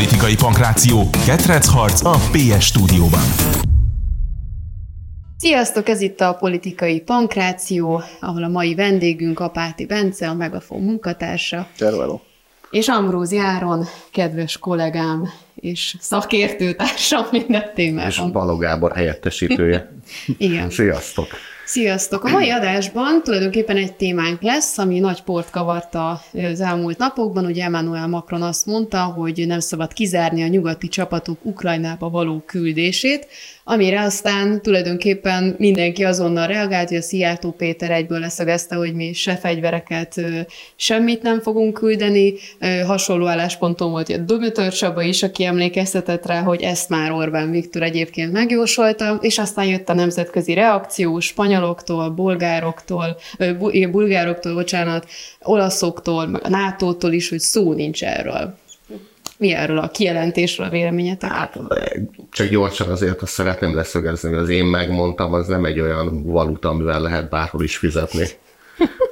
Politikai 0.00 0.34
pankráció, 0.34 1.02
harc 1.66 2.04
a 2.04 2.14
PS 2.32 2.66
stúdióban. 2.66 3.20
Sziasztok, 5.36 5.88
ez 5.88 6.00
itt 6.00 6.20
a 6.20 6.34
Politikai 6.34 7.00
Pankráció, 7.00 8.02
ahol 8.20 8.44
a 8.44 8.48
mai 8.48 8.74
vendégünk 8.74 9.40
Apáti 9.40 9.86
Bence, 9.86 10.28
a 10.28 10.34
Megafon 10.34 10.80
munkatársa. 10.82 11.68
Hello. 11.78 12.20
És 12.70 12.88
Ambrózi 12.88 13.38
Áron, 13.38 13.86
kedves 14.12 14.58
kollégám 14.58 15.28
és 15.54 15.96
szakértőtársam 15.98 17.24
minden 17.30 17.64
témában. 17.74 18.08
És 18.08 18.22
Balog 18.32 18.60
Gábor 18.60 18.92
helyettesítője. 18.92 19.92
Igen. 20.38 20.70
Sziasztok! 20.70 21.28
Sziasztok! 21.70 22.24
A 22.24 22.28
mai 22.28 22.50
adásban 22.50 23.22
tulajdonképpen 23.22 23.76
egy 23.76 23.94
témánk 23.94 24.42
lesz, 24.42 24.78
ami 24.78 24.98
nagy 24.98 25.22
port 25.22 25.50
kavarta 25.50 26.20
az 26.32 26.60
elmúlt 26.60 26.98
napokban. 26.98 27.44
Ugye 27.44 27.64
Emmanuel 27.64 28.06
Macron 28.06 28.42
azt 28.42 28.66
mondta, 28.66 29.02
hogy 29.02 29.46
nem 29.46 29.60
szabad 29.60 29.92
kizárni 29.92 30.42
a 30.42 30.46
nyugati 30.46 30.88
csapatok 30.88 31.38
Ukrajnába 31.42 32.10
való 32.10 32.42
küldését, 32.46 33.26
amire 33.64 34.00
aztán 34.00 34.62
tulajdonképpen 34.62 35.54
mindenki 35.58 36.04
azonnal 36.04 36.46
reagált, 36.46 36.88
hogy 36.88 36.96
a 36.96 37.02
Szijjártó 37.02 37.50
Péter 37.50 37.90
egyből 37.90 38.18
leszögezte, 38.18 38.74
hogy 38.74 38.94
mi 38.94 39.12
se 39.12 39.36
fegyvereket, 39.36 40.20
semmit 40.76 41.22
nem 41.22 41.40
fogunk 41.40 41.74
küldeni. 41.74 42.34
Hasonló 42.86 43.26
állásponton 43.26 43.90
volt 43.90 44.08
a 44.08 44.16
Dömötör 44.16 44.72
Csaba 44.72 45.02
is, 45.02 45.22
aki 45.22 45.44
emlékeztetett 45.44 46.26
rá, 46.26 46.42
hogy 46.42 46.62
ezt 46.62 46.88
már 46.88 47.12
Orbán 47.12 47.50
Viktor 47.50 47.82
egyébként 47.82 48.32
megjósolta, 48.32 49.18
és 49.20 49.38
aztán 49.38 49.66
jött 49.66 49.88
a 49.88 49.94
nemzetközi 49.94 50.54
reakció 50.54 51.20
spanyoloktól, 51.20 52.10
bolgároktól, 52.10 53.16
bulgároktól, 53.90 54.54
bocsánat, 54.54 55.06
olaszoktól, 55.42 56.26
meg 56.26 56.44
a 56.44 56.48
NATO-tól 56.48 57.12
is, 57.12 57.28
hogy 57.28 57.40
szó 57.40 57.72
nincs 57.72 58.04
erről. 58.04 58.54
Mi 59.40 59.52
erről 59.52 59.78
a 59.78 59.90
kijelentésről 59.90 60.66
a 60.66 60.70
véleményetek? 60.70 61.30
Hát 61.30 61.58
csak 62.30 62.48
gyorsan 62.48 62.88
azért 62.88 63.22
azt 63.22 63.32
szeretném 63.32 63.74
leszögezni, 63.74 64.28
hogy 64.28 64.38
az 64.38 64.48
én 64.48 64.64
megmondtam, 64.64 65.32
az 65.32 65.46
nem 65.46 65.64
egy 65.64 65.80
olyan 65.80 66.22
valuta, 66.24 66.68
amivel 66.68 67.00
lehet 67.00 67.28
bárhol 67.28 67.62
is 67.62 67.76
fizetni. 67.76 68.26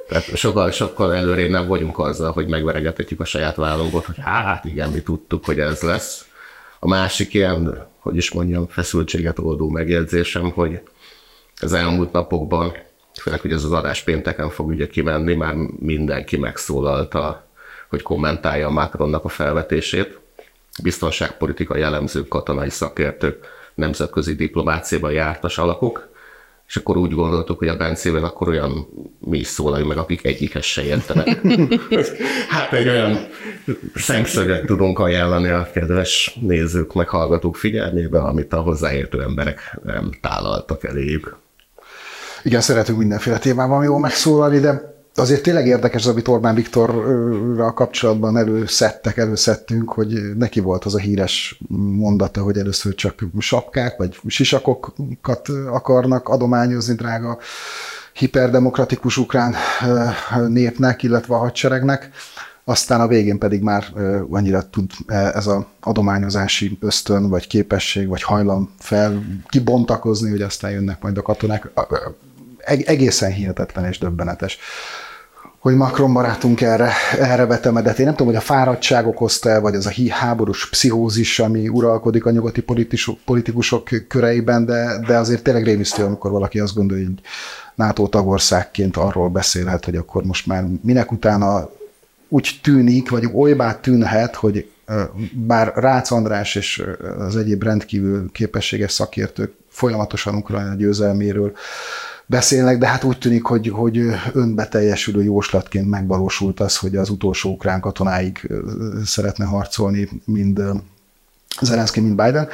Tehát 0.09 0.35
sokkal, 0.35 0.71
sokkal 0.71 1.15
előre 1.15 1.47
nem 1.47 1.67
vagyunk 1.67 1.99
azzal, 1.99 2.31
hogy 2.31 2.47
megveregethetjük 2.47 3.19
a 3.19 3.25
saját 3.25 3.55
vállunkat, 3.55 4.05
hogy 4.05 4.15
hát 4.19 4.65
igen, 4.65 4.89
mi 4.89 5.01
tudtuk, 5.01 5.45
hogy 5.45 5.59
ez 5.59 5.81
lesz. 5.81 6.25
A 6.79 6.87
másik 6.87 7.33
ilyen, 7.33 7.87
hogy 7.99 8.15
is 8.15 8.31
mondjam, 8.31 8.67
feszültséget 8.67 9.39
oldó 9.39 9.69
megjegyzésem, 9.69 10.51
hogy 10.51 10.81
az 11.61 11.73
elmúlt 11.73 12.11
napokban, 12.11 12.73
főleg, 13.21 13.39
hogy 13.39 13.51
ez 13.51 13.63
az 13.63 13.71
adás 13.71 14.03
pénteken 14.03 14.49
fog 14.49 14.67
ugye 14.67 14.87
kimenni, 14.87 15.33
már 15.33 15.53
mindenki 15.79 16.37
megszólalta, 16.37 17.48
hogy 17.89 18.01
kommentálja 18.01 18.67
a 18.67 18.71
Macronnak 18.71 19.23
a 19.23 19.29
felvetését 19.29 20.19
biztonságpolitikai 20.83 21.79
jellemzők, 21.79 22.27
katonai 22.27 22.69
szakértők, 22.69 23.45
nemzetközi 23.75 24.35
diplomáciában 24.35 25.11
jártas 25.11 25.57
alakok, 25.57 26.07
és 26.67 26.75
akkor 26.75 26.97
úgy 26.97 27.11
gondoltuk, 27.11 27.57
hogy 27.57 27.67
a 27.67 27.77
Bencével 27.77 28.23
akkor 28.23 28.47
olyan 28.47 28.87
mi 29.19 29.37
is 29.37 29.47
szólalj 29.47 29.83
meg, 29.83 29.97
akik 29.97 30.25
egyikhez 30.25 30.65
se 30.65 30.83
értenek. 30.83 31.41
hát 32.49 32.73
egy 32.73 32.87
olyan 32.87 33.27
szemszöget 33.95 34.65
tudunk 34.65 34.99
ajánlani 34.99 35.49
a 35.49 35.69
kedves 35.73 36.37
nézők, 36.41 36.93
meg 36.93 37.09
hallgatók 37.09 37.55
figyelmébe, 37.55 38.19
amit 38.19 38.53
a 38.53 38.61
hozzáértő 38.61 39.21
emberek 39.21 39.77
nem 39.83 40.11
tálaltak 40.21 40.83
eléjük. 40.83 41.37
Igen, 42.43 42.61
szeretünk 42.61 42.97
mindenféle 42.97 43.37
témában 43.37 43.83
jól 43.83 43.99
megszólalni, 43.99 44.59
de 44.59 44.98
azért 45.19 45.43
tényleg 45.43 45.67
érdekes, 45.67 46.05
amit 46.05 46.27
Orbán 46.27 46.55
Viktorral 46.55 47.73
kapcsolatban 47.73 48.37
előszedtek, 48.37 49.17
előszedtünk, 49.17 49.91
hogy 49.91 50.35
neki 50.37 50.59
volt 50.59 50.85
az 50.85 50.95
a 50.95 50.99
híres 50.99 51.59
mondata, 51.97 52.41
hogy 52.41 52.57
először 52.57 52.95
csak 52.95 53.23
sapkák 53.39 53.97
vagy 53.97 54.19
sisakokat 54.27 55.49
akarnak 55.69 56.29
adományozni 56.29 56.95
drága 56.95 57.37
hiperdemokratikus 58.13 59.17
ukrán 59.17 59.55
népnek, 60.47 61.03
illetve 61.03 61.35
a 61.35 61.37
hadseregnek, 61.37 62.09
aztán 62.63 63.01
a 63.01 63.07
végén 63.07 63.37
pedig 63.37 63.61
már 63.61 63.85
annyira 64.29 64.69
tud 64.69 64.91
ez 65.07 65.47
az 65.47 65.63
adományozási 65.79 66.77
ösztön, 66.81 67.29
vagy 67.29 67.47
képesség, 67.47 68.07
vagy 68.07 68.23
hajlam 68.23 68.73
fel 68.79 69.23
kibontakozni, 69.47 70.29
hogy 70.29 70.41
aztán 70.41 70.71
jönnek 70.71 71.01
majd 71.01 71.17
a 71.17 71.21
katonák. 71.21 71.69
Egészen 72.65 73.31
hihetetlen 73.31 73.85
és 73.85 73.97
döbbenetes 73.97 74.57
hogy 75.59 75.75
Macron 75.75 76.13
barátunk 76.13 76.61
erre, 76.61 76.91
erre 77.19 77.45
vetemedett. 77.45 77.97
Én 77.97 78.05
nem 78.05 78.15
tudom, 78.15 78.27
hogy 78.27 78.41
a 78.41 78.45
fáradtság 78.45 79.07
okozta 79.07 79.61
vagy 79.61 79.75
az 79.75 79.85
a 79.85 79.91
háborús 80.09 80.69
pszichózis, 80.69 81.39
ami 81.39 81.67
uralkodik 81.67 82.25
a 82.25 82.31
nyugati 82.31 82.61
politikusok, 82.61 83.17
politikusok 83.25 83.89
köreiben, 84.07 84.65
de, 84.65 84.99
de 85.07 85.17
azért 85.17 85.43
tényleg 85.43 85.63
rémisztő, 85.63 86.03
amikor 86.03 86.31
valaki 86.31 86.59
azt 86.59 86.75
gondolja, 86.75 87.05
hogy 87.05 87.21
NATO 87.75 88.07
tagországként 88.07 88.97
arról 88.97 89.29
beszélhet, 89.29 89.85
hogy 89.85 89.95
akkor 89.95 90.23
most 90.23 90.45
már 90.45 90.65
minek 90.81 91.11
utána 91.11 91.69
úgy 92.27 92.59
tűnik, 92.63 93.09
vagy 93.09 93.29
olybá 93.33 93.79
tűnhet, 93.79 94.35
hogy 94.35 94.69
bár 95.33 95.71
Rácz 95.75 96.11
András 96.11 96.55
és 96.55 96.83
az 97.19 97.35
egyéb 97.35 97.63
rendkívül 97.63 98.31
képességes 98.31 98.91
szakértők 98.91 99.53
folyamatosan 99.69 100.35
Ukrajna 100.35 100.73
győzelméről 100.73 101.51
beszélnek, 102.29 102.77
de 102.77 102.87
hát 102.87 103.03
úgy 103.03 103.17
tűnik, 103.17 103.43
hogy, 103.43 103.67
hogy 103.67 103.99
önbeteljesülő 104.33 105.23
jóslatként 105.23 105.89
megvalósult 105.89 106.59
az, 106.59 106.77
hogy 106.77 106.95
az 106.95 107.09
utolsó 107.09 107.51
ukrán 107.51 107.79
katonáig 107.79 108.51
szeretne 109.05 109.45
harcolni, 109.45 110.09
mind 110.25 110.61
Zelenszky, 111.61 111.99
mind 111.99 112.15
Biden 112.15 112.47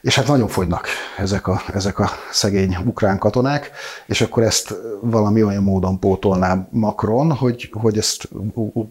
és 0.00 0.14
hát 0.14 0.26
nagyon 0.26 0.48
fogynak 0.48 0.86
ezek 1.16 1.46
a, 1.46 1.60
ezek 1.74 1.98
a 1.98 2.10
szegény 2.30 2.76
ukrán 2.84 3.18
katonák, 3.18 3.70
és 4.06 4.20
akkor 4.20 4.42
ezt 4.42 4.74
valami 5.00 5.42
olyan 5.42 5.62
módon 5.62 5.98
pótolná 5.98 6.68
Macron, 6.70 7.32
hogy, 7.32 7.70
hogy 7.72 7.98
ezt 7.98 8.28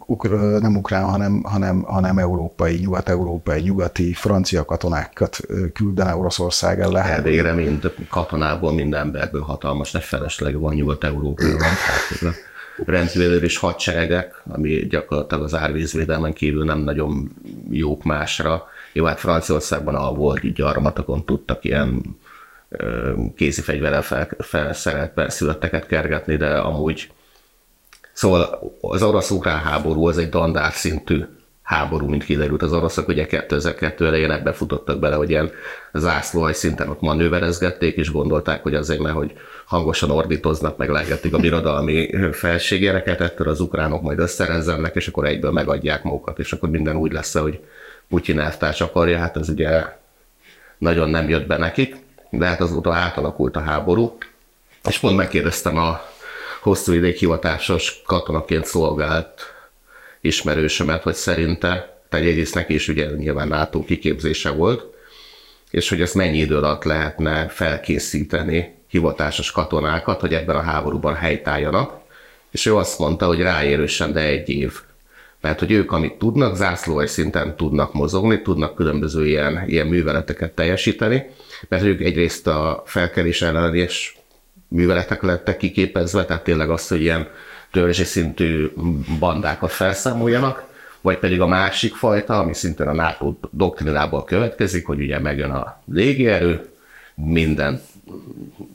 ukr, 0.06 0.29
nem 0.59 0.75
ukrán, 0.75 1.03
hanem, 1.03 1.41
hanem, 1.44 1.81
hanem 1.81 2.17
európai, 2.17 2.75
nyugat-európai, 2.75 3.62
nyugati, 3.62 4.13
francia 4.13 4.66
katonákat 4.66 5.40
küldene 5.73 6.16
Oroszország 6.16 6.79
ellen. 6.79 7.03
Elvégre 7.03 7.53
mind 7.53 7.94
katonából, 8.09 8.73
mind 8.73 8.94
emberből 8.94 9.41
hatalmas 9.41 9.91
nagy 9.91 10.03
felesleg 10.03 10.59
van 10.59 10.73
Nyugat-Európában. 10.73 11.72
rendkívül 12.85 13.44
és 13.44 13.57
hadseregek, 13.57 14.41
ami 14.47 14.88
gyakorlatilag 14.88 15.44
az 15.44 15.56
árvízvédelmen 15.56 16.34
kívül 16.34 16.63
nem 16.66 16.79
nagyon 16.79 17.31
jók 17.69 18.03
másra 18.03 18.67
jó, 18.97 19.06
hát 19.06 19.19
Franciaországban 19.19 19.96
a 19.96 20.13
volt 20.13 20.53
gyarmatokon 20.53 21.25
tudtak 21.25 21.63
ilyen 21.63 22.02
kézi 23.35 23.62
fegyverrel 23.62 24.02
fel, 24.02 24.30
felszerelt 24.40 25.13
perszülötteket 25.13 25.85
kergetni, 25.85 26.35
de 26.35 26.58
amúgy 26.58 27.12
Szóval 28.13 28.74
az 28.81 29.03
orosz-ukrán 29.03 29.59
háború 29.59 30.08
az 30.08 30.18
egy 30.18 30.30
dandár 30.30 30.72
szintű 30.72 31.24
háború, 31.62 32.08
mint 32.08 32.24
kiderült. 32.24 32.62
Az 32.62 32.74
oroszok, 32.74 33.08
ugye 33.08 33.25
2002 33.25 34.06
elején 34.06 34.31
ebbe 34.31 34.52
futottak 34.52 35.00
bele, 35.00 35.16
hogy 35.16 35.29
ilyen 35.29 35.52
zászlóhaj 35.94 36.53
szinten 36.53 36.90
ott 36.90 37.02
manőverezgették, 37.02 37.96
és 37.96 38.12
gondolták, 38.12 38.64
hogy 38.64 38.75
azért, 38.75 39.00
mert 39.00 39.16
hogy 39.16 39.34
hangosan 39.66 40.12
ordítoznak, 40.12 40.78
meg 40.78 40.90
lehetik 40.90 41.34
a 41.34 41.38
birodalmi 41.38 42.09
felségéreket, 42.31 43.22
ettől 43.22 43.50
az 43.50 43.59
ukránok 43.59 44.02
majd 44.02 44.19
összerezzenek, 44.19 44.96
és 44.96 45.08
akkor 45.08 45.25
egyből 45.25 45.52
megadják 45.52 46.03
magukat, 46.03 46.40
és 46.40 46.53
akkor 46.53 46.69
minden 46.69 46.96
úgy 46.96 47.12
lesz, 47.12 47.38
hogy 47.38 47.59
Putyin 48.09 48.40
elvtárs 48.40 48.81
akarja, 48.81 49.18
hát 49.18 49.38
ez 49.38 49.50
ugye 49.50 49.85
nagyon 50.78 51.09
nem 51.09 51.29
jött 51.29 51.47
be 51.47 51.57
nekik, 51.57 51.95
de 52.29 52.45
hát 52.45 52.62
azóta 52.62 52.94
átalakult 52.94 53.56
a 53.56 53.59
háború, 53.59 54.18
és 54.88 55.00
pont 55.00 55.16
megkérdeztem 55.16 55.78
a 55.78 56.01
hosszú 56.62 56.94
ideig 56.94 57.16
hivatásos 57.16 58.01
katonaként 58.06 58.66
szolgált 58.66 59.41
ismerősömet, 60.22 61.03
hogy 61.03 61.13
szerinte, 61.13 62.00
tehát 62.09 62.25
egyrészt 62.25 62.56
neki 62.56 62.73
is 62.73 62.88
ugye 62.88 63.09
nyilván 63.09 63.47
NATO 63.47 63.84
kiképzése 63.84 64.49
volt, 64.49 64.96
és 65.72 65.90
hogy 65.90 66.02
ezt 66.02 66.16
mennyi 66.16 66.37
idő 66.37 66.58
alatt 66.58 66.84
lehetne 66.84 67.47
felkészíteni 67.47 68.76
hivatásos 68.87 69.52
katonákat, 69.52 70.20
hogy 70.20 70.34
ebben 70.34 70.55
a 70.55 70.61
háborúban 70.61 71.16
helytálljanak, 71.16 71.99
és 72.52 72.66
ő 72.66 72.76
azt 72.76 72.99
mondta, 72.99 73.26
hogy 73.26 73.41
ráérősen, 73.41 74.14
de 74.14 74.22
egy 74.22 74.49
év 74.49 74.79
mert 75.41 75.59
hogy 75.59 75.72
ők, 75.72 75.91
amit 75.91 76.13
tudnak, 76.13 76.55
zászlóaj 76.55 77.07
szinten 77.07 77.55
tudnak 77.55 77.93
mozogni, 77.93 78.41
tudnak 78.41 78.75
különböző 78.75 79.28
ilyen, 79.28 79.63
ilyen 79.67 79.87
műveleteket 79.87 80.51
teljesíteni, 80.51 81.25
mert 81.69 81.84
ők 81.84 82.01
egyrészt 82.01 82.47
a 82.47 82.84
felkelés 82.85 83.41
ellenes 83.41 84.17
műveletek 84.67 85.22
lettek 85.22 85.57
kiképezve, 85.57 86.25
tehát 86.25 86.43
tényleg 86.43 86.69
az, 86.69 86.87
hogy 86.87 87.01
ilyen 87.01 87.28
törzsi 87.72 88.03
szintű 88.03 88.72
bandákat 89.19 89.72
felszámoljanak, 89.72 90.63
vagy 91.01 91.17
pedig 91.17 91.41
a 91.41 91.47
másik 91.47 91.95
fajta, 91.95 92.39
ami 92.39 92.53
szintén 92.53 92.87
a 92.87 92.93
NATO 92.93 93.34
doktrinából 93.51 94.23
következik, 94.23 94.85
hogy 94.85 94.99
ugye 94.99 95.19
megjön 95.19 95.51
a 95.51 95.81
légierő, 95.91 96.69
minden 97.16 97.81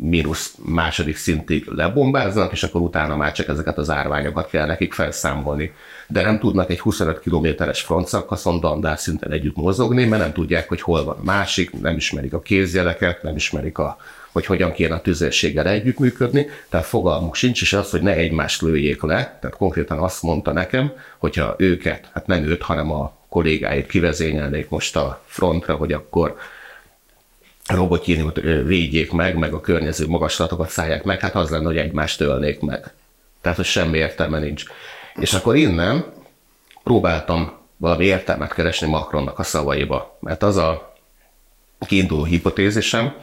mínusz 0.02 0.54
második 0.64 1.16
szintig 1.16 1.66
lebombáznak, 1.66 2.52
és 2.52 2.62
akkor 2.62 2.80
utána 2.80 3.16
már 3.16 3.32
csak 3.32 3.48
ezeket 3.48 3.78
az 3.78 3.90
árványokat 3.90 4.50
kell 4.50 4.66
nekik 4.66 4.92
felszámolni. 4.92 5.72
De 6.08 6.22
nem 6.22 6.38
tudnak 6.38 6.70
egy 6.70 6.80
25 6.80 7.20
kilométeres 7.20 7.80
frontszakaszon 7.80 8.60
dandár 8.60 8.98
szinten 8.98 9.32
együtt 9.32 9.56
mozogni, 9.56 10.04
mert 10.04 10.22
nem 10.22 10.32
tudják, 10.32 10.68
hogy 10.68 10.80
hol 10.80 11.04
van 11.04 11.16
a 11.18 11.24
másik, 11.24 11.80
nem 11.80 11.96
ismerik 11.96 12.32
a 12.32 12.40
kézjeleket, 12.40 13.22
nem 13.22 13.36
ismerik 13.36 13.78
a 13.78 13.96
hogy 14.32 14.46
hogyan 14.46 14.72
kéne 14.72 14.94
a 14.94 15.00
tüzérséggel 15.00 15.66
együttműködni, 15.66 16.46
tehát 16.68 16.86
fogalmuk 16.86 17.34
sincs, 17.34 17.62
és 17.62 17.72
az, 17.72 17.90
hogy 17.90 18.02
ne 18.02 18.14
egymást 18.14 18.62
lőjék 18.62 19.02
le, 19.02 19.38
tehát 19.40 19.56
konkrétan 19.56 19.98
azt 19.98 20.22
mondta 20.22 20.52
nekem, 20.52 20.92
hogyha 21.18 21.54
őket, 21.58 22.10
hát 22.14 22.26
nem 22.26 22.44
őt, 22.44 22.62
hanem 22.62 22.92
a 22.92 23.12
kollégáit 23.28 23.86
kivezényelnék 23.86 24.68
most 24.68 24.96
a 24.96 25.22
frontra, 25.26 25.74
hogy 25.74 25.92
akkor 25.92 26.36
robotjénut 27.74 28.40
védjék 28.64 29.12
meg, 29.12 29.36
meg 29.36 29.52
a 29.52 29.60
környező 29.60 30.06
magaslatokat 30.06 30.68
szállják 30.68 31.04
meg, 31.04 31.20
hát 31.20 31.34
az 31.34 31.50
lenne, 31.50 31.66
hogy 31.66 31.76
egymást 31.76 32.20
ölnék 32.20 32.60
meg. 32.60 32.92
Tehát, 33.40 33.56
hogy 33.56 33.66
semmi 33.66 33.98
értelme 33.98 34.38
nincs. 34.38 34.64
És 35.14 35.32
akkor 35.32 35.56
innen 35.56 36.04
próbáltam 36.82 37.52
valami 37.76 38.04
értelmet 38.04 38.52
keresni 38.52 38.88
Macronnak 38.88 39.38
a 39.38 39.42
szavaiba, 39.42 40.18
mert 40.20 40.42
az 40.42 40.56
a 40.56 40.94
kiinduló 41.86 42.24
hipotézisem, 42.24 43.14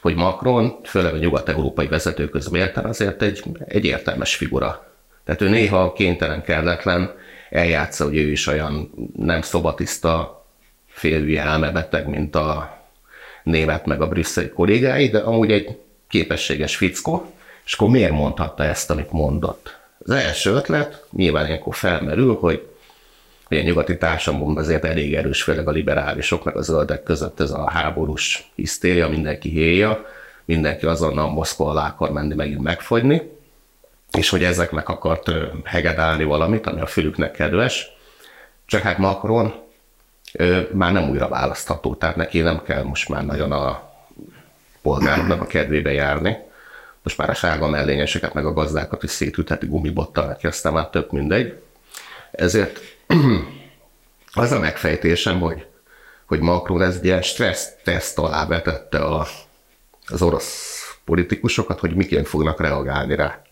hogy 0.00 0.14
Macron, 0.14 0.76
főleg 0.84 1.14
a 1.14 1.18
nyugat-európai 1.18 1.86
vezetők 1.86 2.30
közül 2.30 2.58
értem, 2.58 2.84
azért 2.84 3.22
egy, 3.22 3.42
egy 3.66 3.84
értelmes 3.84 4.34
figura. 4.34 4.92
Tehát 5.24 5.40
ő 5.40 5.48
néha 5.48 5.92
kénytelen, 5.92 6.42
kelletlen, 6.42 7.14
eljátsza, 7.50 8.04
hogy 8.04 8.16
ő 8.16 8.30
is 8.30 8.46
olyan 8.46 8.90
nem 9.16 9.42
szobatiszta, 9.42 10.44
félülje 10.86 11.42
elmebeteg, 11.42 12.08
mint 12.08 12.34
a 12.34 12.77
német 13.48 13.86
meg 13.86 14.00
a 14.00 14.08
brüsszeli 14.08 14.48
kollégái, 14.48 15.08
de 15.08 15.18
amúgy 15.18 15.52
egy 15.52 15.78
képességes 16.08 16.76
fickó, 16.76 17.32
és 17.64 17.72
akkor 17.74 17.88
miért 17.88 18.12
mondhatta 18.12 18.64
ezt, 18.64 18.90
amit 18.90 19.12
mondott? 19.12 19.78
Az 20.04 20.10
első 20.10 20.50
ötlet 20.50 21.04
nyilván 21.10 21.46
ilyenkor 21.46 21.74
felmerül, 21.74 22.34
hogy 22.40 22.68
a 23.50 23.54
nyugati 23.54 23.98
társadalomban 23.98 24.64
azért 24.64 24.84
elég 24.84 25.14
erős, 25.14 25.42
főleg 25.42 25.68
a 25.68 25.70
liberálisok, 25.70 26.44
meg 26.44 26.56
a 26.56 26.62
zöldek 26.62 27.02
között 27.02 27.40
ez 27.40 27.50
a 27.50 27.70
háborús 27.70 28.50
hisztéria, 28.54 29.08
mindenki 29.08 29.48
héja, 29.48 30.06
mindenki 30.44 30.86
azonnal 30.86 31.30
Moszkva 31.30 31.70
alá 31.70 31.88
akar 31.88 32.12
menni 32.12 32.34
megint 32.34 32.62
megfogyni, 32.62 33.22
és 34.12 34.28
hogy 34.28 34.44
ezeknek 34.44 34.88
akart 34.88 35.30
hegedálni 35.64 36.24
valamit, 36.24 36.66
ami 36.66 36.80
a 36.80 36.86
fülüknek 36.86 37.30
kedves. 37.30 37.90
Csak 38.66 38.82
hát 38.82 38.98
Macron 38.98 39.54
már 40.72 40.92
nem 40.92 41.10
újra 41.10 41.28
választható, 41.28 41.94
tehát 41.94 42.16
neki 42.16 42.40
nem 42.40 42.62
kell 42.62 42.82
most 42.82 43.08
már 43.08 43.24
nagyon 43.24 43.52
a 43.52 43.92
polgároknak 44.82 45.40
a 45.40 45.46
kedvébe 45.46 45.92
járni. 45.92 46.36
Most 47.02 47.18
már 47.18 47.30
a 47.30 47.34
sárga 47.34 47.68
mellényeseket, 47.68 48.34
meg 48.34 48.46
a 48.46 48.52
gazdákat 48.52 49.02
is 49.02 49.10
szétütheti 49.10 49.66
gumibottal, 49.66 50.26
neki 50.26 50.46
aztán 50.46 50.72
már 50.72 50.88
több 50.88 51.12
mindegy. 51.12 51.62
Ezért 52.30 52.80
az 54.34 54.52
a 54.52 54.58
megfejtésem, 54.58 55.40
hogy, 55.40 55.66
hogy 56.26 56.40
Macron 56.40 56.82
ez 56.82 56.96
egy 56.96 57.04
ilyen 57.04 57.22
stressz 57.22 57.68
teszt 57.84 58.18
alá 58.18 58.46
vetette 58.46 58.98
a, 58.98 59.26
az 60.06 60.22
orosz 60.22 60.78
politikusokat, 61.04 61.80
hogy 61.80 61.94
miként 61.94 62.28
fognak 62.28 62.60
reagálni 62.60 63.14
rá. 63.14 63.42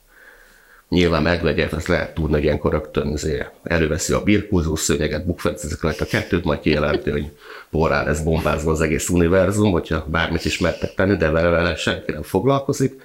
Nyilván 0.89 1.23
megvegyet, 1.23 1.73
az 1.73 1.87
lehet 1.87 2.15
tudni, 2.15 2.33
hogy 2.33 2.43
ilyenkor 2.43 2.73
rögtön 2.73 3.19
előveszi 3.63 4.13
a 4.13 4.23
birkózó 4.23 4.77
szőnyeget, 4.77 5.27
bukfencezek 5.27 6.01
a 6.01 6.05
kettőt, 6.05 6.45
majd 6.45 6.61
kijelenti, 6.61 7.11
hogy 7.11 7.33
porrá 7.71 8.03
lesz 8.03 8.21
bombázva 8.21 8.71
az 8.71 8.81
egész 8.81 9.09
univerzum, 9.09 9.71
hogyha 9.71 10.07
bármit 10.09 10.45
is 10.45 10.59
mertek 10.59 10.95
tenni, 10.95 11.17
de 11.17 11.31
vele, 11.31 11.49
vele 11.49 11.77
senki 11.77 12.13
nem 12.13 12.23
foglalkozik. 12.23 13.03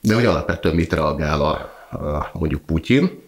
De 0.00 0.14
hogy 0.14 0.24
alapvetően 0.24 0.74
mit 0.74 0.92
reagál 0.92 1.40
a, 1.40 1.52
a 1.96 2.30
mondjuk 2.32 2.62
Putyin, 2.62 3.22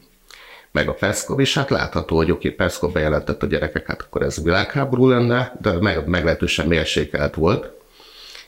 meg 0.71 0.89
a 0.89 0.95
Peszkov, 0.95 1.41
és 1.41 1.55
hát 1.55 1.71
látható, 1.71 2.17
hogy 2.17 2.31
oké, 2.31 2.51
Peszkov 2.51 2.93
bejelentett 2.93 3.43
a 3.43 3.47
gyerekek, 3.47 3.87
hát 3.87 4.03
akkor 4.03 4.23
ez 4.23 4.43
világháború 4.43 5.09
lenne, 5.09 5.57
de 5.61 5.73
meg, 5.73 6.07
meglehetősen 6.07 6.67
mérsékelt 6.67 7.35
volt, 7.35 7.71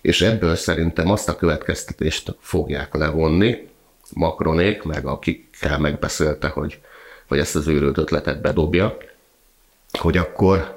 és 0.00 0.20
ebből 0.20 0.55
szerintem 0.55 1.10
azt 1.10 1.28
a 1.28 1.37
következtetést 1.37 2.37
fogják 2.40 2.94
levonni 2.94 3.68
Macronék, 4.14 4.82
meg 4.82 5.06
akikkel 5.06 5.78
megbeszélte, 5.78 6.49
hogy, 6.49 6.81
hogy 7.28 7.38
ezt 7.38 7.56
az 7.56 7.66
őrült 7.66 7.99
ötletet 7.99 8.40
bedobja, 8.40 8.96
hogy 9.93 10.16
akkor, 10.16 10.76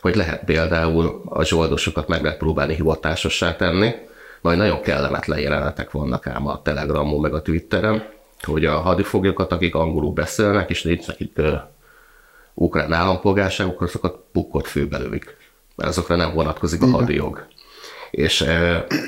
hogy 0.00 0.14
lehet 0.14 0.44
például 0.44 1.22
a 1.24 1.44
zsoldosokat 1.44 2.08
meg 2.08 2.22
lehet 2.22 2.38
próbálni 2.38 2.74
hivatásossá 2.74 3.56
tenni, 3.56 3.94
majd 4.40 4.58
nagyon 4.58 4.80
kellemetlen 4.80 5.38
jelenetek 5.38 5.90
vannak 5.90 6.26
ám 6.26 6.46
a 6.46 6.62
Telegramon, 6.62 7.20
meg 7.20 7.34
a 7.34 7.42
Twitteren, 7.42 8.08
hogy 8.42 8.64
a 8.64 8.78
hadifoglyokat, 8.78 9.52
akik 9.52 9.74
angolul 9.74 10.12
beszélnek, 10.12 10.70
és 10.70 10.82
nincs 10.82 11.06
nekik 11.06 11.38
uh, 11.38 11.60
ukrán 12.54 12.92
állampolgárságuk, 12.92 13.80
azokat 13.80 14.18
pukkot 14.32 14.66
főbelőik, 14.66 15.36
mert 15.74 15.90
azokra 15.90 16.16
nem 16.16 16.34
vonatkozik 16.34 16.82
a 16.82 16.86
hadijog. 16.86 17.46
És 18.16 18.44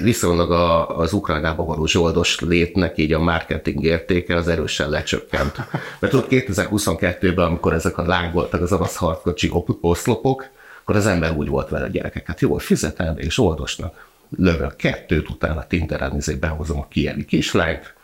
viszonylag 0.02 0.50
a, 0.50 0.98
az 0.98 1.12
Ukrajnában 1.12 1.66
való 1.66 1.86
zsoldos 1.86 2.40
létnek 2.40 2.98
így 2.98 3.12
a 3.12 3.18
marketing 3.18 3.84
értéke 3.84 4.36
az 4.36 4.48
erősen 4.48 4.90
lecsökkent. 4.90 5.56
Mert 5.98 6.12
tudod, 6.12 6.26
2022-ben, 6.30 7.44
amikor 7.44 7.72
ezek 7.72 7.98
a 7.98 8.06
lángoltak 8.06 8.60
az 8.60 8.72
orosz 8.72 8.96
harckocsi 8.96 9.50
oszlopok, 9.80 10.48
akkor 10.82 10.96
az 10.96 11.06
ember 11.06 11.36
úgy 11.36 11.48
volt 11.48 11.68
vele 11.68 11.84
a 11.84 11.88
gyerekeket, 11.88 12.40
jól 12.40 12.58
fizetem, 12.58 13.18
és 13.18 13.38
oldosnak 13.38 14.08
lövök 14.36 14.76
kettőt, 14.76 15.28
utána 15.28 15.66
Tinderen 15.66 16.16
izé 16.16 16.34
behozom 16.34 16.78
a 16.78 16.88
kievi 16.88 17.24
kislányt, 17.24 17.94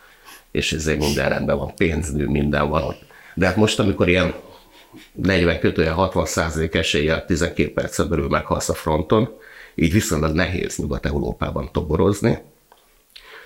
és 0.51 0.73
ezért 0.73 0.99
minden 0.99 1.29
rendben 1.29 1.57
van, 1.57 1.75
pénznő, 1.75 2.27
minden 2.27 2.69
van 2.69 2.83
ott. 2.83 3.01
De 3.33 3.45
hát 3.45 3.55
most, 3.55 3.79
amikor 3.79 4.09
ilyen 4.09 4.33
40 5.11 5.59
kötője 5.59 5.91
60 5.91 6.25
százalék 6.25 6.75
eséllyel 6.75 7.25
12 7.25 7.73
percen 7.73 8.09
belül 8.09 8.27
meghalsz 8.27 8.69
a 8.69 8.73
fronton, 8.73 9.29
így 9.75 9.91
viszonylag 9.91 10.33
nehéz 10.33 10.77
Nyugat-Európában 10.77 11.71
toborozni, 11.71 12.41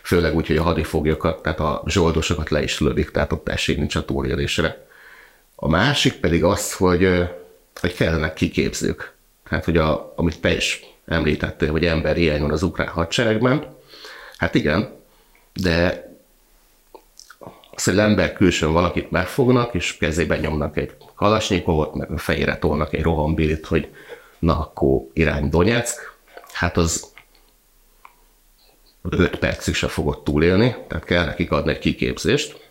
főleg 0.03 0.35
úgy, 0.35 0.47
hogy 0.47 0.57
a 0.57 0.63
hadifoglyokat, 0.63 1.41
tehát 1.41 1.59
a 1.59 1.83
zsoldosokat 1.85 2.49
le 2.49 2.63
is 2.63 2.79
lövik, 2.79 3.11
tehát 3.11 3.31
ott 3.31 3.49
esély 3.49 3.75
nincs 3.75 3.95
a 3.95 4.05
túlélésre. 4.05 4.87
A 5.55 5.67
másik 5.67 6.13
pedig 6.13 6.43
az, 6.43 6.73
hogy, 6.73 7.29
hogy 7.81 7.93
kellenek 7.93 8.33
kiképzők. 8.33 9.13
Tehát, 9.49 9.65
hogy 9.65 9.77
a, 9.77 10.13
amit 10.15 10.41
te 10.41 10.55
is 10.55 10.85
említettél, 11.05 11.71
hogy 11.71 11.85
ember 11.85 12.15
hiány 12.15 12.41
van 12.41 12.51
az 12.51 12.63
ukrán 12.63 12.87
hadseregben, 12.87 13.75
hát 14.37 14.55
igen, 14.55 14.89
de 15.53 16.07
az, 17.71 17.83
hogy 17.83 17.97
ember 17.97 18.33
külsőn 18.33 18.71
valakit 18.71 19.11
megfognak, 19.11 19.73
és 19.73 19.97
kezében 19.97 20.39
nyomnak 20.39 20.77
egy 20.77 20.95
kalasnyikovot, 21.15 21.95
meg 21.95 22.11
a 22.11 22.17
fejére 22.17 22.57
tolnak 22.57 22.93
egy 22.93 23.01
rohambilit, 23.01 23.65
hogy 23.65 23.89
na, 24.39 24.59
akkor 24.59 25.01
irány 25.13 25.49
Donetsk, 25.49 26.17
hát 26.59 26.78
az 26.78 27.11
5 29.09 29.35
percig 29.35 29.73
se 29.73 29.87
fogod 29.87 30.23
túlélni, 30.23 30.75
tehát 30.87 31.04
kell 31.04 31.25
nekik 31.25 31.51
adni 31.51 31.71
egy 31.71 31.80
kiképzést. 31.80 32.69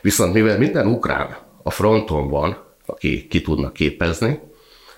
Viszont 0.00 0.32
mivel 0.32 0.58
minden 0.58 0.86
ukrán 0.86 1.36
a 1.62 1.70
fronton 1.70 2.28
van, 2.28 2.64
aki 2.86 3.26
ki 3.26 3.40
tudnak 3.40 3.72
képezni, 3.72 4.40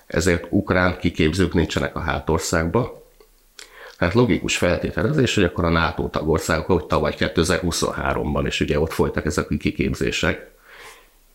ezért 0.06 0.46
ukrán 0.50 0.98
kiképzők 0.98 1.54
nincsenek 1.54 1.96
a 1.96 2.00
hátországban, 2.00 2.90
tehát 3.98 4.14
logikus 4.14 4.56
feltételezés, 4.56 5.34
hogy 5.34 5.44
akkor 5.44 5.64
a 5.64 5.68
NATO 5.68 6.08
tagországok, 6.08 6.66
hogy 6.66 6.86
tavaly 6.86 7.14
2023-ban, 7.18 8.46
és 8.46 8.60
ugye 8.60 8.80
ott 8.80 8.92
folytak 8.92 9.24
ezek 9.24 9.50
a 9.50 9.56
kiképzések, 9.56 10.50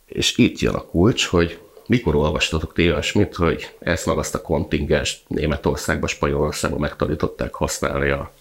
és 0.06 0.38
itt 0.38 0.60
jön 0.60 0.74
a 0.74 0.86
kulcs, 0.86 1.26
hogy 1.26 1.60
mikor 1.88 2.16
olvastatok 2.16 2.74
ti 2.74 2.92
olyasmit, 2.92 3.36
hogy 3.36 3.76
ezt 3.80 4.06
meg 4.06 4.18
azt 4.18 4.36
a 4.36 4.42
kontingens 4.42 5.24
Németországba, 5.28 6.08
Spanyolországba 6.08 6.78
megtanították 6.78 7.54
használni 7.54 8.10
a, 8.10 8.32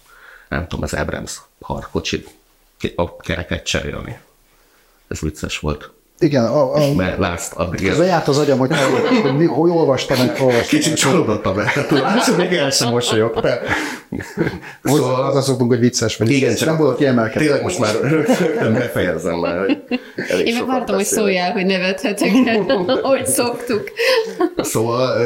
nem 0.49 0.67
tudom, 0.67 0.83
az 0.83 0.93
Abrams 0.93 1.41
harkocsit, 1.61 2.29
a 2.95 3.15
kereket 3.15 3.65
cserélni. 3.65 4.19
Ez 5.07 5.19
vicces 5.19 5.59
volt. 5.59 5.91
Igen, 6.19 6.45
a, 6.45 6.75
a, 6.75 6.93
Mert 6.93 7.17
látsz, 7.17 7.51
addig 7.55 7.87
ez 7.87 7.99
járt 7.99 8.27
az 8.27 8.37
agyam, 8.37 8.57
hogy, 8.57 8.69
hogy, 8.69 9.19
hogy, 9.21 9.47
hogy 9.47 9.69
olvastam, 9.69 10.17
hogy 10.17 10.31
olvastam. 10.39 10.79
Kicsit 10.79 10.95
csalódottam 10.95 11.59
el. 11.59 11.87
Tudod, 11.87 12.03
még 12.37 12.53
el 12.53 12.69
sem 12.69 12.89
mosolyogtam. 12.89 13.51
Szóval 14.83 15.31
az 15.31 15.45
szoktunk, 15.45 15.69
hogy 15.69 15.79
vicces 15.79 16.17
vagy. 16.17 16.29
Igen, 16.29 16.55
csak 16.55 16.67
nem 16.67 16.77
volt 16.77 16.97
kiemelkedő. 16.97 17.45
Tényleg 17.45 17.63
most 17.63 17.79
már 17.79 17.93
rögtön 18.01 18.73
befejezem 18.73 19.35
már, 19.35 19.59
hogy 19.59 19.77
elég 20.29 20.45
Én 20.45 20.53
meg 20.53 20.61
sokat 20.61 20.75
vártam, 20.75 20.95
hogy 20.95 21.05
szóljál, 21.05 21.51
hogy 21.51 21.65
nevethetek 21.65 22.31
el, 22.45 22.65
ahogy 23.01 23.25
szoktuk. 23.25 23.91
Szóval 24.57 25.17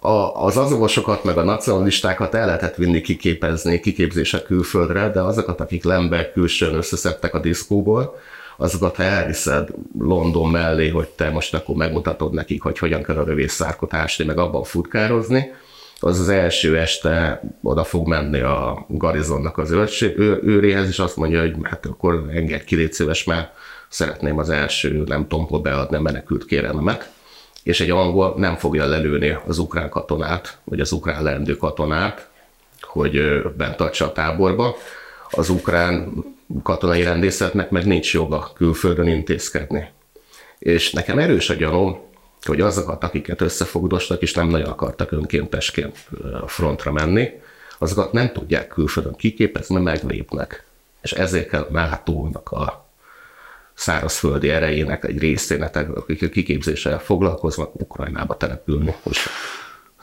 a, 0.00 0.44
az 0.44 0.56
azonosokat, 0.56 1.24
meg 1.24 1.38
a 1.38 1.42
nacionalistákat 1.42 2.34
el 2.34 2.46
lehetett 2.46 2.74
vinni 2.74 3.00
kiképezni, 3.00 3.80
kiképzések 3.80 4.42
külföldre, 4.42 5.10
de 5.10 5.20
azokat, 5.20 5.60
akik 5.60 5.84
lembe 5.84 6.32
külsőn 6.32 6.74
összeszedtek 6.74 7.34
a 7.34 7.40
diszkóból, 7.40 8.14
azokat, 8.56 8.96
ha 8.96 9.02
elviszed 9.02 9.68
London 9.98 10.50
mellé, 10.50 10.88
hogy 10.88 11.08
te 11.08 11.30
most 11.30 11.54
akkor 11.54 11.74
megmutatod 11.74 12.32
nekik, 12.32 12.62
hogy 12.62 12.78
hogyan 12.78 13.02
kell 13.02 13.16
a 13.16 13.24
rövészárkot 13.24 13.94
ásni, 13.94 14.24
meg 14.24 14.38
abban 14.38 14.62
futkározni, 14.62 15.52
az 16.04 16.20
az 16.20 16.28
első 16.28 16.78
este 16.78 17.42
oda 17.62 17.84
fog 17.84 18.08
menni 18.08 18.40
a 18.40 18.86
garizonnak 18.88 19.58
az 19.58 19.70
őrség, 19.70 20.18
ő, 20.18 20.40
őréhez, 20.42 20.88
és 20.88 20.98
azt 20.98 21.16
mondja, 21.16 21.40
hogy 21.40 21.54
hát 21.62 21.86
akkor 21.86 22.24
engedj 22.32 22.64
ki, 22.64 22.76
légy 22.76 22.92
szíves, 22.92 23.24
mert 23.24 23.50
szeretném 23.88 24.38
az 24.38 24.50
első, 24.50 25.02
nem 25.06 25.28
tudom, 25.28 25.46
hol 25.46 25.60
beadni 25.60 25.96
a 25.96 26.00
menekült 26.00 26.44
kérelmemet, 26.44 27.10
és 27.62 27.80
egy 27.80 27.90
angol 27.90 28.34
nem 28.36 28.56
fogja 28.56 28.86
lelőni 28.86 29.36
az 29.46 29.58
ukrán 29.58 29.88
katonát, 29.88 30.58
vagy 30.64 30.80
az 30.80 30.92
ukrán 30.92 31.22
leendő 31.22 31.56
katonát, 31.56 32.28
hogy 32.80 33.42
bent 33.56 33.76
tartsa 33.76 34.04
a 34.04 34.12
táborba. 34.12 34.76
Az 35.30 35.48
ukrán 35.48 36.12
katonai 36.62 37.02
rendészetnek 37.02 37.70
meg 37.70 37.86
nincs 37.86 38.14
joga 38.14 38.50
külföldön 38.54 39.06
intézkedni. 39.06 39.88
És 40.58 40.92
nekem 40.92 41.18
erős 41.18 41.50
a 41.50 41.54
gyanúm, 41.54 42.00
hogy 42.42 42.60
azokat, 42.60 43.04
akiket 43.04 43.40
összefogdostak, 43.40 44.22
és 44.22 44.34
nem 44.34 44.48
nagyon 44.48 44.68
akartak 44.68 45.12
önkéntesként 45.12 46.08
a 46.42 46.48
frontra 46.48 46.92
menni, 46.92 47.30
azokat 47.78 48.12
nem 48.12 48.32
tudják 48.32 48.68
külföldön 48.68 49.14
kiképezni, 49.14 49.80
meglépnek. 49.80 50.64
És 51.02 51.12
ezért 51.12 51.48
kell 51.48 51.66
NATO-nak 51.70 52.50
a 52.50 52.86
szárazföldi 53.74 54.48
erejének 54.50 55.04
egy 55.04 55.18
részének, 55.18 55.76
akik 55.76 56.22
a 56.22 56.28
kiképzéssel 56.28 56.98
foglalkoznak, 56.98 57.80
Ukrajnába 57.80 58.36
települni. 58.36 58.94
Most 59.02 59.28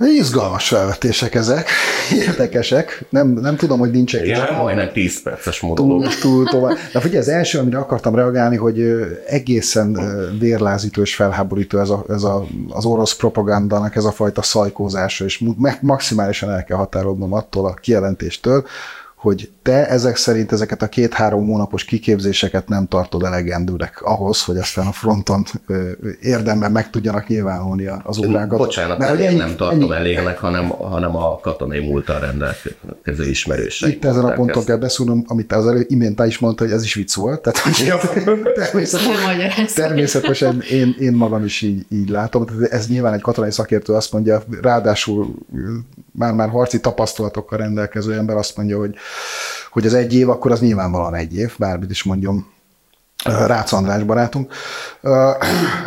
Izgalmas 0.07 0.67
felvetések 0.67 1.35
ezek, 1.35 1.69
érdekesek. 2.27 3.05
Nem, 3.09 3.27
nem 3.27 3.55
tudom, 3.55 3.79
hogy 3.79 3.91
nincs 3.91 4.15
egy 4.15 4.25
Igen, 4.25 4.55
majdnem 4.55 4.91
10 4.91 5.21
perces 5.21 5.59
monológ. 5.59 6.01
Túl, 6.01 6.07
túl 6.19 6.45
tovább. 6.45 6.77
De 6.93 7.01
ugye 7.05 7.19
az 7.19 7.27
első, 7.27 7.59
amire 7.59 7.77
akartam 7.77 8.15
reagálni, 8.15 8.55
hogy 8.55 8.85
egészen 9.27 9.99
vérlázító 10.39 11.01
és 11.01 11.15
felháborító 11.15 11.79
ez, 11.79 11.89
a, 11.89 12.05
ez 12.09 12.23
a, 12.23 12.45
az 12.69 12.85
orosz 12.85 13.15
propagandának 13.15 13.95
ez 13.95 14.05
a 14.05 14.11
fajta 14.11 14.41
szajkózása, 14.41 15.25
és 15.25 15.43
maximálisan 15.81 16.51
el 16.51 16.63
kell 16.63 16.77
határolnom 16.77 17.33
attól 17.33 17.65
a 17.65 17.73
kijelentéstől, 17.73 18.65
hogy 19.19 19.51
te 19.61 19.87
ezek 19.87 20.15
szerint 20.15 20.51
ezeket 20.51 20.81
a 20.81 20.87
két-három 20.87 21.47
hónapos 21.47 21.83
kiképzéseket 21.83 22.67
nem 22.67 22.87
tartod 22.87 23.23
elegendőnek 23.23 24.01
ahhoz, 24.01 24.43
hogy 24.43 24.57
aztán 24.57 24.87
a 24.87 24.91
fronton 24.91 25.43
érdemben 26.21 26.71
meg 26.71 26.89
tudjanak 26.89 27.27
nyilvánulni 27.27 27.89
az 28.03 28.17
ugrákat. 28.17 28.57
Bocsánat, 28.57 28.97
Mert, 28.97 29.19
ennyi, 29.19 29.35
nem 29.35 29.55
tartom 29.55 29.91
ennyi... 29.91 29.99
elégnek, 29.99 30.37
hanem, 30.37 30.67
hanem 30.67 31.15
a 31.15 31.39
katonai 31.39 31.79
múltal 31.79 32.19
rendelkező 32.19 33.29
ismerőség. 33.29 33.93
Itt 33.93 34.05
ezen 34.05 34.25
a 34.25 34.33
ponton 34.33 34.57
ezt. 34.57 34.65
kell 34.65 34.77
beszúrnom, 34.77 35.23
amit 35.27 35.53
az 35.53 35.67
előbb 35.67 35.85
imént 35.87 36.21
is 36.25 36.39
mondta, 36.39 36.63
hogy 36.63 36.73
ez 36.73 36.83
is 36.83 36.93
vicc 36.93 37.13
volt. 37.13 37.41
Tehát, 37.41 37.59
természetesen, 38.53 39.67
természetesen 39.75 40.61
én, 40.61 40.95
én 40.99 41.13
magam 41.13 41.45
is 41.45 41.61
így, 41.61 41.85
így 41.89 42.09
látom. 42.09 42.45
Tehát 42.45 42.61
ez 42.61 42.87
nyilván 42.87 43.13
egy 43.13 43.21
katonai 43.21 43.51
szakértő 43.51 43.93
azt 43.93 44.11
mondja, 44.11 44.43
ráadásul 44.61 45.35
már-már 46.19 46.49
harci 46.49 46.79
tapasztalatokkal 46.79 47.57
rendelkező 47.57 48.13
ember 48.13 48.35
azt 48.35 48.57
mondja, 48.57 48.77
hogy 48.77 48.95
hogy 49.71 49.85
az 49.85 49.93
egy 49.93 50.13
év, 50.13 50.29
akkor 50.29 50.51
az 50.51 50.59
nyilvánvalóan 50.59 51.15
egy 51.15 51.35
év, 51.35 51.55
bármit 51.57 51.91
is 51.91 52.03
mondjon 52.03 52.45
Rácz 53.23 53.73
András 53.73 54.03
barátunk. 54.03 54.53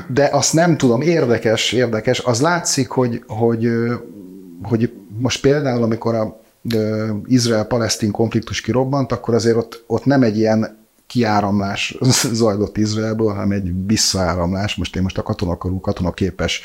De 0.09 0.29
azt 0.33 0.53
nem 0.53 0.77
tudom, 0.77 1.01
érdekes, 1.01 1.73
érdekes. 1.73 2.21
Az 2.21 2.41
látszik, 2.41 2.89
hogy, 2.89 3.25
hogy, 3.27 3.69
hogy 4.63 4.93
most 5.19 5.41
például, 5.41 5.83
amikor 5.83 6.15
a 6.15 6.41
Izrael-Palesztin 7.27 8.11
konfliktus 8.11 8.61
kirobbant, 8.61 9.13
akkor 9.13 9.35
azért 9.35 9.57
ott, 9.57 9.85
ott 9.87 10.05
nem 10.05 10.23
egy 10.23 10.39
ilyen 10.39 10.79
kiáramlás 11.07 11.99
zajlott 12.41 12.77
Izraelből, 12.77 13.29
hanem 13.29 13.51
egy 13.51 13.87
visszaáramlás. 13.87 14.75
Most 14.75 14.97
én 14.97 15.03
most 15.03 15.19
a 15.19 15.23
katonakorú, 15.23 15.81
katonaképes 15.81 16.63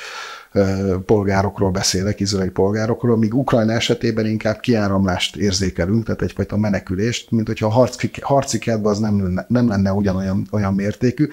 polgárokról 1.06 1.72
beszélek, 1.72 2.20
izraeli 2.20 2.50
polgárokról, 2.50 3.18
míg 3.18 3.34
Ukrajna 3.34 3.72
esetében 3.72 4.25
inkább 4.25 4.60
kiáramlást 4.60 5.36
érzékelünk, 5.36 6.06
tehát 6.06 6.22
egyfajta 6.22 6.58
menekülést, 6.58 7.32
mint 7.32 7.48
hogyha 7.48 7.66
a 7.66 7.70
harci, 7.70 8.12
harci 8.22 8.60
kedve 8.60 8.89
az 8.89 9.00
nem 9.00 9.24
lenne, 9.24 9.46
nem 9.48 9.68
lenne 9.68 9.94
ugyanolyan 9.94 10.48
olyan 10.51 10.74
mértékű, 10.74 11.27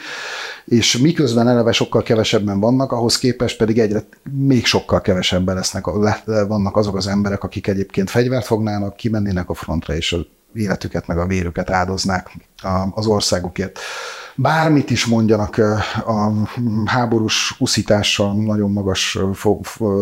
és 0.65 0.97
miközben 0.97 1.49
eleve 1.49 1.73
sokkal 1.73 2.03
kevesebben 2.03 2.61
vannak, 2.61 2.93
ahhoz 2.93 3.19
képest 3.19 3.57
pedig 3.57 3.79
egyre 3.79 4.05
még 4.31 4.65
sokkal 4.65 5.01
kevesebben 5.01 5.55
lesznek, 5.55 5.85
vannak 6.25 6.77
azok 6.77 6.97
az 6.97 7.07
emberek, 7.07 7.45
akik 7.45 7.67
egyébként 7.67 8.11
fegyvert 8.11 8.47
fognának, 8.47 8.97
kimennének 8.97 9.49
a 9.49 9.55
frontra, 9.55 9.95
és 9.95 10.13
az 10.13 10.27
életüket 10.55 11.07
meg 11.07 11.19
a 11.19 11.27
vérüket 11.27 11.71
áldoznák 11.71 12.31
az 12.95 13.07
országukért 13.07 13.79
bármit 14.37 14.91
is 14.91 15.07
mondjanak 15.07 15.59
a 16.07 16.33
háborús 16.85 17.55
uszítással 17.59 18.35
nagyon 18.35 18.71
magas 18.71 19.19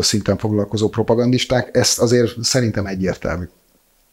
szinten 0.01 0.39
foglalkozó 0.39 0.89
propagandisták, 0.89 1.77
ezt 1.77 1.99
azért 1.99 2.43
szerintem 2.43 2.87
egyértelmű. 2.87 3.45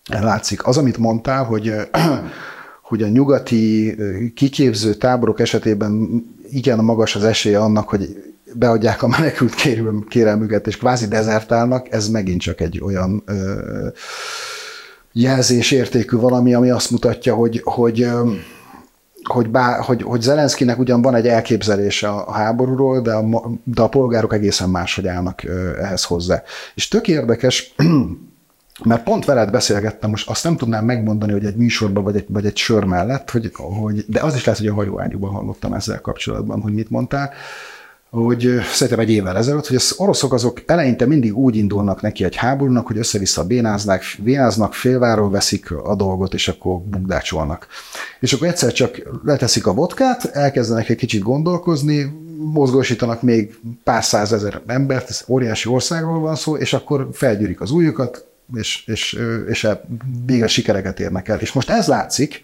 Látszik. 0.10 0.68
Az, 0.68 0.78
amit 0.78 0.98
mondtál, 0.98 1.44
hogy 1.44 1.74
hogy 2.90 3.04
a 3.04 3.08
nyugati 3.08 3.96
kiképző 4.36 4.94
táborok 4.94 5.40
esetében 5.40 6.24
igen 6.50 6.80
magas 6.80 7.16
az 7.16 7.24
esélye 7.24 7.60
annak, 7.60 7.90
hogy 7.90 8.34
beadják 8.54 9.04
a 9.04 9.08
menekült 9.08 9.56
kérelmüket, 10.08 10.68
és 10.68 10.78
kvázi 10.78 11.08
dezertálnak, 11.08 11.92
ez 11.92 12.10
megint 12.10 12.42
csak 12.42 12.62
egy 12.62 12.82
olyan 12.84 13.24
ö, 13.26 13.88
jelzésértékű 15.12 16.18
valami, 16.18 16.54
ami 16.54 16.70
azt 16.70 16.92
mutatja, 16.92 17.36
hogy, 17.36 17.62
hogy 17.64 18.08
hogy, 19.32 19.50
bá, 19.50 19.82
hogy, 19.82 20.02
hogy 20.02 20.22
Zelenszkinek 20.22 20.80
ugyan 20.80 21.02
van 21.02 21.16
egy 21.16 21.28
elképzelése 21.28 22.10
a 22.10 22.32
háborúról, 22.32 23.02
de 23.02 23.14
a, 23.14 23.52
de 23.64 23.82
a 23.82 23.90
polgárok 23.90 24.34
egészen 24.34 24.70
máshogy 24.70 25.08
állnak 25.08 25.44
ehhez 25.82 26.04
hozzá. 26.04 26.44
És 26.76 26.88
tök 26.88 27.08
érdekes, 27.08 27.74
mert 28.84 29.04
pont 29.04 29.26
veled 29.26 29.52
beszélgettem, 29.52 30.10
most 30.10 30.30
azt 30.30 30.44
nem 30.44 30.58
tudnám 30.58 30.86
megmondani, 30.86 31.32
hogy 31.32 31.46
egy 31.46 31.56
műsorban 31.56 32.04
vagy 32.04 32.16
egy, 32.16 32.26
vagy 32.28 32.46
egy 32.46 32.58
sör 32.58 32.84
mellett, 32.84 33.30
hogy, 33.30 33.52
hogy, 33.54 34.06
de 34.08 34.22
az 34.22 34.36
is 34.36 34.44
lehet, 34.44 34.60
hogy 34.60 34.70
a 34.70 34.74
hajóágyúban 34.74 35.32
hallottam 35.32 35.74
ezzel 35.74 36.02
kapcsolatban, 36.02 36.62
hogy 36.62 36.74
mit 36.74 36.90
mondtál, 36.90 37.32
hogy 38.10 38.50
szerintem 38.74 39.00
egy 39.00 39.10
évvel 39.10 39.38
ezelőtt, 39.38 39.68
hogy 39.68 39.76
az 39.76 39.94
oroszok 39.98 40.34
azok 40.34 40.62
eleinte 40.66 41.06
mindig 41.06 41.38
úgy 41.38 41.56
indulnak 41.56 42.02
neki 42.02 42.24
egy 42.24 42.36
háborúnak, 42.36 42.88
hogy 42.88 42.98
össze-vissza 42.98 43.44
bénáznak, 43.44 44.02
bénáznak, 44.18 44.74
félváról 44.74 45.30
veszik 45.30 45.72
a 45.72 45.96
dolgot, 45.96 46.34
és 46.34 46.48
akkor 46.48 46.80
bukdácsolnak. 46.80 47.68
És 48.20 48.34
akkor 48.34 48.48
egyszer 48.48 48.72
csak 48.72 49.02
leteszik 49.24 49.68
a 49.68 49.74
vodkát, 49.74 50.26
elkezdenek 50.26 50.90
egy 50.90 50.98
kicsit 50.98 51.22
gondolkozni, 51.22 52.12
mozgósítanak 52.54 53.22
még 53.22 53.60
pár 53.84 54.04
százezer 54.04 54.62
embert, 54.68 55.10
ez 55.10 55.24
óriási 55.28 55.70
országról 55.70 56.20
van 56.20 56.36
szó, 56.36 56.58
és 56.58 56.74
akkor 56.74 57.10
felgyűrik 57.12 57.62
az 57.62 57.72
újukat, 57.72 58.26
és, 58.56 58.84
és, 58.88 59.20
és 59.50 59.68
végre 60.26 60.48
sikereket 60.48 61.00
érnek 61.00 61.28
el. 61.28 61.40
És 61.40 61.52
most 61.52 61.70
ez 61.70 61.88
látszik, 61.88 62.44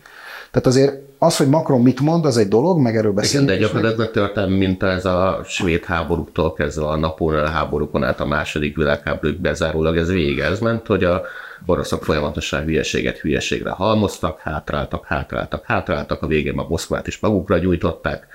tehát 0.56 0.70
azért 0.70 1.02
az, 1.20 1.38
hogy 1.38 1.48
Macron 1.48 1.82
mit 1.82 2.00
mond, 2.00 2.26
az 2.26 2.38
egy 2.38 2.48
dolog, 2.48 2.80
meg 2.80 2.96
erről 2.96 3.12
beszélünk. 3.12 3.50
Igen, 3.50 3.62
de 3.62 3.68
gyakorlatilag 3.68 4.12
történt, 4.12 4.58
mint 4.58 4.84
ez 4.84 5.06
a 5.06 5.42
svéd 5.46 5.84
háborúktól 5.84 6.54
kezdve 6.54 6.86
a 6.86 6.96
Napóleon 6.96 7.48
háborúkon 7.48 8.04
át 8.04 8.20
a 8.20 8.26
második 8.26 8.76
világháborúig 8.76 9.42
bezárólag 9.42 9.98
ez 9.98 10.12
vége. 10.12 10.46
Ez 10.46 10.60
ment, 10.60 10.88
hogy 10.88 11.04
a 11.04 11.22
oroszok 11.66 12.04
folyamatosan 12.04 12.64
hülyeséget 12.64 13.18
hülyeségre 13.18 13.70
halmoztak, 13.70 14.40
hátráltak, 14.40 15.06
hátráltak, 15.06 15.66
hátráltak, 15.66 16.22
a 16.22 16.28
végén 16.28 16.60
a 16.60 16.66
Moszkvát 16.68 17.08
is 17.08 17.20
magukra 17.20 17.58
gyújtották, 17.58 18.28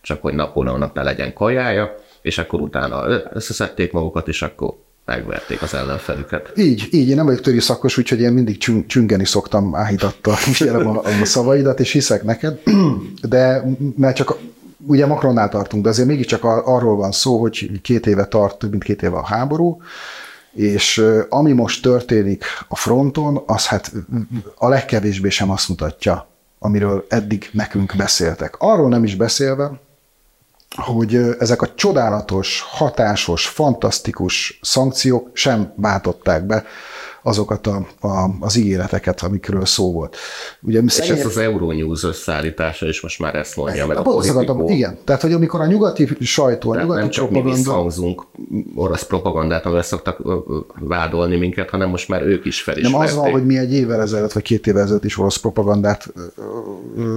csak 0.00 0.22
hogy 0.22 0.34
Napóleonnak 0.34 0.94
ne 0.94 1.02
legyen 1.02 1.32
kajája, 1.32 1.94
és 2.22 2.38
akkor 2.38 2.60
utána 2.60 3.04
összeszedték 3.32 3.92
magukat, 3.92 4.28
és 4.28 4.42
akkor 4.42 4.74
megverték 5.04 5.62
az 5.62 5.74
ellenfelüket. 5.74 6.52
Így, 6.56 6.88
így, 6.90 7.08
én 7.08 7.16
nem 7.16 7.24
vagyok 7.24 7.40
töri 7.40 7.60
szakos, 7.60 7.98
úgyhogy 7.98 8.20
én 8.20 8.32
mindig 8.32 8.58
csüng, 8.58 8.86
csüngeni 8.86 9.24
szoktam 9.24 9.74
áhítattal 9.74 10.36
a, 10.68 11.08
a 11.20 11.24
szavaidat, 11.24 11.80
és 11.80 11.92
hiszek 11.92 12.22
neked, 12.22 12.60
de 13.28 13.64
mert 13.96 14.16
csak 14.16 14.36
ugye 14.86 15.06
Macronnál 15.06 15.48
tartunk, 15.48 15.82
de 15.82 15.88
azért 15.88 16.08
mégiscsak 16.08 16.44
arról 16.44 16.96
van 16.96 17.12
szó, 17.12 17.40
hogy 17.40 17.80
két 17.82 18.06
éve 18.06 18.24
tart, 18.24 18.58
több 18.58 18.70
mint 18.70 18.84
két 18.84 19.02
éve 19.02 19.16
a 19.16 19.26
háború, 19.26 19.82
és 20.52 21.04
ami 21.28 21.52
most 21.52 21.82
történik 21.82 22.44
a 22.68 22.76
fronton, 22.76 23.42
az 23.46 23.66
hát 23.66 23.92
a 24.54 24.68
legkevésbé 24.68 25.28
sem 25.28 25.50
azt 25.50 25.68
mutatja, 25.68 26.28
amiről 26.58 27.06
eddig 27.08 27.48
nekünk 27.52 27.94
beszéltek. 27.96 28.54
Arról 28.58 28.88
nem 28.88 29.04
is 29.04 29.14
beszélve, 29.14 29.80
hogy 30.74 31.14
ezek 31.38 31.62
a 31.62 31.74
csodálatos, 31.74 32.64
hatásos, 32.68 33.46
fantasztikus 33.46 34.58
szankciók 34.62 35.30
sem 35.32 35.72
váltották 35.76 36.46
be 36.46 36.64
azokat 37.26 37.66
a, 37.66 37.86
a, 38.00 38.30
az 38.40 38.56
ígéreteket, 38.56 39.22
amikről 39.22 39.64
szó 39.66 39.92
volt. 39.92 40.16
Ugye, 40.62 40.80
és 40.86 40.98
ez 40.98 41.24
az 41.24 41.36
Euronews 41.36 42.04
összeállítása 42.04 42.88
is 42.88 43.00
most 43.00 43.18
már 43.18 43.34
ezt 43.34 43.56
mondja, 43.56 43.86
meg 43.86 43.96
a, 43.96 44.00
a 44.00 44.02
politikó. 44.02 44.68
Igen, 44.68 44.98
tehát 45.04 45.22
hogy 45.22 45.32
amikor 45.32 45.60
a 45.60 45.66
nyugati 45.66 46.08
sajtó, 46.20 46.70
a 46.70 46.80
nyugati 46.80 47.00
nem 47.00 47.10
csak 47.10 47.28
propaganda... 47.28 47.92
mi 47.98 48.16
orosz 48.74 49.02
propagandát, 49.02 49.64
amivel 49.64 49.82
szoktak 49.82 50.22
vádolni 50.80 51.36
minket, 51.36 51.70
hanem 51.70 51.88
most 51.88 52.08
már 52.08 52.22
ők 52.22 52.44
is 52.44 52.62
felismerték. 52.62 53.14
Nem 53.14 53.16
az 53.16 53.22
van, 53.24 53.30
hogy 53.30 53.46
mi 53.46 53.58
egy 53.58 53.72
évvel 53.72 54.00
ezelőtt, 54.00 54.32
vagy 54.32 54.42
két 54.42 54.66
évvel 54.66 54.82
ezelőtt 54.82 55.04
is 55.04 55.18
orosz 55.18 55.36
propagandát 55.36 56.12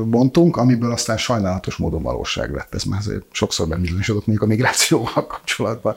mondtunk, 0.06 0.58
amiből 0.58 0.92
aztán 0.92 1.18
sajnálatos 1.18 1.76
módon 1.76 2.02
valóság 2.02 2.54
lett. 2.54 2.76
Ez 2.76 2.84
már 2.84 3.00
azért 3.00 3.24
sokszor 3.32 3.68
bebizonyosodott 3.68 4.28
még 4.28 4.42
a 4.42 4.46
migrációval 4.46 5.28
kapcsolatban. 5.28 5.96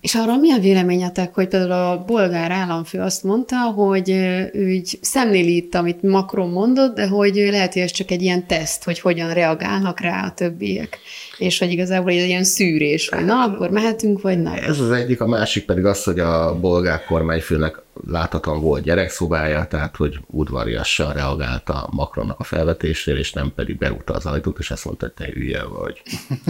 És 0.00 0.14
arra 0.14 0.36
mi 0.36 0.52
a 0.52 0.58
véleményetek, 0.58 1.34
hogy 1.34 1.48
például 1.48 1.98
a 1.98 2.04
bolgár 2.06 2.50
államfő 2.50 2.98
azt 2.98 3.22
mondta, 3.22 3.56
hogy 3.56 4.10
ő 4.52 4.68
így 4.68 4.98
szemléli 5.00 5.56
itt, 5.56 5.74
amit 5.74 6.02
Macron 6.02 6.50
mondott, 6.50 6.94
de 6.94 7.06
hogy 7.06 7.34
lehet, 7.34 7.72
hogy 7.72 7.82
ez 7.82 7.90
csak 7.90 8.10
egy 8.10 8.22
ilyen 8.22 8.46
teszt, 8.46 8.84
hogy 8.84 9.00
hogyan 9.00 9.32
reagálnak 9.32 10.00
rá 10.00 10.26
a 10.26 10.34
többiek. 10.34 10.98
És 11.38 11.58
hogy 11.58 11.70
igazából 11.70 12.10
egy 12.10 12.26
ilyen 12.26 12.44
szűrés, 12.44 13.08
hogy 13.08 13.24
na, 13.24 13.42
akkor 13.42 13.70
mehetünk, 13.70 14.20
vagy 14.20 14.42
nem. 14.42 14.58
Ez 14.66 14.80
az 14.80 14.90
egyik, 14.90 15.20
a 15.20 15.26
másik 15.26 15.64
pedig 15.64 15.84
az, 15.84 16.02
hogy 16.02 16.18
a 16.18 16.58
bolgár 16.60 17.04
kormányfőnek 17.04 17.84
láthatóan 18.06 18.60
volt 18.60 18.82
gyerekszobája, 18.82 19.66
tehát 19.66 19.96
hogy 19.96 20.18
udvariasan 20.26 21.12
reagált 21.12 21.68
a 21.68 21.88
Macronnak 21.90 22.40
a 22.40 22.44
felvetésére, 22.44 23.18
és 23.18 23.32
nem 23.32 23.52
pedig 23.54 23.78
berúgta 23.78 24.14
az 24.14 24.26
ajtót, 24.26 24.58
és 24.58 24.70
ezt 24.70 24.84
mondta, 24.84 25.06
hogy 25.06 25.26
te 25.26 25.32
hülye 25.32 25.62
vagy. 25.62 26.02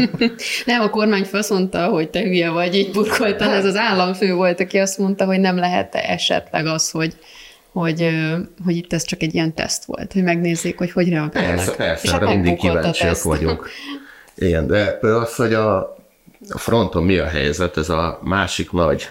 nem, 0.67 0.81
a 0.81 0.91
kormányfő 0.91 1.39
azt 1.39 1.51
mondta, 1.51 1.87
hogy 1.87 2.11
te 2.11 2.21
hülye 2.21 2.51
vagy, 2.51 2.75
így 2.75 2.91
burkoltan. 2.91 3.51
Ez 3.51 3.65
az 3.65 3.77
államfő 3.77 4.35
volt, 4.35 4.61
aki 4.61 4.79
azt 4.79 4.99
mondta, 4.99 5.25
hogy 5.25 5.41
nem 5.41 5.57
lehet 5.57 5.95
esetleg 5.95 6.67
az, 6.67 6.91
hogy 6.91 7.17
hogy, 7.73 8.11
hogy 8.65 8.77
itt 8.77 8.93
ez 8.93 9.05
csak 9.05 9.23
egy 9.23 9.35
ilyen 9.35 9.55
teszt 9.55 9.85
volt, 9.85 10.13
hogy 10.13 10.23
megnézzék, 10.23 10.79
hogy 10.79 10.93
hogy 10.93 11.09
reagálnak. 11.09 11.55
Persze, 11.55 11.75
persze, 11.75 12.15
arra 12.15 12.29
mindig 12.29 12.57
kíváncsiak 12.57 13.23
vagyunk. 13.23 13.69
Igen, 14.35 14.67
de 14.67 14.93
például 14.93 15.23
az, 15.23 15.35
hogy 15.35 15.55
a, 15.55 15.77
a 16.49 16.59
fronton 16.59 17.05
mi 17.05 17.19
a 17.19 17.27
helyzet, 17.27 17.77
ez 17.77 17.89
a 17.89 18.21
másik 18.23 18.73
nagy 18.73 19.11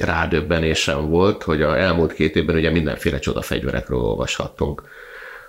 rádöbbenésem 0.00 1.08
volt, 1.08 1.42
hogy 1.42 1.62
a 1.62 1.78
elmúlt 1.78 2.12
két 2.12 2.36
évben 2.36 2.56
ugye 2.56 2.70
mindenféle 2.70 3.18
csoda 3.18 3.42
fegyverekről 3.42 4.00
olvashattunk. 4.00 4.82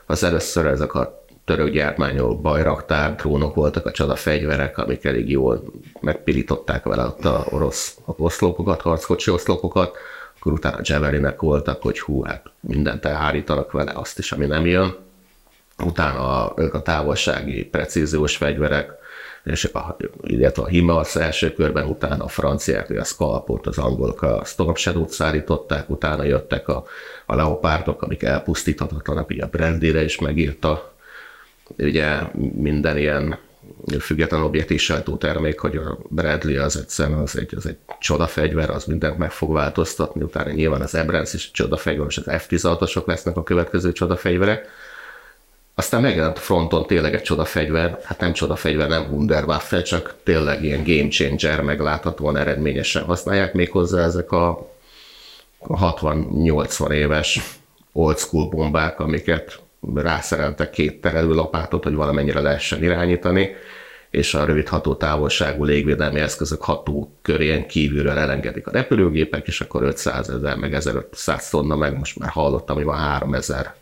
Az 0.06 0.24
először 0.24 0.66
ezek 0.66 0.94
a 0.94 1.24
török 1.46 1.70
gyártmányok, 1.70 2.42
bajraktár, 2.42 3.16
drónok 3.16 3.56
voltak 3.56 3.86
a 3.86 3.92
csoda 3.92 4.16
fegyverek, 4.16 4.78
amik 4.78 5.06
elég 5.06 5.30
jól 5.30 5.64
megpirították 6.02 6.84
vele 6.84 7.04
ott 7.04 7.26
a 7.26 7.46
orosz 7.50 7.98
oszlopokat, 8.06 8.82
harckocsi 8.82 9.32
oszlopokat, 9.32 9.98
akkor 10.40 10.54
utána 10.54 10.80
Javelinek 10.82 11.42
voltak, 11.42 11.82
hogy 11.82 12.00
hú, 12.00 12.24
hát 12.24 12.46
mindent 12.60 13.06
elhárítanak 13.06 13.72
vele, 13.72 13.92
azt 13.96 14.20
is, 14.20 14.32
ami 14.32 14.46
nem 14.46 14.66
jön. 14.66 14.96
Utána 15.84 16.46
a, 16.46 16.54
a 16.72 16.82
távolsági 16.82 17.66
precíziós 17.66 18.38
fegyverek, 18.38 18.92
és 19.46 19.64
a, 19.64 19.98
illetve 20.22 20.64
a 20.64 20.68
HIMARS 20.68 21.16
első 21.16 21.54
körben, 21.54 21.86
utána 21.86 22.24
a 22.24 22.28
franciák, 22.28 22.90
a 22.90 23.04
Scalpot, 23.04 23.68
az 23.68 23.78
angolok 23.78 24.22
a 24.22 24.42
Storm 24.46 24.74
Shadow-t 24.74 25.10
szállították, 25.10 25.90
utána 25.90 26.24
jöttek 26.24 26.68
a, 26.68 26.84
a 27.26 27.36
leopárdok, 27.36 28.02
amik 28.02 28.24
elpusztíthatatlanak, 28.24 29.30
ugye 29.30 29.44
a 29.44 29.48
Brandire 29.48 30.04
is 30.04 30.20
megírta, 30.20 30.94
ugye 31.78 32.20
minden 32.56 32.98
ilyen 32.98 33.38
független 34.00 34.42
objektív 34.42 34.80
sajtótermék, 34.80 35.60
hogy 35.60 35.76
a 35.76 35.98
Bradley 36.10 36.64
az 36.64 36.78
egyszerűen 36.78 37.20
az 37.20 37.38
egy, 37.38 37.56
az 37.56 37.66
egy 37.66 37.78
csodafegyver, 38.00 38.70
az 38.70 38.86
mindent 38.86 39.18
meg 39.18 39.32
fog 39.32 39.54
változtatni, 39.54 40.22
utána 40.22 40.52
nyilván 40.52 40.82
az 40.82 40.96
Ebrens 40.96 41.34
is 41.34 41.52
csodafegyver, 41.52 42.06
és 42.10 42.18
az 42.18 42.26
F-16-osok 42.28 43.06
lesznek 43.06 43.38
a 43.38 43.44
következő 43.44 43.92
csodafegyverek. 43.92 44.68
Aztán 45.78 46.02
megjelent 46.02 46.40
fronton 46.40 46.86
tényleg 46.86 47.14
egy 47.14 47.22
csodafegyver, 47.22 48.00
hát 48.04 48.20
nem 48.20 48.34
csodafegyver, 48.34 48.88
nem 48.90 49.08
Wunderwaffe, 49.12 49.82
csak 49.82 50.16
tényleg 50.24 50.64
ilyen 50.64 50.84
game 50.84 51.08
changer, 51.08 51.62
megláthatóan 51.62 52.38
eredményesen 52.38 53.04
használják 53.04 53.54
méghozzá 53.54 54.04
ezek 54.04 54.32
a 54.32 54.70
60-80 55.68 56.92
éves 56.92 57.58
old 57.92 58.18
school 58.18 58.50
bombák, 58.50 59.00
amiket 59.00 59.60
rászereltek 59.96 60.70
két 60.70 61.02
terelő 61.02 61.34
lapátot, 61.34 61.84
hogy 61.84 61.96
valamennyire 61.96 62.42
lehessen 62.42 62.84
irányítani, 62.84 63.56
és 64.10 64.34
a 64.34 64.46
rövid 64.46 64.68
hatótávolságú 64.68 65.64
légvédelmi 65.64 66.20
eszközök 66.20 66.62
ható 66.62 67.12
körén 67.22 67.68
kívülről 67.68 68.18
elengedik 68.18 68.68
a 68.68 68.72
repülőgépek, 68.72 69.48
és 69.48 69.62
akkor 69.62 69.84
500 69.84 70.30
ezer, 70.30 70.56
meg 70.56 70.74
1500 70.74 71.50
tonna, 71.50 71.76
meg 71.76 71.98
most 71.98 72.20
már 72.20 72.30
hallottam, 72.30 72.76
hogy 72.76 72.86
van 72.86 72.98
3000 72.98 73.74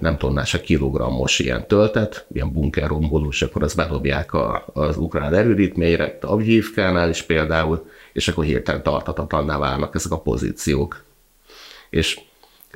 nem 0.00 0.16
tonnás, 0.18 0.54
a 0.54 0.60
kilogrammos 0.60 1.38
ilyen 1.38 1.66
töltet, 1.66 2.26
ilyen 2.32 2.52
bunkerromboló, 2.52 3.28
és 3.28 3.42
akkor 3.42 3.62
azt 3.62 3.76
bedobják 3.76 4.32
a, 4.32 4.66
az 4.72 4.96
ukrán 4.96 5.34
erődítményre, 5.34 6.18
a 6.20 6.26
Avgyívkánál 6.26 7.08
is 7.08 7.22
például, 7.22 7.88
és 8.12 8.28
akkor 8.28 8.44
hirtelen 8.44 8.82
tartatatlanná 8.82 9.58
válnak 9.58 9.94
ezek 9.94 10.12
a 10.12 10.20
pozíciók. 10.20 11.04
És 11.90 12.20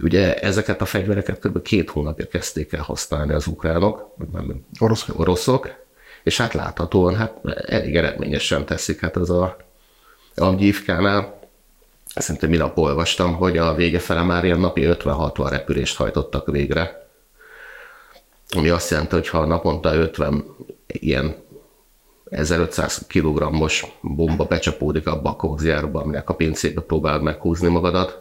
ugye 0.02 0.40
ezeket 0.40 0.80
a 0.80 0.84
fegyvereket 0.84 1.38
kb. 1.38 1.62
két 1.62 1.90
hónapja 1.90 2.26
kezdték 2.26 2.72
el 2.72 2.82
használni 2.82 3.32
az 3.32 3.46
ukránok, 3.46 4.14
nem, 4.32 4.64
oroszok. 4.78 5.18
oroszok, 5.18 5.68
és 6.22 6.36
hát 6.36 6.54
láthatóan 6.54 7.16
hát 7.16 7.34
elég 7.66 7.96
eredményesen 7.96 8.66
teszik, 8.66 9.00
hát 9.00 9.16
az 9.16 9.30
a 9.30 9.56
Avgyívkánál 10.34 11.39
Szerintem 12.14 12.50
minap 12.50 12.78
olvastam, 12.78 13.34
hogy 13.34 13.58
a 13.58 13.74
vége 13.74 13.98
fele 13.98 14.22
már 14.22 14.44
ilyen 14.44 14.60
napi 14.60 14.82
50-60 14.84 15.46
repülést 15.50 15.96
hajtottak 15.96 16.46
végre. 16.50 17.08
Ami 18.56 18.68
azt 18.68 18.90
jelenti, 18.90 19.14
hogy 19.14 19.28
ha 19.28 19.46
naponta 19.46 19.94
50 19.94 20.44
ilyen 20.86 21.36
1500 22.30 23.06
kg-os 23.08 23.86
bomba 24.00 24.44
becsapódik 24.44 25.06
abba 25.06 25.30
a 25.30 25.36
kózjárba, 25.36 26.00
aminek 26.00 26.30
a 26.30 26.34
pincébe 26.34 26.80
próbál 26.80 27.20
meghúzni 27.20 27.68
magadat, 27.68 28.20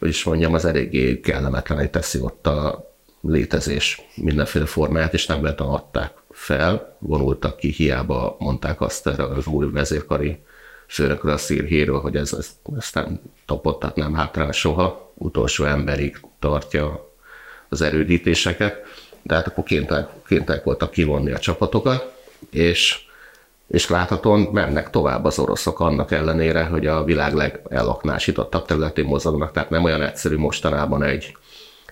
is 0.00 0.24
mondjam, 0.24 0.54
az 0.54 0.64
eléggé 0.64 1.20
kellemetlen 1.20 1.90
teszi 1.90 2.20
ott 2.20 2.46
a 2.46 2.90
létezés 3.20 4.02
mindenféle 4.14 4.66
formáját, 4.66 5.14
és 5.14 5.26
nem 5.26 5.42
lehetően 5.42 5.70
adták 5.70 6.12
fel, 6.30 6.96
vonultak 6.98 7.56
ki, 7.56 7.68
hiába 7.68 8.36
mondták 8.38 8.80
azt 8.80 9.06
erre 9.06 9.24
az 9.24 9.46
új 9.46 9.70
vezérkari 9.70 10.42
főnökről, 10.88 11.32
a 11.32 11.36
szírhéről, 11.36 12.00
hogy 12.00 12.16
ez, 12.16 12.32
ez, 12.32 12.50
ezt 12.76 12.94
nem 12.94 13.20
tapottat, 13.46 13.96
nem 13.96 14.14
hátrál 14.14 14.52
soha, 14.52 15.12
utolsó 15.14 15.64
emberig 15.64 16.20
tartja 16.38 17.12
az 17.68 17.80
erődítéseket, 17.80 18.82
de 19.22 19.34
hát 19.34 19.46
akkor 19.46 19.64
kénytek, 19.64 20.08
kénytek 20.26 20.64
voltak 20.64 20.90
kivonni 20.90 21.32
a 21.32 21.38
csapatokat, 21.38 22.12
és, 22.50 22.98
és 23.68 23.88
láthatóan 23.88 24.40
mennek 24.40 24.90
tovább 24.90 25.24
az 25.24 25.38
oroszok 25.38 25.80
annak 25.80 26.12
ellenére, 26.12 26.64
hogy 26.64 26.86
a 26.86 27.04
világ 27.04 27.34
legelaknásítottabb 27.34 28.66
területén 28.66 29.04
mozognak, 29.04 29.52
tehát 29.52 29.70
nem 29.70 29.84
olyan 29.84 30.02
egyszerű 30.02 30.36
mostanában 30.36 31.02
egy, 31.02 31.36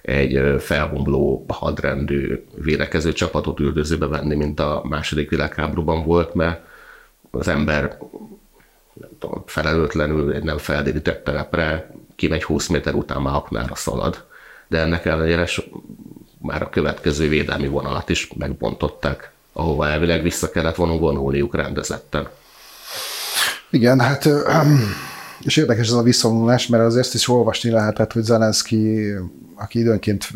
egy 0.03 0.63
felbomló 0.63 1.45
hadrendű 1.49 2.45
védekező 2.55 3.13
csapatot 3.13 3.61
üldözőbe 3.61 4.07
venni, 4.07 4.35
mint 4.35 4.61
a 4.61 4.83
második 4.89 5.31
világháborúban 5.31 6.05
volt, 6.05 6.35
mert 6.35 6.65
az 7.31 7.49
ember 7.49 7.99
tudom, 9.27 9.43
felelőtlenül 9.47 10.33
egy 10.33 10.45
nem 10.45 10.59
feldérített 10.59 11.25
telepre 11.25 11.91
kimegy 12.17 12.43
20 12.43 12.67
méter 12.67 12.95
után 12.95 13.23
már 13.23 13.35
aknára 13.35 13.75
szalad. 13.75 14.25
De 14.69 14.79
ennek 14.79 15.05
ellenére 15.05 15.49
már 16.39 16.63
a 16.63 16.69
következő 16.69 17.29
védelmi 17.29 17.69
vonalat 17.69 18.09
is 18.09 18.31
megbontották, 18.39 19.31
ahova 19.53 19.89
elvileg 19.89 20.23
vissza 20.23 20.51
kellett 20.51 20.75
volna 20.75 20.99
vonulniuk 20.99 21.55
rendezetten. 21.55 22.29
Igen, 23.71 24.01
hát 24.01 24.29
és 25.41 25.57
érdekes 25.57 25.87
ez 25.87 25.93
a 25.93 26.03
visszavonulás, 26.03 26.67
mert 26.67 26.83
azért 26.83 27.15
is 27.15 27.29
olvasni 27.29 27.71
lehetett, 27.71 28.13
hogy 28.13 28.23
Zelenszky, 28.23 29.13
aki 29.55 29.79
időnként 29.79 30.29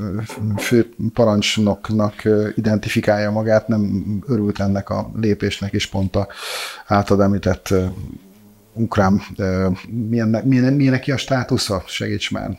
fő 0.57 0.89
parancsnoknak 1.15 2.23
identifikálja 2.55 3.31
magát, 3.31 3.69
nem 3.69 4.05
örült 4.27 4.61
ennek 4.61 4.91
a 4.91 5.11
lépésnek, 5.21 5.73
és 5.73 5.87
pont 5.87 6.17
a 6.17 6.29
általad 6.87 7.23
említett 7.23 7.75
ukrán, 8.73 9.21
milyen, 10.09 10.29
milyen, 10.45 10.73
milyen 10.73 10.93
neki 10.93 11.13
a 11.13 11.17
státusza, 11.17 11.83
segíts 11.87 12.31
már, 12.31 12.59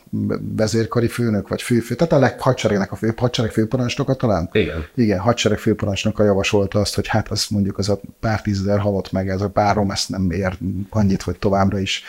vezérkari 0.56 1.08
főnök, 1.08 1.48
vagy 1.48 1.62
főfő, 1.62 1.96
tehát 1.96 2.14
a 2.14 2.20
leghadseregnek 2.20 2.92
a 2.92 2.96
fő, 2.96 3.14
hadsereg 3.18 3.52
főparancsnoka 3.52 4.14
talán? 4.14 4.50
Igen. 4.52 4.86
Igen, 4.96 5.20
hadsereg 5.20 5.58
főparancsnoka 5.58 6.24
javasolta 6.24 6.80
azt, 6.80 6.96
hogy 6.96 7.08
hát 7.08 7.28
az 7.32 7.46
mondjuk 7.50 7.78
az 7.78 7.90
a 7.90 8.00
pár 8.20 8.42
tízezer 8.42 8.80
halott 8.80 9.12
meg, 9.12 9.30
ez 9.30 9.42
a 9.42 9.50
párom 9.50 9.92
ezt 9.92 10.10
nem 10.10 10.32
ér 10.32 10.58
annyit, 10.90 11.22
hogy 11.22 11.40
továbbra 11.40 11.80
is 11.80 12.04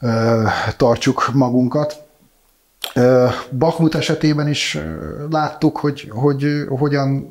uh, 0.00 0.48
tartsuk 0.76 1.30
magunkat. 1.32 2.02
Bakhmut 3.58 3.94
esetében 3.94 4.48
is 4.48 4.78
láttuk, 5.30 5.76
hogy, 5.76 6.08
hogy 6.10 6.64
hogyan 6.68 7.28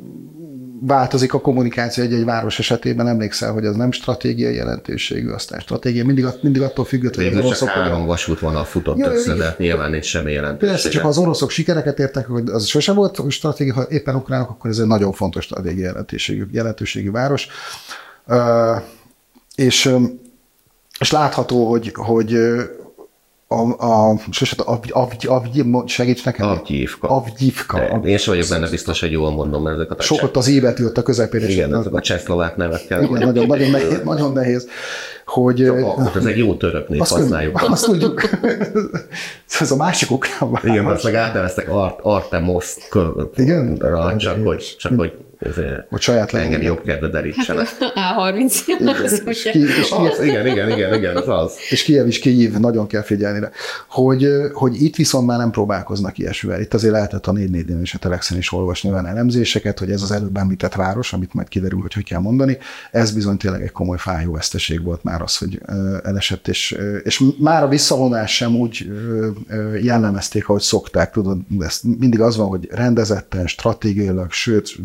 változik 0.85 1.33
a 1.33 1.39
kommunikáció 1.39 2.03
egy-egy 2.03 2.25
város 2.25 2.59
esetében, 2.59 3.07
emlékszel, 3.07 3.51
hogy 3.51 3.65
az 3.65 3.75
nem 3.75 3.91
stratégiai 3.91 4.55
jelentőségű, 4.55 5.29
aztán 5.29 5.59
stratégia, 5.59 6.05
mindig, 6.05 6.25
mindig 6.41 6.61
attól 6.61 6.85
függött, 6.85 7.15
hogy 7.15 7.25
az 7.25 7.45
oroszok... 7.45 7.67
három 7.67 8.05
vasútvonal 8.05 8.63
futott 8.63 8.97
ja, 8.97 9.11
össze, 9.11 9.33
de 9.33 9.55
nyilván 9.57 9.89
nincs 9.89 10.05
semmi 10.05 10.31
jelentősége. 10.31 10.71
Persze, 10.71 10.89
csak 10.89 11.05
az 11.05 11.17
oroszok 11.17 11.49
sikereket 11.49 11.99
értek, 11.99 12.27
hogy 12.27 12.49
az 12.49 12.65
sosem 12.65 12.95
volt 12.95 13.21
stratégia, 13.29 13.73
ha 13.73 13.85
éppen 13.89 14.15
ukránok, 14.15 14.49
akkor 14.49 14.69
ez 14.69 14.77
egy 14.77 14.87
nagyon 14.87 15.11
fontos 15.11 15.43
stratégiai 15.43 15.83
jelentőségű, 15.83 16.45
jelentőségű 16.51 17.11
város. 17.11 17.47
Uh, 18.27 18.81
és, 19.55 19.95
és 20.99 21.11
látható, 21.11 21.69
hogy, 21.69 21.91
hogy 21.93 22.37
a, 23.53 24.11
a, 24.11 24.19
sose, 24.31 24.55
a, 24.65 24.79
a, 24.89 25.07
a, 25.27 25.33
a, 25.73 25.87
segíts 25.87 26.25
nekem. 26.25 26.47
Avgyívka. 26.47 27.07
Avgyívka. 27.07 28.01
Én 28.03 28.17
sem 28.17 28.33
vagyok 28.33 28.49
benne 28.49 28.69
biztos, 28.69 28.99
hogy 28.99 29.11
jól 29.11 29.31
mondom, 29.31 29.63
mert 29.63 29.75
ezeket 29.75 29.99
a 29.99 30.01
Sokat 30.01 30.37
az 30.37 30.47
évet 30.47 30.79
jött 30.79 30.97
a 30.97 31.03
közepére. 31.03 31.49
Igen, 31.49 31.75
ezek 31.75 31.93
a 31.93 32.01
csehszlovák 32.01 32.55
nevekkel. 32.55 33.03
Igen, 33.03 33.25
nagyon, 33.25 33.47
nagyon, 33.47 33.69
nehéz, 33.69 34.01
nagyon 34.13 34.31
nehéz 34.31 34.67
hogy... 35.25 35.67
Akkor 35.67 36.11
ez 36.15 36.25
egy 36.25 36.37
jó 36.37 36.55
török 36.55 36.89
név, 36.89 37.01
azt 37.01 37.11
használjuk. 37.11 37.61
Azt, 37.61 37.71
azt 37.71 37.85
tudjuk. 37.85 38.29
ez 39.59 39.71
a 39.71 39.75
másik 39.75 40.11
ukrán 40.11 40.59
Igen, 40.63 40.85
azt 40.85 41.03
meg 41.03 41.15
átneveztek 41.15 41.69
Art, 41.69 41.99
Artemos 42.01 42.75
Igen? 43.35 43.77
csak 44.17 44.43
hogy, 44.43 44.75
csak 44.77 44.97
hogy 44.97 45.13
hogy 45.89 46.01
saját 46.01 46.33
engem 46.33 46.61
jobb 46.61 46.81
kedve 46.83 47.07
derítsenek. 47.07 47.67
A30. 47.79 48.61
és 49.25 49.49
ki, 49.51 49.59
és 49.59 49.91
az, 49.91 50.21
igen, 50.23 50.47
igen, 50.47 50.69
igen, 50.69 50.93
igen, 50.93 51.15
az 51.15 51.27
az. 51.27 51.53
És 51.69 51.83
Kiev 51.83 52.07
is 52.07 52.19
Kiev, 52.19 52.53
nagyon 52.53 52.87
kell 52.87 53.01
figyelni 53.01 53.39
rá. 53.39 53.49
Hogy, 53.87 54.27
hogy 54.53 54.81
itt 54.81 54.95
viszont 54.95 55.27
már 55.27 55.37
nem 55.37 55.51
próbálkoznak 55.51 56.17
ilyesmivel. 56.17 56.61
Itt 56.61 56.73
azért 56.73 56.93
lehetett 56.93 57.27
a 57.27 57.31
4 57.31 57.49
4 57.49 57.81
és 57.81 57.93
a 57.93 57.97
Telexen 57.97 58.37
is 58.37 58.51
olvasni 58.51 58.89
olyan 58.89 59.07
elemzéseket, 59.07 59.79
hogy 59.79 59.91
ez 59.91 60.01
az 60.01 60.11
előbb 60.11 60.37
említett 60.37 60.73
város, 60.73 61.13
amit 61.13 61.33
majd 61.33 61.47
kiderül, 61.47 61.81
hogy 61.81 61.93
hogy 61.93 62.03
kell 62.03 62.19
mondani, 62.19 62.57
ez 62.91 63.11
bizony 63.11 63.37
tényleg 63.37 63.61
egy 63.61 63.71
komoly 63.71 63.97
fájó 63.97 64.31
veszteség 64.31 64.83
volt 64.83 65.03
már 65.03 65.21
az, 65.21 65.37
hogy 65.37 65.61
elesett, 66.03 66.47
és, 66.47 66.77
és 67.03 67.23
már 67.39 67.63
a 67.63 67.67
visszavonás 67.67 68.35
sem 68.35 68.55
úgy 68.55 68.91
jellemezték, 69.81 70.49
ahogy 70.49 70.61
szokták, 70.61 71.11
tudod, 71.11 71.37
ez 71.59 71.79
mindig 71.99 72.21
az 72.21 72.37
van, 72.37 72.47
hogy 72.47 72.67
rendezetten, 72.71 73.47
stratégiailag, 73.47 74.31
sőt, 74.31 74.75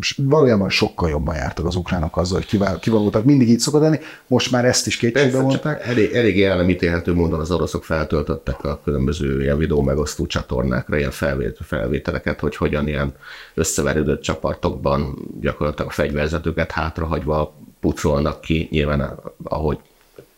valójában 0.49 0.71
sokkal 0.71 1.09
jobban 1.09 1.35
jártak 1.35 1.67
az 1.67 1.75
ukránok 1.75 2.17
azzal, 2.17 2.43
hogy 2.49 2.81
kivonultak, 2.81 3.25
mindig 3.25 3.49
így 3.49 3.59
szokott 3.59 3.81
lenni, 3.81 3.99
most 4.27 4.51
már 4.51 4.65
ezt 4.65 4.87
is 4.87 4.97
kétségbe 4.97 5.41
mondták. 5.41 5.87
Elég, 5.87 6.13
elég 6.13 6.43
ellenítélhető 6.43 7.15
módon 7.15 7.41
az 7.41 7.51
oroszok 7.51 7.85
feltöltöttek 7.85 8.65
a 8.65 8.81
különböző 8.85 9.43
ilyen 9.43 9.59
videó 9.59 9.83
megosztó 9.83 10.27
csatornákra 10.27 10.97
ilyen 10.97 11.11
felvét, 11.11 11.59
felvételeket, 11.63 12.41
hogy 12.41 12.57
hogyan 12.57 12.89
ilyen 12.89 13.15
összeverődött 13.55 14.23
csapatokban 14.23 15.19
gyakorlatilag 15.41 15.91
a 15.91 15.95
fegyverzetőket 15.95 16.71
hátrahagyva 16.71 17.55
pucolnak 17.81 18.41
ki, 18.41 18.69
nyilván 18.71 19.21
ahogy 19.43 19.79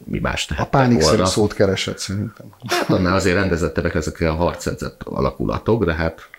mi 0.05 0.18
más 0.18 0.46
tehettek 0.46 0.75
A 0.75 0.79
pánikszerű 0.79 1.25
szót 1.25 1.53
keresett 1.55 1.99
szerintem. 1.99 2.46
Hát 2.66 2.90
annál 2.90 3.14
azért 3.14 3.37
rendezettebbek 3.37 3.94
ezek 3.94 4.20
a 4.20 4.35
harcedzett 4.35 5.03
alakulatok, 5.03 5.85
de 5.85 5.94
hát 5.94 6.30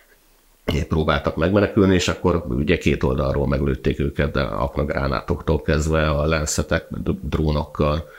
próbáltak 0.87 1.35
megmenekülni, 1.35 1.93
és 1.93 2.07
akkor 2.07 2.45
ugye 2.49 2.77
két 2.77 3.03
oldalról 3.03 3.47
meglőtték 3.47 3.99
őket, 3.99 4.31
de 4.31 4.41
aknagránátoktól 4.41 5.61
kezdve 5.61 6.09
a 6.09 6.25
lenszetek, 6.25 6.85
drónokkal, 7.21 8.09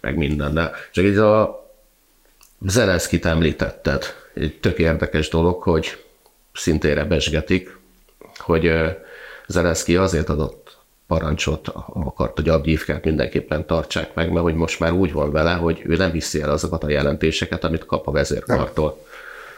meg 0.00 0.16
minden. 0.16 0.54
De 0.54 0.70
csak 0.92 1.04
így 1.04 1.16
a 1.16 1.64
Zelenszkit 2.66 3.26
említetted. 3.26 4.04
Egy 4.34 4.58
tök 4.60 4.78
érdekes 4.78 5.28
dolog, 5.28 5.62
hogy 5.62 6.04
szintén 6.52 6.94
rebesgetik, 6.94 7.78
hogy 8.36 8.72
Zelenszki 9.46 9.96
azért 9.96 10.28
adott 10.28 10.78
parancsot, 11.06 11.68
akart, 11.86 12.36
hogy 12.36 12.48
Abgyívkát 12.48 13.04
mindenképpen 13.04 13.66
tartsák 13.66 14.14
meg, 14.14 14.30
mert 14.30 14.44
hogy 14.44 14.54
most 14.54 14.80
már 14.80 14.92
úgy 14.92 15.12
van 15.12 15.30
vele, 15.30 15.52
hogy 15.52 15.82
ő 15.84 15.96
nem 15.96 16.10
hiszi 16.10 16.40
el 16.40 16.50
azokat 16.50 16.84
a 16.84 16.90
jelentéseket, 16.90 17.64
amit 17.64 17.86
kap 17.86 18.06
a 18.06 18.10
vezérkartól. 18.10 19.06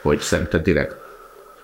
Hogy 0.03 0.19
szerinted 0.19 0.63
direkt 0.63 0.97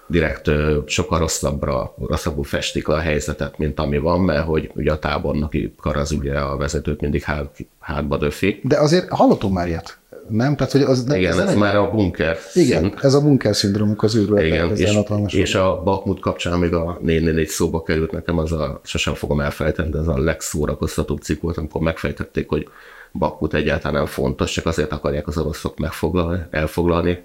direkt 0.09 0.51
sokkal 0.87 1.19
rosszabbra, 1.19 1.95
rosszabbul 2.07 2.45
festik 2.45 2.89
le 2.89 2.95
a 2.95 3.01
helyzetet, 3.01 3.59
mint 3.59 3.79
ami 3.79 3.99
van, 3.99 4.21
mert 4.21 4.45
hogy 4.45 4.71
ugye 4.75 4.93
a 4.93 4.99
tábornoki 4.99 5.75
kar 5.81 5.97
az 5.97 6.13
ugye 6.13 6.39
a 6.39 6.57
vezetőt 6.57 7.01
mindig 7.01 7.23
hát, 7.23 7.57
hátba 7.79 8.17
döfi. 8.17 8.61
De 8.63 8.79
azért 8.79 9.09
hallottunk 9.09 9.55
már 9.55 9.67
ilyet. 9.67 9.99
Nem? 10.29 10.57
Tehát, 10.57 10.73
hogy 10.73 10.83
az 10.83 11.05
Igen, 11.15 11.33
ez, 11.33 11.39
ez 11.39 11.55
már 11.55 11.77
a 11.77 11.91
bunker 11.91 12.39
Igen, 12.55 12.83
szint. 12.83 13.05
ez 13.05 13.15
a 13.15 13.21
bunker 13.21 13.57
szindrómuk 13.57 14.03
az 14.03 14.17
űrről. 14.17 14.39
Igen, 14.41 14.77
és, 14.77 15.35
és 15.35 15.55
a 15.55 15.83
Bakmut 15.85 16.21
kapcsán 16.21 16.59
még 16.59 16.75
a 16.75 16.99
4 17.03 17.47
szóba 17.47 17.83
került 17.83 18.11
nekem, 18.11 18.39
az 18.39 18.53
a, 18.53 18.81
sosem 18.85 19.15
fogom 19.15 19.41
elfelejteni, 19.41 19.91
de 19.91 19.99
ez 19.99 20.07
a 20.07 20.19
legszórakoztatóbb 20.19 21.21
cikk 21.21 21.41
volt, 21.41 21.57
amikor 21.57 21.81
megfejtették, 21.81 22.49
hogy 22.49 22.69
Bakmut 23.13 23.55
egyáltalán 23.55 23.97
nem 23.97 24.07
fontos, 24.07 24.53
csak 24.53 24.67
azért 24.67 24.93
akarják 24.93 25.27
az 25.27 25.39
oroszok 25.39 25.79
megfoglalni, 25.79 26.41
elfoglalni, 26.51 27.25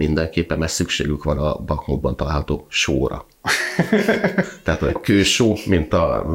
mindenképpen, 0.00 0.58
mert 0.58 0.72
szükségük 0.72 1.24
van 1.24 1.38
a 1.38 1.54
Bakmutban 1.54 2.16
található 2.16 2.66
sóra. 2.68 3.26
Tehát 4.64 4.82
egy 4.82 5.00
kősó, 5.00 5.58
mint 5.66 5.92
a 5.92 6.26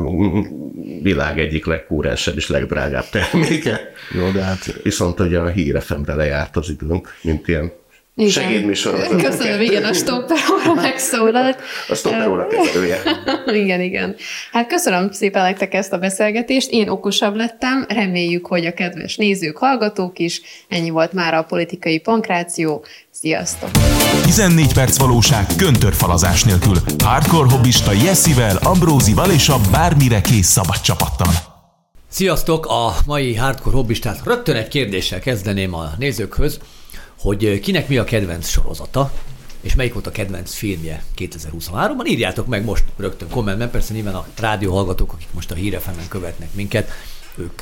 világ 1.02 1.40
egyik 1.40 1.66
legkúrensebb 1.66 2.36
és 2.36 2.50
legdrágább 2.50 3.10
terméke. 3.10 3.80
Jó, 4.12 4.32
de 4.32 4.42
hát... 4.42 4.82
Viszont 4.84 5.20
ugye 5.20 5.40
a 5.40 5.48
hírefemre 5.48 6.16
lejárt 6.16 6.56
az 6.56 6.70
időnk, 6.70 7.18
mint 7.22 7.48
ilyen 7.48 7.72
igen. 8.18 8.32
Segédműsor. 8.32 9.08
Köszönöm, 9.08 9.62
igen, 9.62 9.84
a 9.84 9.94
stopper 9.94 10.38
óra 10.52 10.74
megszólalt. 10.82 11.62
A 11.88 11.96
stopper 11.96 12.28
óra 12.28 12.48
kezelője. 12.48 13.02
igen, 13.64 13.82
igen. 13.82 14.16
Hát 14.52 14.68
köszönöm 14.68 15.12
szépen 15.12 15.44
nektek 15.44 15.74
ezt 15.74 15.94
a 15.94 15.98
beszélgetést. 15.98 16.72
Én 16.72 16.88
okosabb 16.88 17.36
lettem, 17.36 17.86
reméljük, 17.90 18.48
hogy 18.48 18.66
a 18.66 18.74
kedves 18.74 19.16
nézők, 19.16 19.58
hallgatók 19.58 20.20
is. 20.20 20.42
Ennyi 20.70 20.90
volt 20.90 21.14
már 21.14 21.34
a 21.34 21.44
politikai 21.44 22.00
pankráció. 22.00 22.86
Sziasztok! 23.20 23.72
14 24.24 24.74
perc 24.74 24.98
valóság 24.98 25.46
köntörfalazás 25.58 26.44
nélkül. 26.44 26.76
Hardcore 27.04 27.50
hobbista 27.50 27.92
Jessivel, 27.92 28.58
Ambrózival 28.58 29.32
és 29.32 29.50
a 29.50 29.60
bármire 29.72 30.22
kész 30.22 30.48
szabad 30.48 30.82
csapattal. 30.82 31.34
Sziasztok! 32.08 32.66
A 32.66 32.96
mai 33.06 33.36
hardcore 33.36 33.76
hobbistát 33.76 34.26
rögtön 34.26 34.56
egy 34.56 34.68
kérdéssel 34.68 35.20
kezdeném 35.20 35.74
a 35.74 35.92
nézőkhöz 35.98 36.60
hogy 37.20 37.60
kinek 37.60 37.88
mi 37.88 37.98
a 37.98 38.04
kedvenc 38.04 38.48
sorozata, 38.48 39.12
és 39.62 39.76
melyik 39.76 39.94
volt 39.94 40.08
a 40.08 40.12
kedvenc 40.12 40.54
filmje 40.54 41.04
2023-ban. 41.18 42.08
Írjátok 42.08 42.48
meg 42.48 42.64
most 42.64 42.84
rögtön 42.98 43.30
kommentben, 43.30 43.72
persze 43.72 43.94
nyilván 43.94 44.16
a 44.16 44.28
rádió 44.40 44.74
hallgatók, 44.74 45.14
akik 45.14 45.28
most 45.34 45.52
a 45.52 45.56
hírefemen 45.56 46.08
követnek 46.08 46.54
minket, 46.54 46.90
ők 47.36 47.62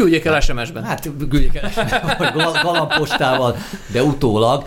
Küldjék 0.00 0.24
el 0.24 0.40
SMS-ben. 0.40 0.84
Hát 0.84 1.10
küldjék 1.18 1.54
el 1.54 1.70
SMS-ben, 1.70 2.16
vagy 2.18 2.32
galampostával, 2.62 3.56
de 3.92 4.02
utólag. 4.02 4.66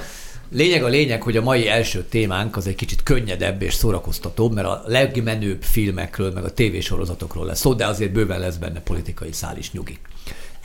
Lényeg 0.51 0.83
a 0.83 0.87
lényeg, 0.87 1.21
hogy 1.21 1.37
a 1.37 1.41
mai 1.41 1.67
első 1.67 2.03
témánk 2.03 2.57
az 2.57 2.67
egy 2.67 2.75
kicsit 2.75 3.03
könnyedebb 3.03 3.61
és 3.61 3.73
szórakoztatóbb, 3.73 4.53
mert 4.53 4.67
a 4.67 4.83
legmenőbb 4.85 5.63
filmekről, 5.63 6.31
meg 6.31 6.43
a 6.43 6.53
tévésorozatokról 6.53 7.45
lesz 7.45 7.59
szó, 7.59 7.73
de 7.73 7.87
azért 7.87 8.11
bőven 8.11 8.39
lesz 8.39 8.55
benne 8.55 8.79
politikai 8.79 9.31
szál 9.31 9.57
is 9.57 9.71
nyugi. 9.71 9.97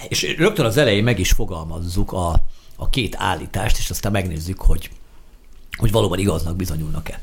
És 0.08 0.34
rögtön 0.38 0.64
az 0.64 0.76
elején 0.76 1.04
meg 1.04 1.18
is 1.18 1.30
fogalmazzuk 1.30 2.12
a, 2.12 2.34
a 2.76 2.88
két 2.90 3.16
állítást, 3.18 3.78
és 3.78 3.90
aztán 3.90 4.12
megnézzük, 4.12 4.60
hogy, 4.60 4.90
hogy 5.76 5.90
valóban 5.90 6.18
igaznak 6.18 6.56
bizonyulnak-e. 6.56 7.22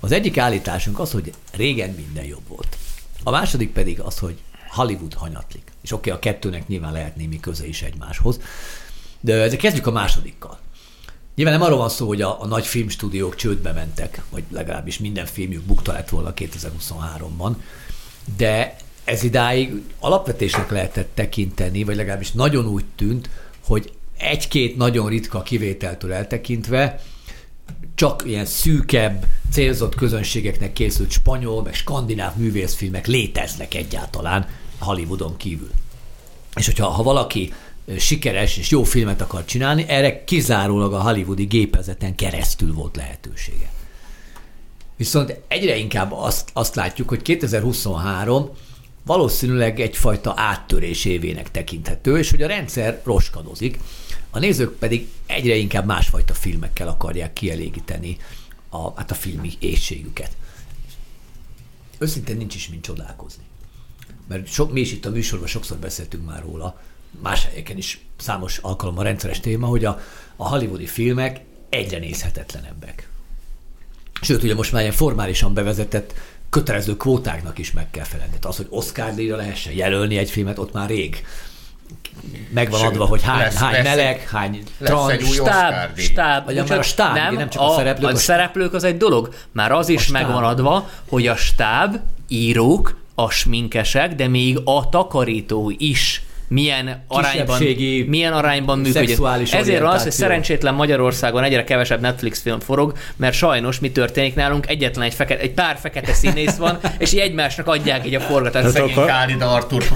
Az 0.00 0.12
egyik 0.12 0.38
állításunk 0.38 0.98
az, 0.98 1.12
hogy 1.12 1.32
régen 1.52 1.90
minden 1.90 2.24
jobb 2.24 2.48
volt. 2.48 2.76
A 3.22 3.30
második 3.30 3.72
pedig 3.72 4.00
az, 4.00 4.18
hogy 4.18 4.38
Hollywood 4.74 5.14
hanyatlik. 5.14 5.72
És 5.82 5.92
oké, 5.92 6.10
okay, 6.10 6.20
a 6.20 6.32
kettőnek 6.32 6.68
nyilván 6.68 6.92
lehet 6.92 7.16
némi 7.16 7.40
köze 7.40 7.66
is 7.66 7.82
egymáshoz. 7.82 8.40
De 9.20 9.34
ezzel 9.42 9.58
kezdjük 9.58 9.86
a 9.86 9.90
másodikkal. 9.90 10.58
Nyilván 11.34 11.54
nem 11.54 11.66
arról 11.66 11.78
van 11.78 11.88
szó, 11.88 12.06
hogy 12.06 12.22
a, 12.22 12.42
a 12.42 12.46
nagy 12.46 12.66
filmstúdiók 12.66 13.34
csődbe 13.34 13.72
mentek, 13.72 14.22
vagy 14.30 14.42
legalábbis 14.50 14.98
minden 14.98 15.26
filmjük 15.26 15.62
bukta 15.62 15.92
lett 15.92 16.08
volna 16.08 16.32
2023-ban, 16.36 17.54
de 18.36 18.76
ez 19.04 19.22
idáig 19.22 19.82
alapvetésnek 19.98 20.70
lehetett 20.70 21.10
tekinteni, 21.14 21.84
vagy 21.84 21.96
legalábbis 21.96 22.32
nagyon 22.32 22.66
úgy 22.66 22.84
tűnt, 22.96 23.30
hogy 23.64 23.92
egy-két 24.18 24.76
nagyon 24.76 25.08
ritka 25.08 25.42
kivételtől 25.42 26.12
eltekintve 26.12 27.00
csak 27.94 28.22
ilyen 28.26 28.46
szűkebb, 28.46 29.26
célzott 29.50 29.94
közönségeknek 29.94 30.72
készült 30.72 31.10
spanyol, 31.10 31.62
meg 31.62 31.74
skandináv 31.74 32.36
művészfilmek 32.36 33.06
léteznek 33.06 33.74
egyáltalán 33.74 34.46
Hollywoodon 34.78 35.36
kívül. 35.36 35.70
És 36.54 36.66
hogyha 36.66 36.88
ha 36.88 37.02
valaki 37.02 37.52
sikeres 37.98 38.56
és 38.56 38.70
jó 38.70 38.82
filmet 38.82 39.20
akar 39.20 39.44
csinálni, 39.44 39.84
erre 39.88 40.24
kizárólag 40.24 40.92
a 40.92 41.02
hollywoodi 41.02 41.44
gépezeten 41.44 42.14
keresztül 42.14 42.74
volt 42.74 42.96
lehetősége. 42.96 43.72
Viszont 44.96 45.40
egyre 45.48 45.76
inkább 45.76 46.12
azt, 46.12 46.50
azt 46.52 46.74
látjuk, 46.74 47.08
hogy 47.08 47.22
2023 47.22 48.50
valószínűleg 49.04 49.80
egyfajta 49.80 50.32
áttörés 50.36 51.04
évének 51.04 51.50
tekinthető, 51.50 52.18
és 52.18 52.30
hogy 52.30 52.42
a 52.42 52.46
rendszer 52.46 53.00
roskadozik, 53.04 53.78
a 54.30 54.38
nézők 54.38 54.78
pedig 54.78 55.08
egyre 55.26 55.54
inkább 55.54 55.86
másfajta 55.86 56.34
filmekkel 56.34 56.88
akarják 56.88 57.32
kielégíteni 57.32 58.16
a, 58.68 58.92
hát 58.96 59.10
a 59.10 59.14
filmi 59.14 59.52
éjségüket. 59.58 60.36
Őszintén 61.98 62.36
nincs 62.36 62.54
is 62.54 62.68
mint 62.68 62.82
csodálkozni. 62.82 63.42
Mert 64.28 64.46
sok, 64.46 64.72
mi 64.72 64.80
is 64.80 64.92
itt 64.92 65.06
a 65.06 65.10
műsorban 65.10 65.48
sokszor 65.48 65.76
beszéltünk 65.76 66.26
már 66.26 66.42
róla, 66.42 66.80
más 67.22 67.44
helyeken 67.44 67.76
is 67.76 68.04
számos 68.16 68.58
alkalommal 68.58 69.04
rendszeres 69.04 69.40
téma, 69.40 69.66
hogy 69.66 69.84
a, 69.84 70.00
a 70.36 70.48
hollywoodi 70.48 70.86
filmek 70.86 71.40
egyre 71.68 71.98
nézhetetlenebbek. 71.98 73.08
Sőt, 74.20 74.42
ugye 74.42 74.54
most 74.54 74.72
már 74.72 74.80
ilyen 74.82 74.94
formálisan 74.94 75.54
bevezetett 75.54 76.14
kötelező 76.50 76.96
kvótáknak 76.96 77.58
is 77.58 77.72
meg 77.72 77.90
kell 77.90 78.04
felelni. 78.04 78.30
Tehát 78.30 78.46
az, 78.46 78.56
hogy 78.56 78.66
Oscar 78.70 79.14
díjra 79.14 79.36
lehessen 79.36 79.72
jelölni 79.72 80.16
egy 80.16 80.30
filmet, 80.30 80.58
ott 80.58 80.72
már 80.72 80.88
rég 80.88 81.24
megvan 82.50 82.80
Sőt, 82.80 82.88
adva, 82.88 83.04
hogy 83.04 83.22
hány, 83.22 83.38
lesz- 83.38 83.56
hány 83.56 83.72
lesz 83.72 83.84
meleg, 83.84 84.28
hány 84.28 84.62
lesz 84.78 84.90
trans, 84.90 85.12
egy 85.12 85.22
új 85.22 85.28
Stáb, 85.28 85.98
stáb. 85.98 86.44
Vagy 86.44 86.68
már 86.68 86.78
a 86.78 86.82
stáb, 86.82 87.14
nem, 87.14 87.34
nem 87.34 87.48
csak 87.50 87.62
a 87.62 87.74
szereplők, 87.76 88.10
A 88.10 88.12
a 88.12 88.16
szereplők 88.16 88.74
az 88.74 88.84
egy 88.84 88.96
dolog, 88.96 89.34
már 89.52 89.72
az 89.72 89.88
is 89.88 90.02
stáb. 90.02 90.12
megvan 90.22 90.44
adva, 90.44 90.88
hogy 91.08 91.26
a 91.26 91.36
stáb, 91.36 91.96
írók, 92.28 92.96
a 93.14 93.30
sminkesek, 93.30 94.14
de 94.14 94.28
még 94.28 94.60
a 94.64 94.88
takarító 94.88 95.72
is 95.78 96.22
milyen 96.48 97.04
arányban, 97.08 97.62
milyen 98.06 98.32
arányban 98.32 98.78
működik. 98.78 99.18
Ezért 99.52 99.80
van 99.80 99.92
az, 99.92 100.02
hogy 100.02 100.12
szerencsétlen 100.12 100.74
Magyarországon 100.74 101.42
egyre 101.42 101.64
kevesebb 101.64 102.00
Netflix 102.00 102.40
film 102.40 102.60
forog, 102.60 102.92
mert 103.16 103.34
sajnos 103.34 103.78
mi 103.78 103.90
történik 103.90 104.34
nálunk, 104.34 104.68
egyetlen 104.68 105.04
egy, 105.04 105.14
fekete, 105.14 105.42
egy 105.42 105.52
pár 105.52 105.76
fekete 105.80 106.12
színész 106.12 106.56
van, 106.56 106.78
és 106.98 107.12
így 107.12 107.18
egymásnak 107.18 107.66
adják 107.66 108.06
így 108.06 108.14
a 108.14 108.20
forgatást. 108.20 108.64
Hát 108.64 108.72
Szegény 108.72 108.92
akar- 108.92 109.08
Kálid 109.08 109.42
Artur. 109.42 109.84